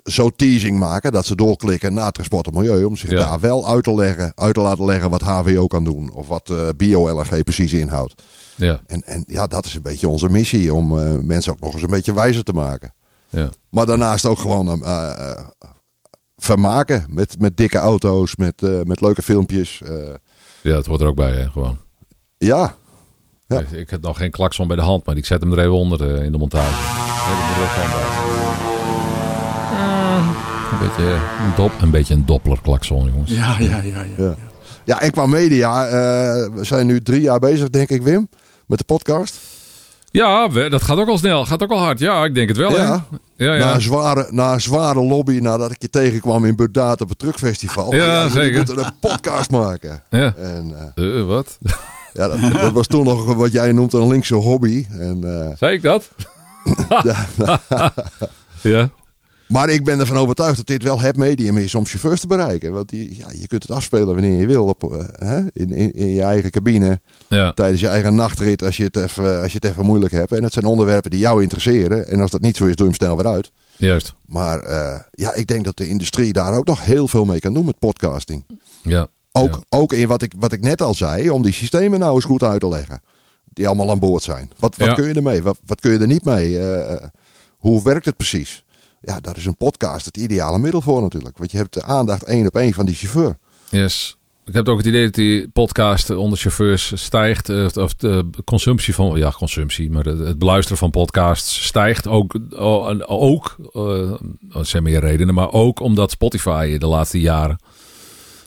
zo 0.04 0.30
teasing 0.30 0.78
maken 0.78 1.12
dat 1.12 1.26
ze 1.26 1.34
doorklikken 1.34 1.94
naar 1.94 2.12
transport 2.12 2.46
en 2.46 2.54
milieu. 2.54 2.84
Om 2.84 2.96
zich 2.96 3.10
Ja. 3.10 3.16
daar 3.18 3.40
wel 3.40 3.68
uit 3.68 3.84
te, 3.84 3.94
leggen, 3.94 4.32
uit 4.34 4.54
te 4.54 4.60
laten 4.60 4.84
leggen 4.84 5.10
wat 5.10 5.22
HWO 5.22 5.66
kan 5.66 5.84
doen. 5.84 6.12
Of 6.12 6.28
wat 6.28 6.50
eh 6.50 6.68
bio-LNG 6.76 7.44
precies 7.44 7.72
inhoudt. 7.72 8.22
ja, 8.54 8.80
En, 8.86 9.02
en 9.02 9.24
ja, 9.26 9.46
dat 9.46 9.64
is 9.66 9.74
een 9.74 9.82
beetje 9.82 10.08
onze 10.08 10.28
missie. 10.28 10.74
Om 10.74 10.98
eh, 10.98 11.12
mensen 11.18 11.52
ook 11.52 11.60
nog 11.60 11.72
eens 11.72 11.82
een 11.82 11.90
beetje 11.90 12.14
wijzer 12.14 12.42
te 12.42 12.52
maken. 12.52 12.94
ja. 13.28 13.50
Maar 13.70 13.86
daarnaast 13.86 14.24
ook 14.26 14.38
gewoon 14.38 14.82
eh, 14.84 15.38
vermaken. 16.36 17.04
Met, 17.08 17.36
met 17.40 17.56
dikke 17.56 17.78
auto's, 17.78 18.36
met, 18.36 18.60
met 18.84 19.00
leuke 19.00 19.22
filmpjes. 19.22 19.82
ja, 20.62 20.76
het 20.76 20.86
hoort 20.86 21.00
er 21.00 21.06
ook 21.06 21.16
bij, 21.16 21.32
hè, 21.32 21.48
gewoon. 21.50 21.78
ja, 22.38 22.74
Ja. 23.46 23.58
Ik, 23.60 23.70
ik 23.70 23.90
heb 23.90 24.02
nog 24.02 24.16
geen 24.16 24.30
klakson 24.30 24.66
bij 24.66 24.76
de 24.76 24.82
hand, 24.82 25.06
maar 25.06 25.16
ik 25.16 25.26
zet 25.26 25.40
hem 25.40 25.52
er 25.52 25.58
even 25.58 25.72
onder 25.72 26.22
in 26.24 26.32
de 26.32 26.38
montage. 26.38 26.70
Dat 26.70 27.56
er 27.56 27.62
ook 27.62 27.92
bij. 27.92 28.65
Een 30.72 30.78
beetje 30.88 31.12
een, 31.12 31.52
dop, 31.56 31.72
een, 31.80 31.90
beetje 31.90 32.14
een 32.14 32.26
dopplerklakson, 32.26 33.04
jongens. 33.12 33.30
Ja, 33.30 33.56
ja, 33.58 33.66
ja. 33.82 33.82
ja. 33.82 34.04
Ja. 34.16 34.34
Ja, 34.84 35.00
en 35.00 35.10
qua 35.10 35.26
media, 35.26 35.86
eh, 35.86 35.92
we 36.54 36.64
zijn 36.64 36.86
nu 36.86 37.00
drie 37.00 37.20
jaar 37.20 37.38
bezig, 37.38 37.70
denk 37.70 37.88
ik, 37.90 38.02
Wim, 38.02 38.28
met 38.66 38.78
de 38.78 38.84
podcast. 38.84 39.36
Ja, 40.10 40.50
we- 40.50 40.68
dat 40.68 40.82
gaat 40.82 40.98
ook 40.98 41.08
al 41.08 41.18
snel. 41.18 41.46
Gaat 41.46 41.62
ook 41.62 41.70
al 41.70 41.78
hard. 41.78 41.98
Ja, 41.98 42.24
ik 42.24 42.34
denk 42.34 42.48
het 42.48 42.56
wel. 42.56 42.70
hè? 42.70 42.76
Ja. 42.82 43.04
ja, 43.36 43.54
ja. 43.54 43.64
Na, 43.64 43.74
een 43.74 43.80
zware, 43.80 44.26
na 44.30 44.52
een 44.52 44.60
zware 44.60 45.00
lobby, 45.02 45.38
nadat 45.38 45.70
ik 45.70 45.82
je 45.82 45.90
tegenkwam 45.90 46.44
in 46.44 46.56
Burdaat 46.56 47.00
op 47.00 47.08
het 47.08 47.18
truckfestival. 47.18 47.94
Ja, 47.94 48.24
we 48.24 48.30
zeker. 48.30 48.56
moeten 48.56 48.78
een 48.84 48.98
podcast 49.00 49.50
maken. 49.50 50.02
ja. 50.10 50.34
En 50.36 50.92
eh, 50.94 51.18
Eh, 51.20 51.26
wat? 51.26 51.58
ja, 52.12 52.28
dat, 52.28 52.52
dat 52.52 52.72
was 52.72 52.86
toen 52.86 53.04
nog 53.04 53.34
wat 53.34 53.52
jij 53.52 53.72
noemt 53.72 53.92
een 53.92 54.06
linkse 54.08 54.34
hobby. 54.34 54.86
En, 54.90 55.20
eh, 55.48 55.56
Zei 55.58 55.74
ik 55.74 55.82
dat? 55.82 56.08
ja. 58.62 58.90
Maar 59.48 59.68
ik 59.68 59.84
ben 59.84 60.00
ervan 60.00 60.16
overtuigd 60.16 60.56
dat 60.56 60.66
dit 60.66 60.82
wel 60.82 61.00
het 61.00 61.16
medium 61.16 61.56
is 61.56 61.74
om 61.74 61.86
chauffeurs 61.86 62.20
te 62.20 62.26
bereiken. 62.26 62.72
Want 62.72 62.88
die, 62.88 63.16
ja, 63.16 63.26
je 63.38 63.46
kunt 63.46 63.62
het 63.62 63.70
afspelen 63.72 64.06
wanneer 64.06 64.40
je 64.40 64.46
wil 64.46 64.64
op, 64.64 64.92
eh, 64.92 65.28
hè, 65.28 65.40
in, 65.52 65.70
in, 65.72 65.92
in 65.92 66.08
je 66.08 66.22
eigen 66.22 66.50
cabine. 66.50 67.00
Ja. 67.28 67.52
tijdens 67.52 67.80
je 67.80 67.88
eigen 67.88 68.14
nachtrit 68.14 68.62
als 68.62 68.76
je, 68.76 68.84
het 68.84 68.96
even, 68.96 69.40
als 69.42 69.52
je 69.52 69.58
het 69.60 69.70
even 69.70 69.84
moeilijk 69.84 70.12
hebt. 70.12 70.32
En 70.32 70.42
het 70.42 70.52
zijn 70.52 70.64
onderwerpen 70.64 71.10
die 71.10 71.20
jou 71.20 71.42
interesseren. 71.42 72.08
En 72.08 72.20
als 72.20 72.30
dat 72.30 72.40
niet 72.40 72.56
zo 72.56 72.64
is, 72.64 72.76
doe 72.76 72.86
je 72.86 72.92
hem 72.92 73.00
snel 73.00 73.16
weer 73.16 73.26
uit. 73.32 73.52
Juist. 73.76 74.14
Maar 74.26 74.60
eh, 74.60 75.00
ja, 75.10 75.34
ik 75.34 75.46
denk 75.46 75.64
dat 75.64 75.76
de 75.76 75.88
industrie 75.88 76.32
daar 76.32 76.56
ook 76.56 76.66
nog 76.66 76.84
heel 76.84 77.08
veel 77.08 77.24
mee 77.24 77.40
kan 77.40 77.54
doen 77.54 77.64
met 77.64 77.78
podcasting. 77.78 78.44
Ja. 78.82 79.06
Ook, 79.32 79.52
Ja. 79.54 79.60
ook 79.78 79.92
in 79.92 80.08
wat 80.08 80.22
ik, 80.22 80.32
wat 80.38 80.52
ik 80.52 80.60
net 80.60 80.82
al 80.82 80.94
zei, 80.94 81.30
om 81.30 81.42
die 81.42 81.52
systemen 81.52 81.98
nou 81.98 82.14
eens 82.14 82.24
goed 82.24 82.42
uit 82.42 82.60
te 82.60 82.68
leggen. 82.68 83.00
Die 83.52 83.66
allemaal 83.66 83.90
aan 83.90 83.98
boord 83.98 84.22
zijn. 84.22 84.50
Wat, 84.58 84.76
wat 84.76 84.88
Ja. 84.88 84.94
kun 84.94 85.06
je 85.08 85.14
ermee? 85.14 85.42
Wat, 85.42 85.58
wat 85.66 85.80
kun 85.80 85.92
je 85.92 85.98
er 85.98 86.06
niet 86.06 86.24
mee? 86.24 86.58
Eh, 86.58 87.06
hoe 87.56 87.82
werkt 87.82 88.04
het 88.04 88.16
precies? 88.16 88.64
Ja, 89.06 89.20
daar 89.20 89.36
is 89.36 89.46
een 89.46 89.56
podcast 89.56 90.04
het 90.04 90.16
ideale 90.16 90.58
middel 90.58 90.80
voor 90.80 91.02
natuurlijk. 91.02 91.38
Want 91.38 91.50
je 91.50 91.56
hebt 91.56 91.74
de 91.74 91.82
aandacht 91.82 92.22
één 92.24 92.46
op 92.46 92.56
één 92.56 92.72
van 92.72 92.86
die 92.86 92.94
chauffeur. 92.94 93.36
Yes. 93.70 94.16
Ik 94.44 94.54
heb 94.54 94.68
ook 94.68 94.78
het 94.78 94.86
idee 94.86 95.04
dat 95.04 95.14
die 95.14 95.48
podcast 95.48 96.10
onder 96.10 96.38
chauffeurs 96.38 96.92
stijgt. 96.94 97.48
eh, 97.48 97.66
Of 97.74 97.94
de 97.94 98.24
consumptie 98.44 98.94
van, 98.94 99.18
ja, 99.18 99.30
consumptie, 99.30 99.90
maar 99.90 100.04
het 100.04 100.38
beluisteren 100.38 100.78
van 100.78 100.90
podcasts 100.90 101.64
stijgt 101.66 102.06
ook. 102.06 102.34
oh, 102.50 103.00
Ook, 103.06 103.56
eh, 103.72 104.10
er 104.58 104.66
zijn 104.66 104.82
meer 104.82 105.00
redenen, 105.00 105.34
maar 105.34 105.52
ook 105.52 105.80
omdat 105.80 106.10
Spotify 106.10 106.78
de 106.78 106.86
laatste 106.86 107.20
jaren 107.20 107.58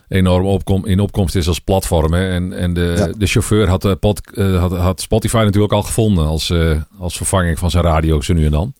enorm 0.07 0.45
opkom, 0.45 0.85
in 0.85 0.99
opkomst 0.99 1.35
is 1.35 1.47
als 1.47 1.59
platform. 1.59 2.13
Hè. 2.13 2.29
En, 2.29 2.53
en 2.53 2.73
de, 2.73 2.93
Ja. 2.97 3.07
de 3.17 3.25
chauffeur 3.27 3.67
had, 3.69 3.81
de 3.81 3.95
pod, 3.95 4.31
eh, 4.33 4.59
had, 4.59 4.71
had 4.71 5.01
Spotify 5.01 5.41
natuurlijk 5.45 5.73
al 5.73 5.83
gevonden 5.83 6.25
als, 6.25 6.53
als 6.99 7.17
vervanging 7.17 7.59
van 7.59 7.71
zijn 7.71 7.83
radio 7.83 8.21
zo 8.21 8.33
nu 8.33 8.45
en 8.45 8.51
dan. 8.51 8.73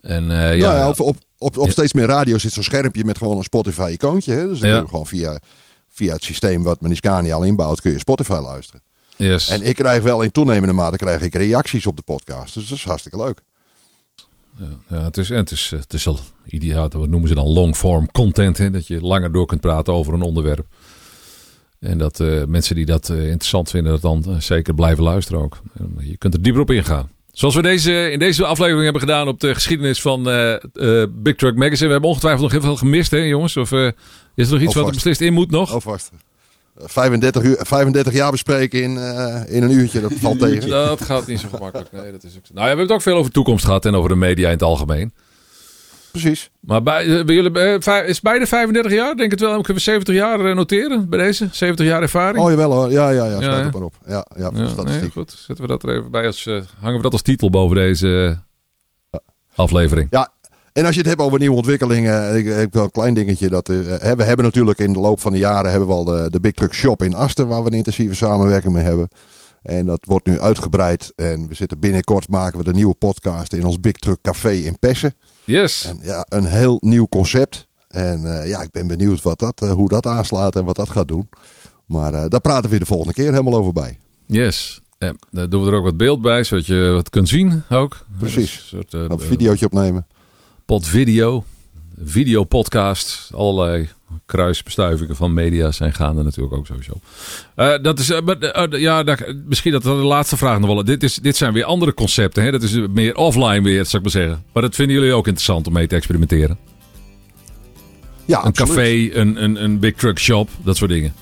En 0.00 0.30
eh, 0.30 0.36
ja, 0.36 0.52
Ja, 0.52 0.76
ja, 0.76 0.88
op, 0.88 1.00
op, 1.38 1.56
op, 1.56 1.70
steeds 1.70 1.92
meer 1.92 2.06
radio 2.06 2.38
zit 2.38 2.52
zo'n 2.52 2.62
schermpje 2.62 3.04
met 3.04 3.18
gewoon 3.18 3.36
een 3.36 3.42
Spotify-icoontje. 3.42 4.34
Dus 4.48 4.60
dan 4.60 4.70
kun 4.70 4.80
je 4.80 4.88
gewoon 4.88 5.06
via, 5.06 5.40
via 5.88 6.12
het 6.12 6.24
systeem 6.24 6.62
wat 6.62 6.80
Maniskani 6.80 7.32
al 7.32 7.42
inbouwt, 7.42 7.80
kun 7.80 7.90
je 7.90 7.98
Spotify 7.98 8.38
luisteren. 8.42 8.82
yes. 9.16 9.48
En 9.48 9.62
ik 9.62 9.74
krijg 9.74 10.02
wel 10.02 10.22
in 10.22 10.30
toenemende 10.30 10.74
mate 10.74 10.96
krijg 10.96 11.22
ik 11.22 11.34
reacties 11.34 11.86
op 11.86 11.96
de 11.96 12.02
podcast. 12.02 12.54
Dus 12.54 12.68
dat 12.68 12.78
is 12.78 12.84
hartstikke 12.84 13.18
leuk. 13.18 13.42
Ja, 14.88 15.02
het 15.02 15.16
is, 15.16 15.30
en 15.30 15.36
het 15.36 15.50
is, 15.50 15.70
het 15.70 15.92
is 15.92 16.06
al 16.06 16.18
ideaal, 16.46 16.88
wat 16.88 17.08
noemen 17.08 17.28
ze 17.28 17.34
dan 17.34 17.48
long-form 17.48 18.10
content. 18.10 18.58
Hè? 18.58 18.70
Dat 18.70 18.86
je 18.86 19.00
langer 19.00 19.32
door 19.32 19.46
kunt 19.46 19.60
praten 19.60 19.92
over 19.92 20.14
een 20.14 20.22
onderwerp. 20.22 20.66
En 21.78 21.98
dat 21.98 22.20
eh, 22.20 22.44
mensen 22.44 22.74
die 22.74 22.86
dat 22.86 23.08
eh, 23.08 23.16
interessant 23.16 23.70
vinden, 23.70 23.92
dat 23.92 24.00
dan 24.00 24.24
eh, 24.34 24.40
zeker 24.40 24.74
blijven 24.74 25.04
luisteren 25.04 25.40
ook. 25.40 25.60
En 25.78 25.96
Je 26.00 26.16
kunt 26.16 26.34
er 26.34 26.42
dieper 26.42 26.60
op 26.60 26.70
ingaan. 26.70 27.10
Zoals 27.38 27.54
we 27.54 27.62
deze, 27.62 28.10
in 28.10 28.18
deze 28.18 28.44
aflevering 28.44 28.82
hebben 28.82 29.00
gedaan 29.00 29.28
op 29.28 29.40
de 29.40 29.54
geschiedenis 29.54 30.00
van 30.00 30.28
eh, 30.28 30.54
eh, 30.54 31.08
Big 31.10 31.34
Truck 31.34 31.56
Magazine. 31.56 31.86
We 31.86 31.92
hebben 31.92 32.10
ongetwijfeld 32.10 32.42
nog 32.42 32.52
heel 32.52 32.60
veel 32.60 32.76
gemist, 32.76 33.10
hè 33.10 33.16
jongens? 33.18 33.56
Of 33.56 33.72
eh, 33.72 33.86
is 34.34 34.46
er 34.46 34.52
nog 34.52 34.62
iets 34.62 34.74
wat 34.74 34.86
er 34.86 34.92
beslist 34.92 35.20
in 35.20 35.32
moet 35.32 35.50
nog? 35.50 35.72
Alvast. 35.72 36.10
Eh, 36.78 36.84
35, 36.86 37.42
uur, 37.42 37.56
35 37.60 38.12
jaar 38.12 38.30
bespreken 38.30 38.82
in, 38.82 38.90
in 39.48 39.62
een 39.62 39.70
uurtje, 39.70 40.00
dat 40.00 40.12
valt 40.12 40.38
tegen. 40.48 40.68
Dat 40.68 41.00
gaat 41.00 41.26
niet 41.26 41.40
zo 41.40 41.48
gemakkelijk. 41.48 41.92
Nee, 41.92 42.12
dat 42.12 42.24
is 42.24 42.36
ook... 42.36 42.42
Nou 42.42 42.54
ja, 42.54 42.60
we 42.62 42.66
hebben 42.66 42.86
het 42.86 42.94
ook 42.94 43.02
veel 43.02 43.16
over 43.16 43.32
toekomst 43.32 43.64
gehad 43.64 43.84
en 43.84 43.94
over 43.94 44.08
de 44.08 44.16
media 44.16 44.46
in 44.46 44.52
het 44.52 44.62
algemeen. 44.62 45.12
Precies. 46.20 46.50
Maar 46.60 46.82
bij, 46.82 47.18
eh, 47.18 47.24
bij 47.24 47.34
jullie, 47.34 47.80
eh, 47.80 48.08
is 48.08 48.20
beide 48.20 48.46
35 48.46 48.92
jaar? 48.92 49.16
Denk 49.16 49.30
het 49.30 49.40
wel. 49.40 49.52
Dan 49.52 49.62
kunnen 49.62 49.82
we 49.84 49.90
70 49.90 50.14
jaar 50.14 50.44
eh, 50.44 50.54
noteren 50.54 51.08
bij 51.08 51.18
deze. 51.18 51.48
70 51.52 51.86
jaar 51.86 52.02
ervaring. 52.02 52.44
Oh 52.44 52.50
jawel 52.50 52.72
hoor. 52.72 52.90
Ja, 52.90 53.10
ja, 53.10 53.24
ja. 53.24 53.30
Ja, 53.30 53.42
Staat 53.42 53.64
er 53.64 53.70
maar 53.72 53.82
op. 53.82 53.94
Ja, 54.06 54.26
ja, 54.36 54.50
de 54.50 54.56
ja, 54.56 54.62
nee, 54.62 54.68
statistiek. 54.68 55.12
goed. 55.12 55.30
Zetten 55.30 55.64
we 55.64 55.70
dat 55.70 55.82
er 55.82 55.96
even 55.96 56.10
bij. 56.10 56.26
Als, 56.26 56.44
hangen 56.80 56.96
we 56.96 57.02
dat 57.02 57.12
als 57.12 57.22
titel 57.22 57.50
boven 57.50 57.76
deze 57.76 58.38
aflevering. 59.54 60.06
Ja, 60.10 60.32
en 60.72 60.84
als 60.84 60.94
je 60.94 61.00
het 61.00 61.08
hebt 61.08 61.20
over 61.20 61.38
nieuwe 61.38 61.56
ontwikkelingen, 61.56 62.36
ik, 62.36 62.46
heb 62.46 62.74
wel 62.74 62.84
een 62.84 62.90
klein 62.90 63.14
dingetje. 63.14 63.48
Dat, 63.48 63.68
we 63.68 64.22
hebben 64.24 64.44
natuurlijk 64.44 64.78
in 64.78 64.92
de 64.92 64.98
loop 64.98 65.20
van 65.20 65.32
de 65.32 65.38
jaren 65.38 65.70
hebben 65.70 65.88
we 65.88 65.94
al 65.94 66.04
de, 66.04 66.26
de 66.30 66.40
Big 66.40 66.52
Truck 66.52 66.74
Shop 66.74 67.02
in 67.02 67.14
Asten, 67.14 67.48
waar 67.48 67.62
we 67.62 67.70
een 67.70 67.76
intensieve 67.76 68.14
samenwerking 68.14 68.72
mee 68.72 68.84
hebben. 68.84 69.08
En 69.62 69.86
dat 69.86 70.04
wordt 70.04 70.26
nu 70.26 70.40
uitgebreid. 70.40 71.12
En 71.16 71.48
we 71.48 71.54
zitten 71.54 71.78
binnenkort 71.78 72.28
maken 72.28 72.58
we 72.58 72.64
de 72.64 72.72
nieuwe 72.72 72.94
podcast 72.94 73.52
in 73.52 73.64
ons 73.64 73.80
Big 73.80 73.92
Truck 73.92 74.18
Café 74.22 74.52
in 74.52 74.78
Pessen. 74.78 75.14
Yes. 75.48 75.84
En 75.84 75.98
ja, 76.02 76.26
een 76.28 76.44
heel 76.44 76.76
nieuw 76.80 77.06
concept. 77.06 77.66
En 77.88 78.40
eh, 78.40 78.48
ja, 78.48 78.62
ik 78.62 78.70
ben 78.70 78.86
benieuwd 78.86 79.22
wat 79.22 79.38
dat, 79.38 79.62
eh, 79.62 79.70
hoe 79.70 79.88
dat 79.88 80.06
aanslaat 80.06 80.56
en 80.56 80.64
wat 80.64 80.76
dat 80.76 80.88
gaat 80.90 81.08
doen. 81.08 81.28
Maar 81.86 82.14
eh, 82.14 82.24
daar 82.28 82.40
praten 82.40 82.62
we 82.62 82.68
weer 82.68 82.78
de 82.78 82.86
volgende 82.86 83.12
keer 83.12 83.30
helemaal 83.30 83.58
over 83.58 83.72
bij. 83.72 83.98
Yes. 84.26 84.80
Ja, 84.98 85.14
daar 85.30 85.48
doen 85.48 85.64
we 85.64 85.70
er 85.70 85.76
ook 85.76 85.84
wat 85.84 85.96
beeld 85.96 86.22
bij, 86.22 86.44
zodat 86.44 86.66
je 86.66 86.90
wat 86.94 87.10
kunt 87.10 87.28
zien 87.28 87.62
ook. 87.70 88.06
Precies. 88.18 88.54
Een 88.72 88.84
soort 88.90 88.92
Een 89.10 89.20
videootje 89.20 89.66
opnemen. 89.66 90.06
pod 90.64 90.86
video, 90.86 91.44
videopodcast, 92.04 93.30
allerlei 93.34 93.88
kruisbestuivingen 94.26 95.16
van 95.16 95.34
media 95.34 95.72
zijn 95.72 95.94
gaande 95.94 96.22
natuurlijk 96.22 96.54
ook 96.56 96.66
sowieso. 96.66 96.92
Eh, 97.54 97.74
dat 97.82 97.98
is, 97.98 98.10
eh, 98.10 98.20
maar, 98.20 98.38
eh, 98.38 98.80
ja, 98.80 99.02
daar- 99.02 99.34
misschien 99.46 99.72
dat 99.72 99.82
de 99.82 99.88
laatste 99.90 100.36
vraag 100.36 100.58
nog 100.58 100.68
wel. 100.74 100.84
Dit, 100.84 101.02
is, 101.02 101.14
dit 101.14 101.36
zijn 101.36 101.52
weer 101.52 101.64
andere 101.64 101.94
concepten. 101.94 102.42
Hè? 102.42 102.50
Dat 102.50 102.62
is 102.62 102.78
meer 102.90 103.16
offline 103.16 103.62
weer, 103.62 103.84
zou 103.84 103.96
ik 103.96 104.02
maar 104.02 104.22
zeggen. 104.22 104.44
Maar 104.52 104.62
dat 104.62 104.74
vinden 104.74 104.96
jullie 104.96 105.12
ook 105.12 105.26
interessant 105.26 105.66
om 105.66 105.72
mee 105.72 105.86
te 105.86 105.96
experimenteren. 105.96 106.58
Ja, 108.24 108.38
Een 108.38 108.44
absoluut. 108.44 108.74
café, 108.74 109.20
een, 109.20 109.42
een, 109.44 109.64
een 109.64 109.78
big 109.78 109.94
truck 109.94 110.18
shop, 110.18 110.48
dat 110.64 110.76
soort 110.76 110.90
dingen. 110.90 111.12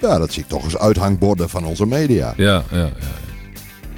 Ja, 0.00 0.18
dat 0.18 0.32
zie 0.32 0.42
ik 0.42 0.48
toch 0.48 0.64
als 0.64 0.76
uithangborden 0.76 1.48
van 1.48 1.64
onze 1.64 1.86
media. 1.86 2.34
Ja, 2.36 2.64
ja, 2.70 2.78
ja. 2.78 2.92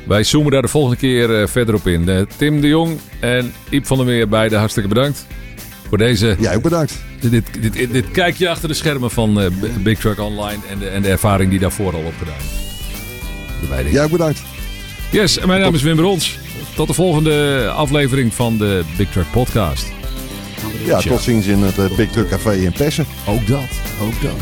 Wij 0.06 0.24
zoomen 0.24 0.52
daar 0.52 0.62
de 0.62 0.68
volgende 0.68 0.96
keer 0.96 1.48
verder 1.48 1.74
op 1.74 1.86
in. 1.86 2.26
Tim 2.36 2.60
de 2.60 2.68
Jong 2.68 2.98
en 3.20 3.52
Iep 3.70 3.86
van 3.86 3.96
der 3.96 4.06
Meer, 4.06 4.28
beide 4.28 4.56
hartstikke 4.56 4.88
bedankt. 4.88 5.26
Voor 5.92 6.00
deze 6.00 6.36
Jij 6.38 6.56
ook 6.56 6.62
bedankt. 6.62 7.02
Dit, 7.20 7.30
dit, 7.30 7.72
dit, 7.72 7.92
dit 7.92 8.10
kijkje 8.10 8.48
achter 8.48 8.68
de 8.68 8.74
schermen 8.74 9.10
van 9.10 9.40
eh, 9.40 9.46
Big 9.78 9.98
Truck 9.98 10.20
Online 10.20 10.58
en 10.68 10.78
de, 10.78 10.88
en 10.88 11.02
de 11.02 11.08
ervaring 11.08 11.50
die 11.50 11.58
daarvoor 11.58 11.94
al 11.94 12.02
opgedaan. 12.02 12.38
De 13.60 13.66
beide. 13.68 13.90
Jij 13.90 14.04
ook 14.04 14.10
bedankt. 14.10 14.42
Yes, 15.10 15.38
en 15.38 15.46
mijn 15.46 15.60
naam 15.60 15.74
is 15.74 15.82
Wim 15.82 15.96
Brons. 15.96 16.38
Tot 16.74 16.86
de 16.86 16.94
volgende 16.94 17.68
aflevering 17.68 18.34
van 18.34 18.58
de 18.58 18.84
Big 18.96 19.10
Truck 19.10 19.30
Podcast. 19.30 19.92
Ja, 20.84 20.98
tot 20.98 21.20
ziens 21.20 21.46
in 21.46 21.62
het 21.62 21.78
eh, 21.78 21.96
Big 21.96 22.10
Truck 22.10 22.28
Café 22.28 22.52
in 22.52 22.72
Pessen. 22.72 23.06
Ook 23.26 23.46
dat, 23.46 23.68
ook 24.02 24.22
dat. 24.22 24.36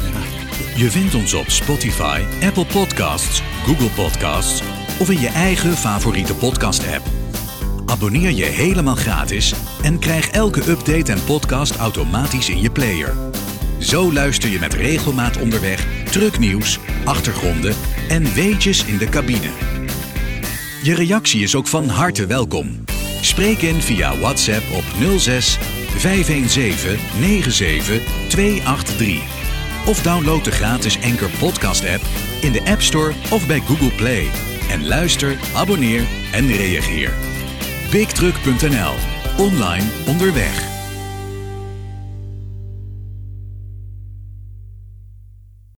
Je 0.76 0.90
vindt 0.90 1.14
ons 1.14 1.34
op 1.34 1.48
Spotify, 1.48 2.20
Apple 2.44 2.66
Podcasts, 2.66 3.42
Google 3.66 3.90
Podcasts 4.02 4.62
of 4.98 5.10
in 5.10 5.20
je 5.20 5.28
eigen 5.28 5.72
favoriete 5.72 6.34
podcast-app. 6.34 7.19
Abonneer 7.90 8.30
je 8.30 8.44
helemaal 8.44 8.94
gratis 8.94 9.54
en 9.82 9.98
krijg 9.98 10.28
elke 10.28 10.70
update 10.70 11.12
en 11.12 11.24
podcast 11.24 11.76
automatisch 11.76 12.48
in 12.48 12.60
je 12.60 12.70
player. 12.70 13.14
Zo 13.78 14.12
luister 14.12 14.50
je 14.50 14.58
met 14.58 14.74
regelmaat 14.74 15.38
onderweg 15.38 15.86
trucknieuws, 16.04 16.78
achtergronden 17.04 17.74
en 18.08 18.34
weetjes 18.34 18.84
in 18.84 18.98
de 18.98 19.08
cabine. 19.08 19.50
Je 20.82 20.94
reactie 20.94 21.42
is 21.42 21.54
ook 21.54 21.66
van 21.66 21.88
harte 21.88 22.26
welkom. 22.26 22.84
Spreek 23.20 23.62
in 23.62 23.80
via 23.80 24.18
WhatsApp 24.18 24.72
op 24.72 24.84
06 25.18 25.58
517 25.96 26.98
97 27.20 28.28
283. 28.28 29.22
Of 29.86 30.02
download 30.02 30.44
de 30.44 30.50
gratis 30.50 31.02
Anchor 31.02 31.30
Podcast 31.38 31.88
app 31.88 32.02
in 32.40 32.52
de 32.52 32.64
App 32.64 32.80
Store 32.82 33.12
of 33.30 33.46
bij 33.46 33.60
Google 33.60 33.94
Play. 33.96 34.26
En 34.70 34.86
luister, 34.86 35.36
abonneer 35.54 36.02
en 36.32 36.46
reageer. 36.46 37.39
BigTruck.nl. 37.90 38.94
Online 39.36 39.84
onderweg. 40.06 40.79